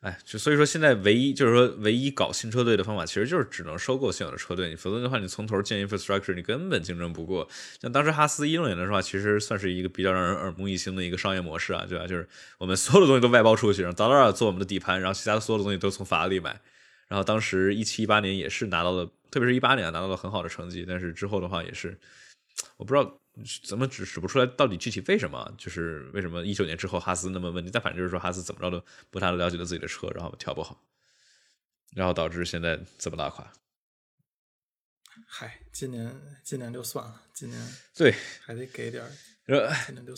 [0.03, 7.47] 哎，就所以说现在唯一就是说唯一搞新车队的方法，其实就是只能收购现有的车队，你否则的话，你从头建 infrastructure，你根本竞争不过。
[7.81, 12.05] 像当时哈斯一六年的话，其实算是一个比较让人耳目一新的一个商业模式啊，对吧？
[12.05, 12.27] 就是
[12.57, 16.59] 我们所有的东西都外包出去，让达拉尔做我们的底盘，然后其他所有的东西都从法拉利买。
[17.07, 21.97] 然后当时一七一八年也是拿到了，特别是一八年拿到了很好的成绩，但是之后的话也是，
[22.75, 23.19] 我不知道
[23.63, 30.83] 怎么指指不出来到底具体为什么，就是为什么一九年之后哈斯那么问题，但反正就是说哈斯怎么着都不太了解了自己的车，然后调不好，
[31.95, 33.51] 然后导致现在这么拉垮。
[35.27, 38.13] 嗨，今年今年就算了，今年对，
[38.45, 39.03] 还得给点
[39.45, 39.67] 然。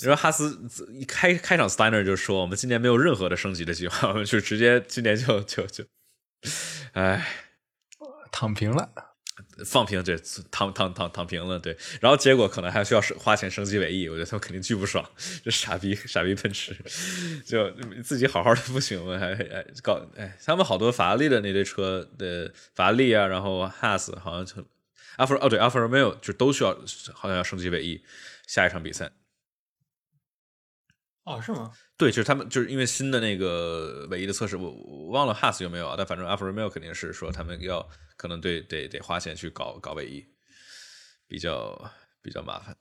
[0.10, 5.86] 后哈斯一开开场 Steiner 就说我们今年没有任何的升级的计划，我们就直接今年就就就，
[6.94, 7.26] 哎。
[8.32, 9.15] 躺平了。
[9.64, 10.18] 放平，对，
[10.52, 15.08] 躺躺躺躺平了，对，然后结果可能还需要是花钱升级尾翼，我觉得他们肯定巨不爽，
[15.44, 16.76] 这傻逼傻逼奔驰，
[17.46, 19.18] 就自己好好的不行吗？
[19.18, 24.66] 还还搞哎，他们好多法拉利的那堆车的法拉利啊，然后 Haas 好像就
[25.18, 26.76] 阿弗哦对阿弗罗没有，就都需要
[27.14, 28.04] 好像要升级尾翼，
[28.48, 29.12] 下一场比赛。
[31.24, 31.72] 哦，是吗？
[31.98, 35.96] 对，就是他们就是因为新的那个尾翼的测试，我我忘了 Haas 有没有啊？
[35.98, 37.88] 但反正 Alfa Romeo 肯定是说他们要
[38.18, 40.26] 可能对得得花钱去搞搞尾翼，
[41.28, 41.92] 比较
[42.22, 42.76] 比较麻烦。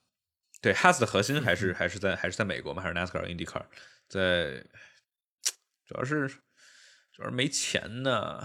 [0.60, 3.66] 对，Haas 的核心还是还是在还是在美国嘛，还是 NASCAR、IndyCar，
[4.08, 4.64] 在
[5.86, 6.28] 主要是
[7.12, 8.40] 主要是没钱呢，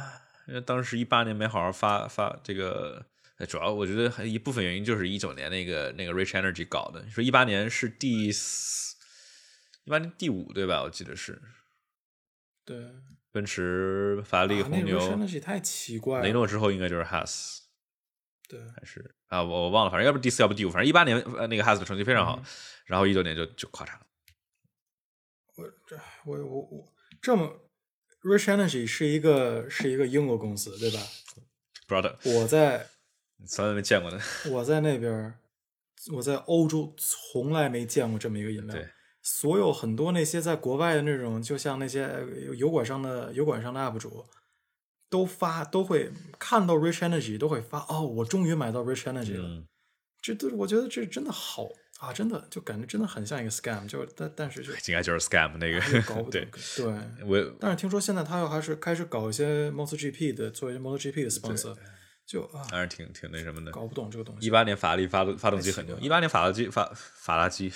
[0.48, 3.06] 因为当时一八年没好好发发这个。
[3.40, 7.10] 呃主要我觉得还一部分原因就是一九年那个那个 Rich Energy 搞的。
[7.10, 8.98] 说一八年是第四，
[9.84, 10.84] 一八年第五对吧？
[10.84, 11.42] 我记得是
[12.66, 12.92] 对，
[13.32, 15.00] 奔驰、法拉利、啊红牛、
[15.42, 16.26] 太奇怪了。
[16.26, 17.60] 雷诺之后应该就是 Haas
[18.48, 19.42] 对，还是啊？
[19.44, 22.46] 我我忘了，反正要不第四，要不第五，反正一八年呃那个 Haas 的成绩非常好，嗯
[22.86, 24.06] 然后一九年就就垮产了。
[25.56, 27.70] 我这我我我这么
[28.24, 31.00] Rich Energy 是一个是一个英国公司对吧？
[31.88, 32.88] 不知道的，我在
[33.48, 34.20] 从来没见过的。
[34.52, 35.40] 我在那边，
[36.14, 38.90] 我在欧洲从来没见过这么一个饮料对。
[39.32, 44.26] 所有很多那些在国外的那种，就像那些呃油管上的油管上的 UP 主，
[45.10, 49.48] 都发都会看到 Rich Energy 都会发哦，我终于买到 Rich Energy 了。
[49.48, 49.66] 嗯，
[50.22, 51.68] 这都我觉得这真的好
[52.00, 56.86] 啊，真的就感觉真的很像一个 scam，就但但是就应该就是 scam 那又个搞不 懂对，对。
[57.26, 61.76] 我但是听说现在他又还是开始搞一些 MotoGP 的，做一些 MotoGP 的 sponsor，
[62.30, 63.72] 就啊还是挺挺那什么的。
[63.72, 64.46] 搞不懂这个东西。
[64.46, 67.74] 一八年法拉利发动发动机很牛，一八年法拉机法法拉机，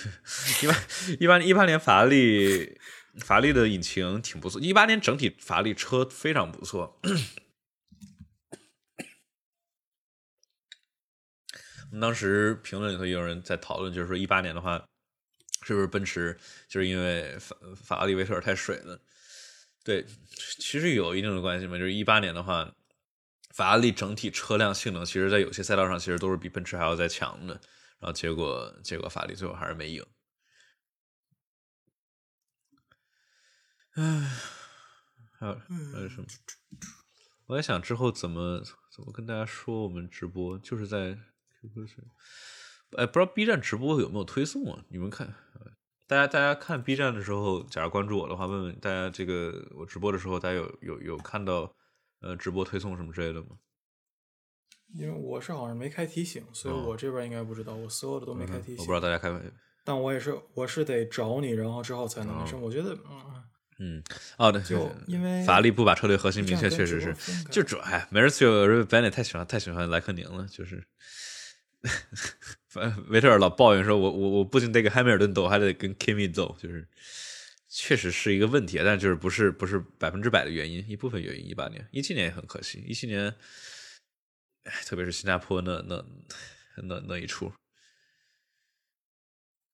[0.62, 0.74] 一八
[1.18, 2.78] 一八一八年法拉利
[3.18, 7.00] 法拉利的引擎挺不错，一八年整体法拉利车非常不错。
[11.90, 14.84] 我们当时评论里头也有人在讨论，就是说一八年的话，
[15.62, 16.38] 是不是奔驰
[16.68, 19.00] 就是因为法法拉利维特尔太水了？
[19.82, 20.06] 对，
[20.58, 21.76] 其实有一定的关系嘛。
[21.76, 22.72] 就是一八年的话，
[23.54, 27.54] 法拉利整体车辆性能，其实在有些赛道上其实都是比奔驰还要再强的。
[28.00, 30.04] 然后结果结果法拉利最后还是没赢。
[33.94, 34.28] 唉，
[35.38, 35.54] 还有
[35.92, 36.26] 还有什么？
[37.46, 38.60] 我在想之后怎么
[38.92, 41.16] 怎么跟大家说我们直播，就是在
[41.60, 42.04] QQ 群。
[42.96, 44.84] 哎，不知道 B 站直播有没有推送啊？
[44.88, 45.70] 你们看，呃
[46.06, 51.72] 大家大家看 B 站的时候，假如关注我的话，问问大家这个我直播的时候，大家有有有看到
[52.24, 53.48] 呃直播推送什么之类的吗？
[54.94, 58.76] 因为我是好像没开提醒，所以我这边应该不知道，我所有的都没开提醒。
[58.78, 59.40] 我不知道大家开没。
[59.84, 62.60] 但我也是，我是得找你，然后之后才能那什么。
[62.64, 63.44] 我觉得，嗯，
[63.80, 64.02] 嗯，
[64.38, 67.14] 哦，对，就因为法拉利不把车队核心明确，确实是
[67.50, 70.82] 就主哎，梅尔斯有 Bennett 太喜欢太喜欢莱克宁了，就是，
[72.68, 76.88] 反维特尔老抱怨说，我我我不仅得跟汉密尔顿斗，还得跟 Kimi 斗，就是
[77.76, 81.44] 确实是一个问题，但就是不是不是百分之百的原因，一部分原因。
[81.44, 83.34] 一八年、一七年也很可惜，一七年，
[84.62, 86.04] 哎，特别是新加坡那那
[86.76, 87.52] 那那一出，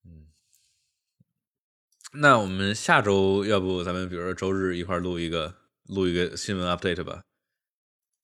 [0.03, 0.31] 嗯。
[2.13, 7.21] 那我们下周要不咱们比如说周日一块录一个录一个新闻 update 吧？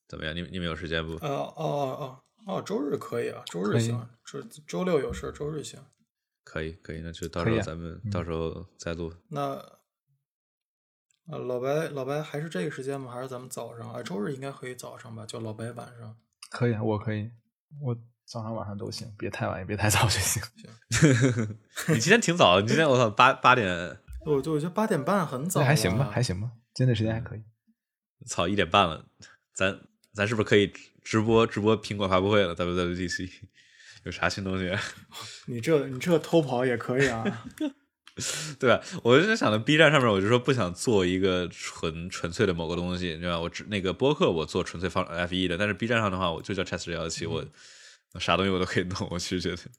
[0.08, 0.36] 怎么样？
[0.36, 1.14] 你你们有时间不？
[1.18, 5.80] 呃，哦哦哦哦，周日可以啊，周日行，周周六有事，周日行。
[6.50, 9.14] 可以可以，那就到时候咱们、嗯到时候再录。
[9.30, 9.42] 那
[11.30, 13.12] 啊，老白，老白还是这个时间吗？
[13.12, 13.92] 还是咱们早上？
[13.92, 15.26] 啊，周日应该可以早上吧？
[15.26, 16.18] 叫老白晚上。
[16.50, 17.30] 可以啊，我可以，
[17.82, 17.94] 我
[18.26, 20.42] 早上晚上都行，别太晚也别太早就行。
[20.92, 21.58] 行
[21.94, 23.68] 你今天挺早的，你今天我操八八点，
[24.26, 27.44] 我就我觉得八点半很早，还行吧，还行吧，今天的时间还可以。
[28.26, 29.06] 操一点半了，
[29.54, 29.78] 咱
[30.14, 30.72] 咱是不是可以
[31.04, 33.30] 直播直播苹果发布会了？WWDC
[34.08, 34.74] 有啥新东西？
[35.46, 37.24] 你这你这偷跑也可以啊。
[38.60, 38.82] 对吧？
[39.04, 43.40] 我就想到 B 站上面，我就说不想做一个纯纯粹的某个东西，对吧？
[43.40, 47.46] 我只那个播客我做纯粹放 F 一的，但是 B 站上的话，我就叫 Chess 幺幺七，我
[48.20, 49.08] 啥东西我都可以弄。
[49.12, 49.72] 我其实觉得，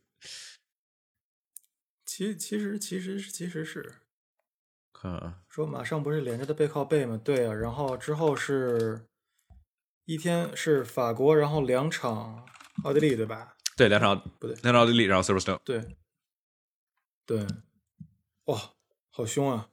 [2.07, 3.95] 其其实其实其实是，
[4.93, 7.21] 看啊，说马上不是连着的背靠背吗？
[7.25, 9.09] 对啊，然后之后是
[10.05, 12.47] 一天是法国，然后两场
[12.85, 13.57] 奥地利，对吧？
[13.79, 15.97] 对，两场不对，两场奥地利，然后 Silverstone，对
[17.25, 17.47] 对。
[18.47, 18.75] 哇，
[19.11, 19.71] 好凶啊！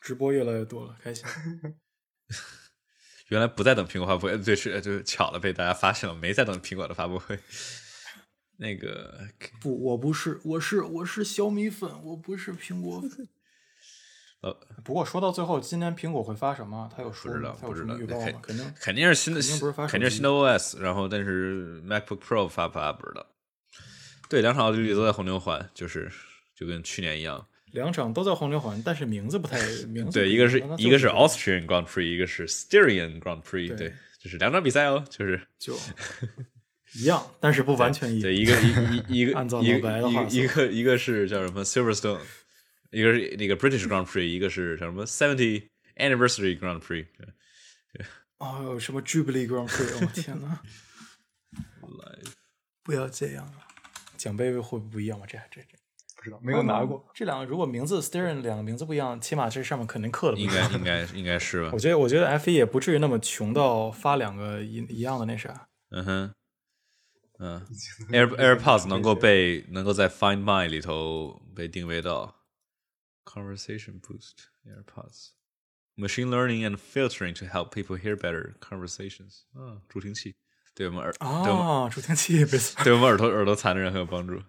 [0.00, 1.24] 直播越来越多了，开心。
[3.28, 7.38] 原来不在等苹果发布会，对，是就是巧了，被大家发现了，没在等苹果的发布会。
[8.56, 9.28] 那个
[9.60, 13.28] 不，我不是，我是我是小米粉，我不是苹果粉。
[14.44, 16.90] 呃，不过说到最后，今年苹果会发什么？
[16.94, 18.40] 他有说不知道，不知道预告吗？
[18.42, 20.78] 肯定肯定是新的，肯定不是发，肯定是新的 OS。
[20.80, 23.26] 然后，但是 MacBook Pro 发不发不知道。
[24.28, 26.10] 对，两场奥地利都在红牛环，就是。
[26.56, 29.58] 就跟去年一样，两场都在红牛环，但是名字不太
[29.88, 30.20] 名字。
[30.20, 33.76] 对，一个是一个是 Austrian Grand Prix，一个是 Styrian Grand Prix。
[33.76, 33.92] 对，
[34.22, 35.76] 就是两场比赛哦，就是就
[36.94, 38.22] 一样，但是不完全一样。
[38.22, 38.68] 对，一个一
[39.08, 42.20] 一一个按照老白的话，一个一个是叫什么 Silverstone，
[42.94, 47.06] 一个是那个 British Grand Prix，一个是叫什么 Seventy Anniversary Grand Prix。
[47.18, 48.06] 对，
[48.38, 50.00] 哦，什么 Jubilee Grand Prix？
[50.00, 50.60] 我天哪！
[52.84, 53.66] 不要这样啊，
[54.16, 55.26] 奖杯会不一样吗？
[55.26, 55.76] 这这这
[56.16, 56.38] 不知道。
[56.42, 60.38] 没有拿过这两个，如果名字 Steering 两个名字不一样，起码这上面肯定刻了。
[60.38, 61.70] 应该应该应该是吧？
[61.74, 65.68] 我觉得我觉得 F 一也不至于那么穷到发两个一一样的那啥。
[65.90, 66.34] 嗯哼，
[67.38, 67.66] 嗯
[68.10, 68.26] ，Air
[68.58, 72.34] AirPods 能够被能够在 Find My 里头被定位到
[73.24, 75.30] Conversation Boost AirPods
[75.96, 80.34] Machine Learning and Filtering to help people hear better conversations 啊，助听器
[80.74, 82.44] 对我们耳啊助听器
[82.82, 84.42] 对我们耳朵耳朵残的人很有帮助。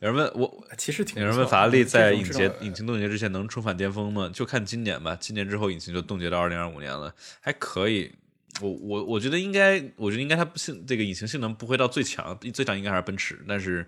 [0.00, 4.28] 有人问我，其实挺有人问法拉利在引擎引擎冻结之前能重返巅峰吗？
[4.34, 8.12] 就看今年吧，今年之后引擎就冻结到二零二五年了，还可以。
[8.60, 13.86] 我我我觉得应该，我觉得应该它性这个引擎性能不会到最强，最强应该还是奔驰，但是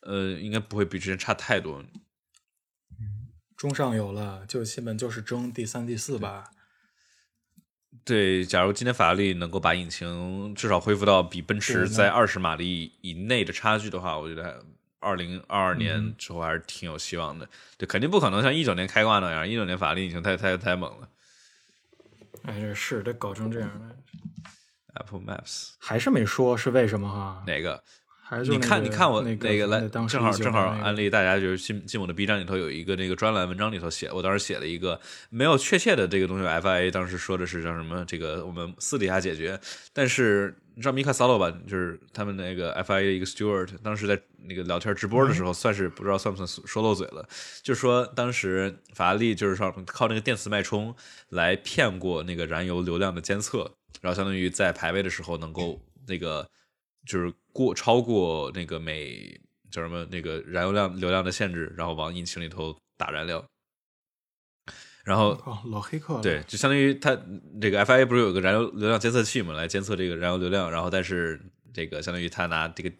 [0.00, 1.82] 呃，应该不会比之前差太多。
[3.56, 6.50] 中上游了，就基本就是争第三、第四吧。
[8.04, 14.64] 对，假如今天法拉利能够把引擎至少恢复到比奔驰在二十马力以内的差距的话，我觉得。
[15.00, 21.06] 二零二二年之后还是挺有希望的，对肯定不可能像一九年开挂那样，一九年法拉利引擎太太太猛了。
[22.44, 23.94] 哎，这是得搞成这样的。
[24.94, 27.44] Apple Maps 还是没说是为什么哈？
[27.46, 27.84] 哪个？
[28.26, 34.98] 还是你看你看我那个来，正好正好安利大家，就是进进我的 B 站里头有一个那个专栏文章里头写，我当时写了一个
[35.28, 38.04] 没有确切的这个东西，FIA 当时说的是叫什么？
[38.06, 39.60] 这个我们私底下解决，
[39.92, 40.56] 但是。
[40.76, 41.56] 你知道米卡萨洛吧？
[41.68, 47.24] 就是他们那个 FIA 的一个 Stewart，当时在那个聊天直播的时候，算是不知道算不算说漏嘴了。
[47.62, 50.92] 就是说，当时法拉利就是说靠那个电磁脉冲
[51.28, 53.70] 来骗过那个燃油流量的监测，
[54.00, 56.44] 然后相当于在排位的时候能够那个
[57.06, 59.40] 就是过超过那个每
[59.70, 63.44] 叫什么那个燃油量流量的限制，然后往引擎里头打燃料。
[65.04, 67.14] 然后老黑客对，就相当于它
[67.60, 70.70] 这个 FIA 不是有个燃油流量监测器嘛，来监测这个燃油流量。
[70.70, 71.38] 然后但是
[71.74, 72.90] 这个相当于他拿这个，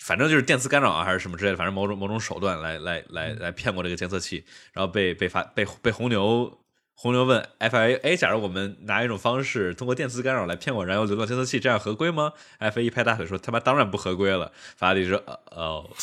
[0.00, 4.44] 反正就是电磁干扰啊，还是什么之类的，反正某种某种手段来来来来骗过这个监测器。
[4.72, 6.59] 然后被被发被被红牛
[7.02, 14.52] 红牛问 FIA，哎，假如我们拿一种方式通过电磁干扰来骗过燃油流量监测器，这样合规吗？FIA 一拍大腿说他妈当然不合规了。
[14.76, 15.16] 法拉利说
[15.46, 15.88] 哦。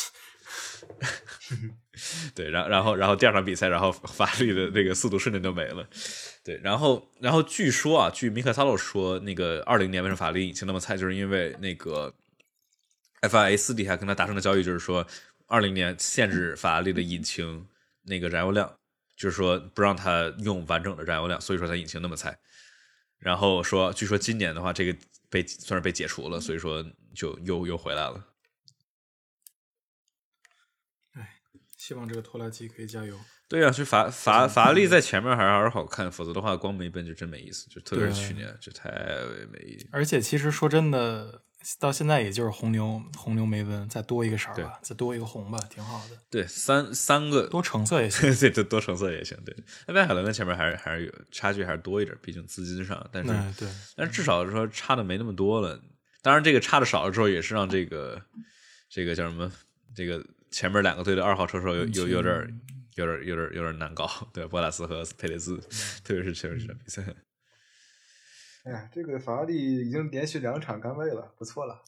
[2.34, 5.86] 对，然然后然后第二场比赛，然后法拉利的那个速度瞬间就没了。
[6.42, 12.12] 对，然后然后据说啊，据米克萨洛说，那个二零年为什么法拉利引擎那么菜，就是因为那个
[13.20, 15.06] FIA 私底下跟他达成的交易，就是说
[15.46, 17.68] 二零年限制法拉利的引擎
[18.02, 18.77] 那个燃油量，
[19.18, 22.38] 就是说不让他用完整的燃油量，所以说他引擎那么菜。
[23.18, 24.96] 然后说，据说今年的话，这个
[25.28, 26.84] 被算是被解除了，所以说
[27.14, 28.24] 就又又回来了。
[31.14, 31.40] 哎
[31.76, 33.18] 希望这个拖拉机可以加油。
[33.48, 37.66] 对呀，就法法法拉利在前面还是还是好看，否则的话光没奔就真没意思。
[37.68, 38.88] 就特别是去年，就太
[39.50, 39.88] 没意思。
[39.90, 41.42] 而且其实说真的，
[41.78, 46.16] 到现在也就是红牛红牛梅温，再多一个色儿吧，再多一个红吧，挺好的。
[46.30, 48.32] 对，三三个多橙色也行。
[48.38, 49.36] 对，多多橙色也行。
[49.44, 49.54] 对，
[49.86, 53.04] 那迈凯伦跟前面还是还是有差距，还是多一点，毕竟资金上。
[53.12, 55.80] 但是，对，但是至少说差的没那么多了。
[56.22, 58.22] 当然，这个差的少了之后，也是让这个
[58.88, 59.50] 这个叫什么？
[59.94, 62.60] 这个前面两个队的二号车手有有有点
[62.94, 64.08] 有点有点有点难搞。
[64.32, 65.56] 对，博拉斯和佩雷兹，
[66.04, 67.02] 特别是前面这场比赛。
[68.68, 71.82] 哎呀，这个法拉利已经连续两场杆位了，不错了。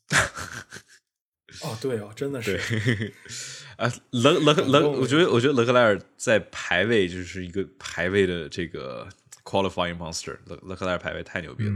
[1.62, 2.56] 哦，对哦，真的是。
[3.76, 9.06] 啊，勒勒勒，我觉得我觉得勒克莱尔在排位就是一个排位的这个
[9.44, 10.38] qualifying monster。
[10.46, 11.74] 勒勒克莱尔排位太牛逼了。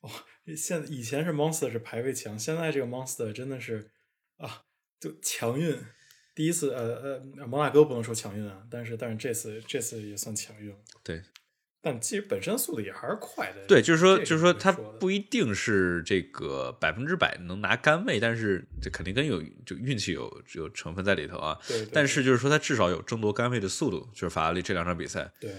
[0.00, 0.10] 哦，
[0.54, 3.90] 现以前是 monster 是排位强，现在这个 monster 真的是
[4.36, 4.64] 啊，
[5.00, 5.78] 就强运。
[6.34, 10.76] 第一次，呃呃，摩纳哥不能说强运啊，但是但是这次这次也算强运了。
[11.02, 11.22] 对。
[11.82, 13.66] 但其实本身速度也还是快的。
[13.66, 21.58] 对，就是说，就是说，他不一定是这个百分之百能拿杆位，但是这肯定跟有就运气有有成分在里头啊。
[21.66, 21.86] 对。
[21.92, 25.32] 但是就是说，他至少有争夺杆位的速度，就是法拉利这两场比赛。
[25.40, 25.52] 对。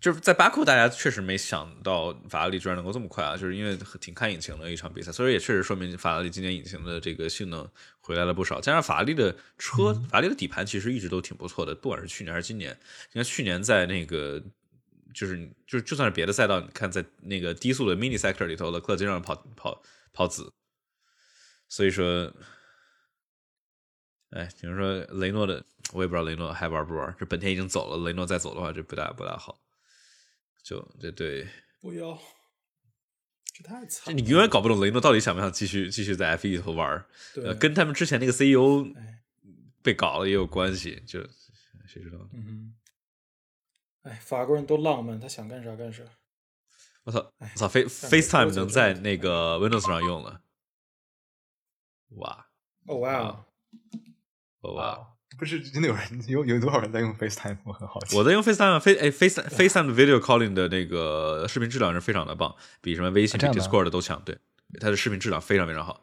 [0.00, 3.36] 就是在巴库，大家确实没想到法拉利居然能够这么快啊！
[3.36, 7.68] 就是因为挺看引擎的一场比赛，所以也确实说明法拉利今年引擎的这个性能
[8.00, 8.60] 回来了不少。
[8.60, 12.76] 加上法拉利的车，法拉利的底盘其实一直都挺不错的，不管是去年还是今年。
[13.12, 14.42] 你看去年在那个，
[15.14, 19.82] 就是就就算是别的赛道，你看在那个低速的 mini sector 里头，勒克经常跑跑
[20.12, 20.52] 跑紫。
[21.68, 22.32] 所以说，
[24.36, 27.14] 哎，比如说雷诺的，我也不知道雷诺还玩不玩。
[27.18, 29.58] 这本田已经走了，雷诺再走的话，这不大不大好。
[30.62, 31.48] 就这对，
[31.80, 32.18] 不要，
[33.54, 34.14] 这太惨。
[34.14, 38.86] 你永远搞不懂雷诺到底想不想继续继续在 F 一里头玩对，跟他们之前那个 CEO
[39.82, 41.02] 被搞了也有关系。
[41.06, 41.22] 就
[41.86, 42.18] 谁知道？
[42.34, 42.74] 嗯，
[44.02, 46.02] 哎，法国人都浪漫，他想干啥干啥。
[47.04, 47.32] 我操！
[47.38, 50.42] 我操！Face FaceTime 能在那个 Windows 上用了。
[52.16, 52.48] 哇！
[52.86, 53.45] 哦哇！
[54.66, 54.98] 哦哇！
[55.38, 57.58] 不是真的有人有有多少人在用 FaceTime？
[57.64, 58.16] 我很好奇。
[58.16, 64.22] 我在用 FaceTime，Face 哎 Face FaceTime 的 Video Calling 的那个视频质量是非常的棒，比什么微信、比 Discord 都强。
[64.24, 64.38] 对，
[64.80, 66.02] 它的视频质量非常非常好。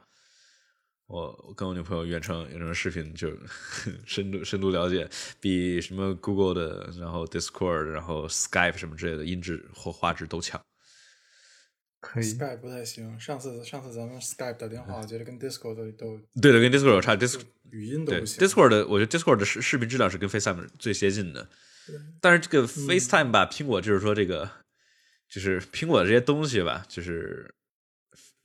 [1.08, 3.30] 我我跟我女朋友远程远程视频就
[4.06, 5.10] 深度深度了解，
[5.40, 10.62] 比什么 Google 的，然后 Discord，然后 Skype 什么之类的音质或画质都强。
[12.04, 13.18] 可以，Skype 不太行。
[13.18, 17.16] 上次上次咱们 Skype 打电话，我觉得跟 Discord 都都对的，跟 Discord 有差。
[17.16, 18.46] Discord 语音都不行。
[18.46, 21.48] Discord 的，我觉得 Discord 的视视频质量是跟 FaceTime 最接近的。
[22.20, 24.52] 但是这个 FaceTime 吧，苹果就是说这个，
[25.30, 27.56] 就是苹果的这些东西吧，就是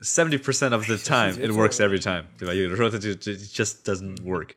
[0.02, 2.54] seventy percent of the time it works every time，对吧？
[2.54, 4.50] 有的时候它就就 just doesn't work。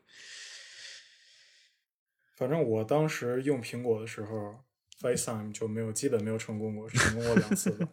[2.36, 4.64] 反正我当时用苹果的时候
[5.00, 7.88] ，FaceTime 就没有基本没有成功过，成功过两次吧。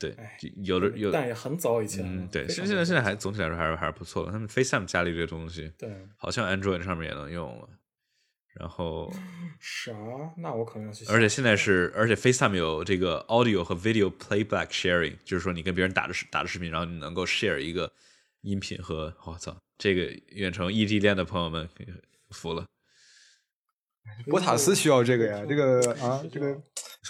[0.00, 0.16] 对，
[0.64, 2.26] 有的有，但也很早以前了。
[2.32, 4.32] 对，其实现在现在还总体来说还是还是不错的。
[4.32, 7.68] 他们 FaceTime 加了一堆东西，对，好像 Android 上面也能用了。
[8.54, 9.12] 然后
[9.60, 9.92] 啥？
[10.38, 11.04] 那我可能要去。
[11.04, 17.92] 而且现在是，而且 FaceTime 有这个 Audio 和 Video Playback Sharing，就是说你跟别人打着视打着视频，然后你能够 share 一个
[18.40, 21.68] 音频和我操，这个远程异地恋的朋友们
[22.30, 22.64] 服了。
[24.26, 26.62] 博塔斯需要这个呀，这个啊，这个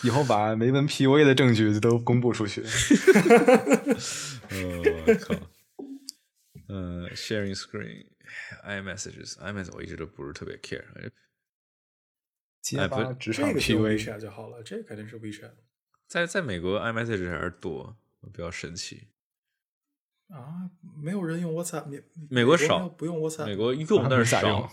[0.05, 2.63] 以后把梅文 PUA 的证据都公布出去。
[4.51, 5.35] 我靠！
[6.69, 10.85] 呃，sharing screen，iMessages，iMessage 我一直都不是特别 care。
[10.95, 11.11] 哎，
[12.87, 15.51] 不，职场 PUA 就好了，这肯定是 WeChat。
[16.07, 17.97] 在在美国，iMessage 还是多，
[18.33, 19.09] 比较神奇。
[20.29, 20.71] 啊，
[21.03, 21.87] 没有人用 WhatsApp，
[22.29, 24.71] 美国少，不用 WhatsApp，美国用但是少。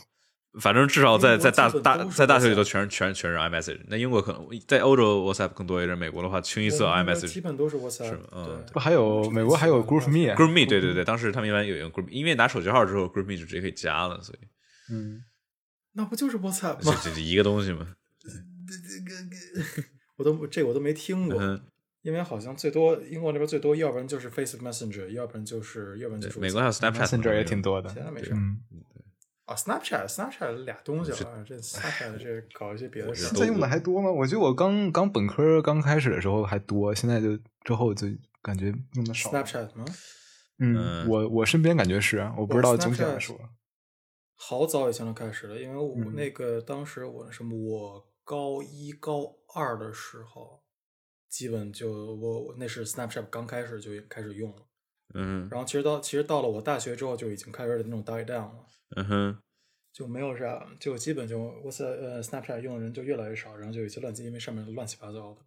[0.60, 3.80] 反正至少在在大大在大学里头全是全全是 iMessage。
[3.88, 7.28] 那英国可能在欧洲 WhatsApp 更多一点，美国的话清一色 iMessage。
[7.28, 8.10] 基本都是 WhatsApp。
[8.10, 10.34] 是嗯，不还有美国还有 GroupMe。
[10.34, 14.48] GroupMe 对对对，当时他们一般有用 Group，因为拿手机号之后 GroupMe 就直接可以加了，所以
[14.91, 15.24] 嗯，
[15.94, 16.99] 那不就是 WhatsApp 吗？
[17.03, 17.95] 这这一个东西吗？
[18.19, 19.84] 这这个
[20.15, 21.60] 我都这我都没听过，
[22.02, 27.90] 因为好像最多英国那边最多，要不然就是 Facebook Messenger，要不然就是要不然就是美国还有 Snapchat Messenger 也挺多的。
[27.90, 28.34] 其他没事。
[29.48, 33.28] 啊，Snapchat，Snapchat 俩东西了，这 Snapchat 这搞一些别的事。
[33.28, 34.11] 现在用的还多吗？
[34.11, 38.07] 我觉得我刚刚本科刚开始的时候还多，现在就之后就
[38.41, 39.32] 感觉用的少。
[39.32, 39.86] Snapchat 吗？
[40.60, 43.40] 嗯，我我身边感觉是，我不知道总体来说。
[44.36, 50.61] 好早以前就开始了，因为我那个当时我什么，我高一高二的时候，
[51.30, 54.65] 基本就我我那是 Snapchat 刚开始就开始用了。
[55.14, 55.48] 嗯。
[55.49, 58.65] 然后其实到其实到了我大学之后就已经开始那种 die down 了。
[58.95, 59.38] 嗯哼，
[59.93, 65.41] 就没有啥，就基本就 WhatsApp、呃 Snapchat 用的人就越来越少，然后就有些乱七，因为上面乱七八糟的。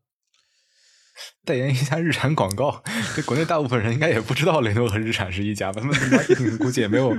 [1.45, 2.83] 代言一下日产广告。
[3.15, 5.81] 这国内大部分人应该也不知道雷诺和日产是一家吧？
[5.81, 7.11] 他们 marketing 估计也没有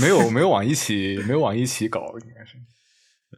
[0.00, 2.56] 没有没有往一起没有往一起搞，应该是。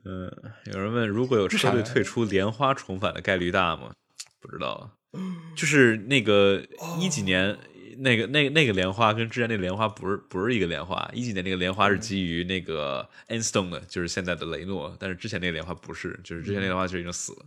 [0.04, 0.30] 嗯，
[0.72, 3.92] 有人问，如果有车队退出，莲花重返的概率大吗？
[4.40, 4.98] 不知道，
[5.56, 6.62] 就是那个
[6.98, 7.56] 一几年
[8.02, 17.46] 那个那那个莲花跟之前那个莲花不是不是一个莲花，一几年那个莲花是基于那个 Enstone 的，就是现在的雷诺，但是之前那个莲花不是，就是之前那个莲花就已经死了。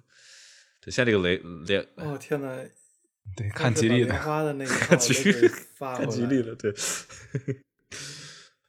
[0.79, 2.55] 对，现在这个雷莲，哦天呐，
[3.35, 5.49] 对，看吉利的，花的那个 看吉利，
[5.79, 6.73] 看吉利的，对。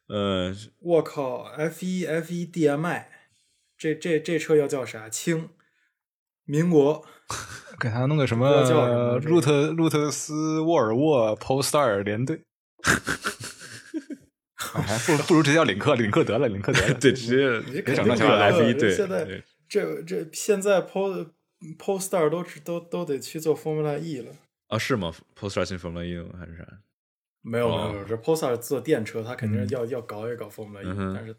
[0.09, 3.05] 呃， 我靠，F 一 F 一 DMI，
[3.77, 5.09] 这这这车要叫啥？
[5.09, 5.51] 清
[6.45, 7.07] 民国。
[7.81, 12.43] 给他弄个什么路特路特斯沃尔沃 Polestar 联队，
[14.57, 18.95] 还不不如直接叫领克领克得了，领克得了， 对，直接别整那叫 F 一对。
[18.95, 21.31] 现在这这现在 Pol
[21.79, 24.33] Polestar 都都都得去做 Formula E 了
[24.69, 24.79] 啊？
[24.79, 26.67] 是吗？Polestar 进 Formula E 还是啥？
[27.43, 31.37] 没有没有，这 Polestar 做电车，他肯定要要搞一搞 Formula E，但是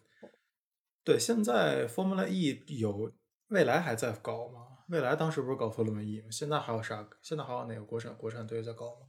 [1.03, 3.11] 对现在 Formula E 有
[3.49, 4.61] 未来还在搞吗？
[4.87, 6.27] 未来当时不是搞 Formula E 吗？
[6.29, 7.07] 现在还有啥？
[7.21, 9.07] 现在还有哪个国产国产队在搞吗？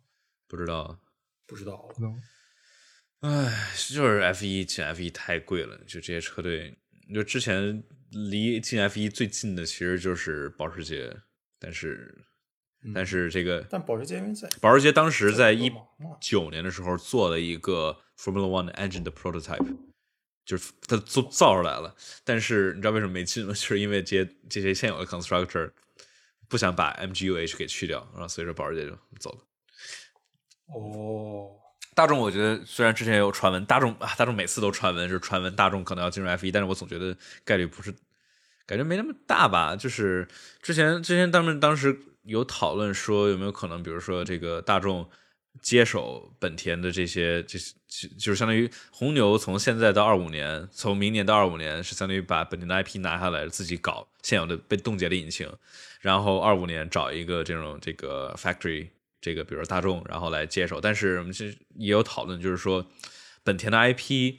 [0.49, 0.99] 不知道，
[1.47, 1.89] 不知道。
[3.21, 6.79] 唉，就是 F 一进 F 一太贵了，就这些车队，
[7.13, 11.15] 就之前离进 F 一最近的其实就是保时捷，
[11.59, 12.27] 但是
[12.95, 15.71] 但是这个，但保时捷因为在保时捷当时在一
[16.21, 19.77] 九年的时候做了一个 Formula One 的 engine 的 prototype。
[20.47, 21.93] 就是它做造出来了，
[22.25, 23.49] 但是你知道为什么没进吗？
[23.53, 25.73] 就是因为这些这些现有的 constructor
[26.49, 29.39] 不想把 MGUH 给去掉，然后所以说保时捷就走了。
[30.73, 31.51] 哦，
[31.97, 37.93] 大众我觉得虽然之前也有传闻，大众啊大众每次都传闻是传闻大众可能要进入 F 一，但是我总觉得概率不是，
[38.67, 39.75] 感觉没那么大吧。
[39.75, 40.29] 就是
[40.63, 45.11] 之前之前他们当时有讨论说有没有可能，比如说这个大众。
[45.63, 47.59] 接手本田的这些，这
[48.19, 55.51] 就是相当于红牛从现在到二五年，从明年到二五年是相当于把本田的 IP 拿下来，自己搞现有的被冻结的引擎，
[56.01, 58.89] 然后二五年找一个这种这个 factory，
[59.21, 60.81] 这个比如说大众，然后来接手。
[60.81, 62.87] 但是我们其实也有讨论，就是说
[63.43, 64.37] 本田的 IP，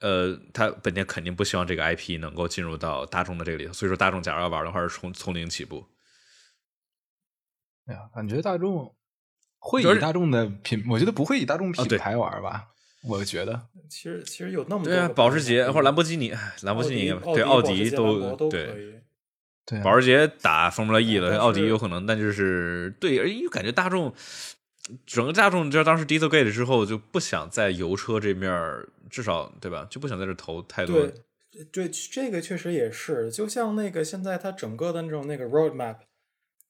[0.00, 5.86] 呃，它本田肯定不希望这个 IP 能够进入到大众的这个里头，所以说大众假如要玩的话，是从从零起步。
[7.86, 8.94] 哎呀，感觉大众。
[9.60, 12.66] 会以大众的品，我觉得不会以大众品牌玩吧。
[13.02, 19.00] 我觉得，其实其实有那么多，对啊，保时捷或者兰博基尼，兰博基尼对奥迪都对，
[19.64, 24.12] 对，保时捷打 Formula E 了，奥迪有可能，但就是对，而且感觉大众
[25.06, 28.52] 整个大众，就当时 Dieselgate 之后就不想在油车这面，
[29.08, 31.00] 至少对吧，就不想在这投太多。
[31.00, 35.96] 对，对，这个确实也是，就像那个现在它整个的那种那个 roadmap。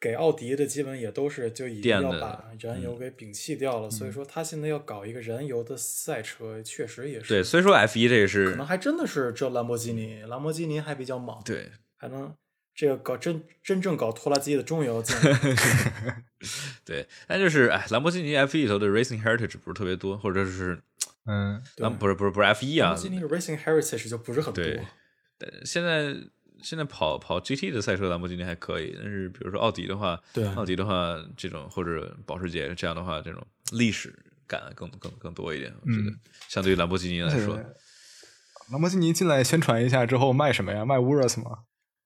[0.00, 7.28] 给奥迪的基本也都是就已经要把燃油给摒弃掉了，所以说他现在要搞一个燃油的赛车，确实也是。
[7.28, 12.34] 对，所以说 F 一这个是可能还真的是这兰博基尼，兰博基尼还比较猛，对，还能
[12.74, 15.14] 这个搞真真正搞拖拉机的终于要进。
[16.86, 20.80] 对，但就是哎，兰博基尼 F 一里头的 racing heritage 不是特别多，或者是
[21.26, 24.64] 嗯，兰不是不是不是 F 一啊，兰博基尼 racing heritage 就不是很多。
[24.64, 24.82] 对，
[25.66, 26.16] 现在。
[26.62, 34.14] 现在跑跑 GT 的赛车，兰博基尼还可以，但是比如说奥迪的话，对奥迪的话，这种或者保时捷这样的话，这种历史
[34.46, 35.74] 感更更更多一点。
[35.82, 36.12] 我觉得，
[36.48, 37.56] 相对于兰博基尼来说，
[38.70, 40.84] 兰博基尼进来宣传一下之后卖什么呀？
[40.84, 41.58] 卖 Urus 吗？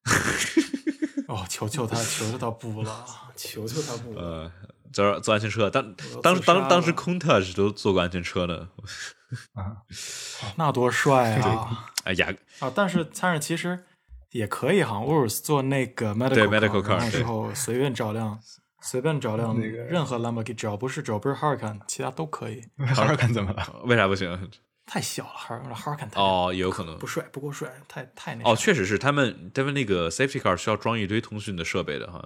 [1.28, 3.04] 哦，求求他，求求他不了，
[3.36, 4.14] 求求他不。
[4.14, 4.50] 呃，
[4.92, 8.68] 做做安全车，当当当当时 Countach 都做过安全车呢。
[9.54, 9.82] 啊，
[10.56, 11.90] 那多帅啊！
[12.04, 13.84] 哎呀啊，但是但是其实。
[14.34, 18.36] 也可以哈，Urus 做那个 medical car 的时候随便找辆，
[18.82, 22.60] 随便找辆那个任何 Lamborghini，只要不是只要不是 Huracan，其他都可以。
[22.76, 23.82] Huracan 怎么了？
[23.84, 24.50] 为啥不行？
[24.86, 32.20] 太小了，Huracan 太哦，有可能不帅，不够帅，太太那哦，确实是他们他们那个 safety car 需要装一堆通讯的设备的哈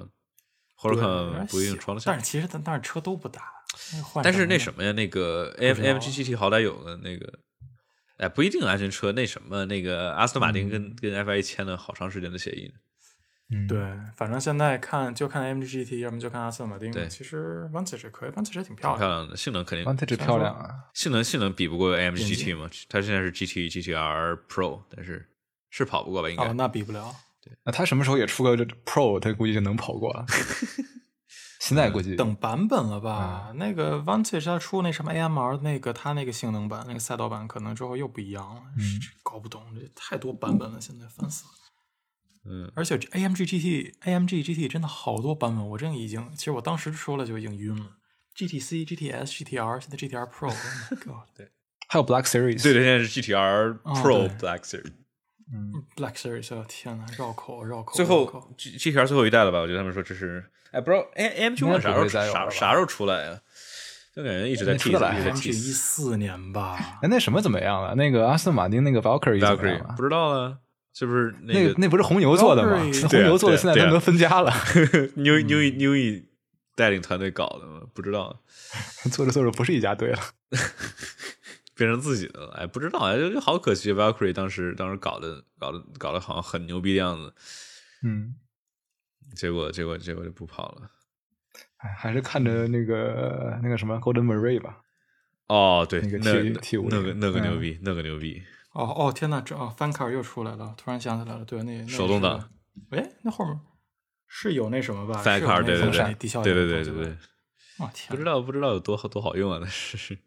[0.81, 2.11] ，Huracan 不一定装得下。
[2.11, 3.43] 但是其实但但是车都不大，
[4.23, 7.31] 但是那什么呀，那个 M M G G T 好歹有个那个。
[8.19, 9.11] 哎，不一定安全车。
[9.13, 12.75] 那什么，那个阿斯顿马丁跟跟 F I 签了好长时间的协议呢。
[13.51, 13.79] 嗯，对，
[14.15, 16.93] 反正现在看就看 M G T，要么就看阿斯顿马丁。
[16.93, 20.75] 对，其实 Vantage 可以，Vantage 挺漂亮，漂亮的，性能肯定 Vantage 漂亮啊。
[20.93, 22.69] 性能性能比不过 M G T 吗？
[22.91, 25.27] 它现在是 G T G T R Pro，但是
[25.71, 26.29] 是跑不过吧？
[26.29, 27.15] 应该哦，那比不了。
[27.41, 28.55] 对，那它什么时候也出个
[28.85, 30.27] Pro，它估计就能跑过了。
[31.69, 33.53] 现在估计等版本了吧？
[33.57, 38.63] 那个 Vantage 它出那什么 AMR 那个，它那个性能版那个赛道版可能之后又不一样了。
[38.77, 41.51] 嗯，搞不懂，这太多版本了，现在烦死了。
[42.51, 47.97] 嗯，而且 AMG GT AMG GT 真的好多版本，我真的已经，其实我当时说了就已经晕了。
[48.37, 51.49] GTC、GTS、GTR，现在 GTR my god！
[51.91, 54.93] 还有 Black Series，对对，现在是 GTR 哦 Pro 对 Black Series。
[55.53, 57.95] 嗯，Black Series，哦天呐，绕口绕口。
[57.95, 59.59] 最后 G GTR 最后一代了吧？
[59.61, 63.41] 我觉得他们说这是，哎，不知道 A AMG 应该 One 啥时候啥啥时候出来呀？
[64.15, 65.53] 就感觉一直在提出来一直在 AMG 一。
[65.53, 67.95] 四年吧，哎，那什么怎么样了？
[67.95, 70.03] 那个阿斯顿马丁那个 Valkyrie 怎么样 Valkyrie 了不？
[70.03, 70.59] 知道啊，
[70.93, 72.79] 是不是那个个那不是红牛做的吗？
[73.09, 74.53] 红牛做的，现在他们都分家了
[75.15, 76.25] ，New New New E
[76.75, 77.83] 带领团队搞的吗？
[77.95, 78.41] 不知道，
[79.13, 80.19] 做着做着不是一家队了。
[81.77, 82.53] 变成自己的了。
[82.59, 83.93] 哎，不知道，哎，就就好可惜。
[83.93, 87.33] Valkyrie 当时当时搞的搞的搞得好像很牛逼的样子，
[88.03, 88.35] 嗯，
[89.37, 90.91] 结果结果结果就不跑了。
[91.79, 94.81] 哎，还是看着那个那个什么 Golden Murray 吧。
[95.47, 98.43] 哦，对，那个那 T- 那 T5 那个那个嗯牛逼，那个牛逼，
[98.73, 103.59] 哦哦天呐，这哦翻卡尔又出来了，突然想起来了，对，那那手动挡是，哎，那后面
[104.27, 105.19] 是有那什么吧？
[105.21, 107.17] 翻卡尔，对对对低效，对对对对对，
[107.79, 110.19] 哦天，不知道不知道有多好多好用啊，但是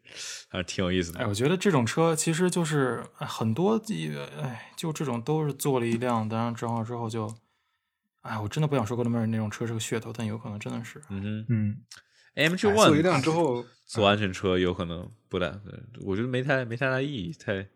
[0.50, 1.30] 还是挺有意思的哎，的。
[1.30, 4.12] 我觉得这种车其实就是哎很多一
[4.42, 7.32] 哎，就这种都是做了一辆，当然之后之后就，
[8.22, 11.02] 哎，我真的不想说 g o l d m a r 那种车是个噱头，但有可能真的是。
[11.10, 11.84] 嗯哼嗯
[12.36, 15.60] ，，AMG 哎做一 One 一辆之后，做安全车有可能不大，
[16.06, 17.68] 我觉得没太没太大意义，太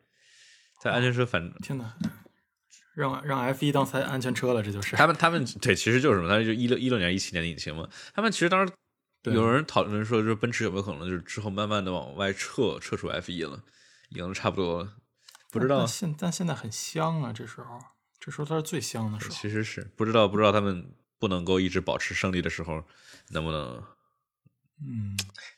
[0.81, 1.95] 太安全车反正天哪，
[2.93, 4.95] 让让 F 一当才安全车了，这就是。
[4.95, 7.89] 他们他们对，其实就是什么，他就一六一六年、一七年的引擎嘛。
[8.13, 8.71] 他们其实当时
[9.23, 13.63] 对有人讨论说，就是奔驰有没有可能就是之后慢慢的往外撤，撤出 F 一了，
[14.09, 14.93] 已经差不多了。
[15.51, 17.79] 不知道但，现但现在很香啊，这时候，
[18.19, 19.33] 这时候它是最香的时候。
[19.33, 22.83] 其实是不知道，不知道他们不能够一直保持胜利的时候，
[23.31, 23.83] 能不能？
[24.81, 25.15] 嗯，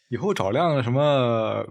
[0.10, 1.66] 以后找辆什么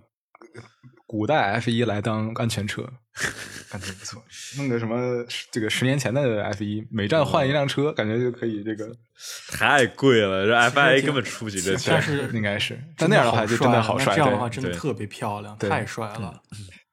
[1.06, 2.82] 古代 F 一来当安全车，
[3.70, 4.20] 感觉不错。
[4.56, 8.92] 弄个什么这个十年前的 F 一，每站换一辆车，感觉就可以这个，
[9.52, 12.02] 太贵了，这 FIA 根本出不起这钱但。
[12.02, 12.82] 是应该是。
[12.96, 16.42] 但那样的话就真的好帅，这样的话真的特别漂亮，太帅了。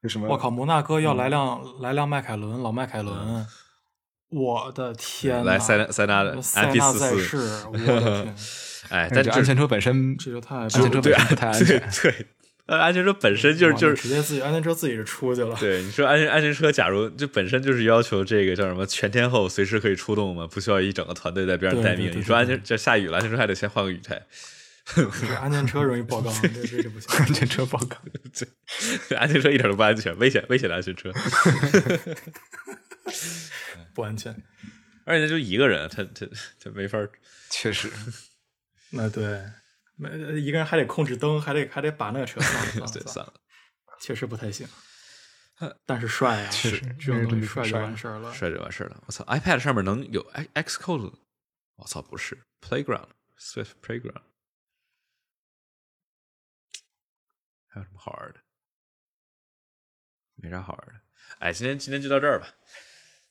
[0.00, 3.44] 就什么我靠，摩纳哥要来辆来辆迈凯伦，老迈凯伦，
[4.30, 5.44] 我的天！
[5.44, 7.36] 来塞纳塞纳的塞纳 MP44 在世，
[7.72, 8.34] 我的天，
[8.88, 11.90] 哎，但这安全车本身，这就太安全车对本身不太安对全。
[12.02, 12.26] 对，
[12.66, 15.54] 呃，安全车本身就是就是直接自己安全车自己就出去了。
[15.60, 22.06] 对，你说安全安全车，假如就本身就是要求这个叫什么全天候随时可以出动嘛，不需要一整个团队在边上待命。
[22.06, 24.20] 对对对你说安全这下雨了，安全车还得先换个雨胎，
[24.94, 27.08] 这安全车容易爆缸， 这这这不行。
[27.18, 27.96] 安全车报告，
[29.16, 31.12] 安全车一点都不安全，危险危险的安全车。
[33.94, 34.34] 不安全。
[35.06, 36.26] 而且他就一个人，他他
[36.58, 37.10] 他没法儿。
[37.50, 37.90] 确实，
[38.90, 39.44] 那对，
[39.96, 40.08] 没
[40.40, 43.34] 一个人还得控制灯，还得还得把那个车算了算了 对，算了，
[44.00, 44.66] 确实不太行。
[45.86, 48.34] 但是帅啊，确实这种东西帅就完事儿了。
[48.34, 49.02] 帅就完事儿了。
[49.06, 50.20] 我操，iPad 上面能有
[50.54, 51.14] X Xcode？
[51.76, 53.08] 我操，不是 Playground
[53.38, 54.22] Swift Playground，
[57.68, 58.40] 还有什么好玩的？
[60.36, 61.00] 没啥好玩的。
[61.38, 62.48] 哎，今天今天就到这儿吧。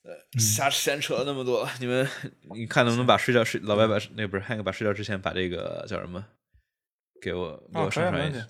[0.03, 2.07] 呃，瞎闲扯了那么多，你们
[2.53, 6.25] 你看能不能把睡觉睡老白把那个不是 Hank 把睡觉之前把这个叫什么
[7.21, 8.45] 给我给啊我上传一下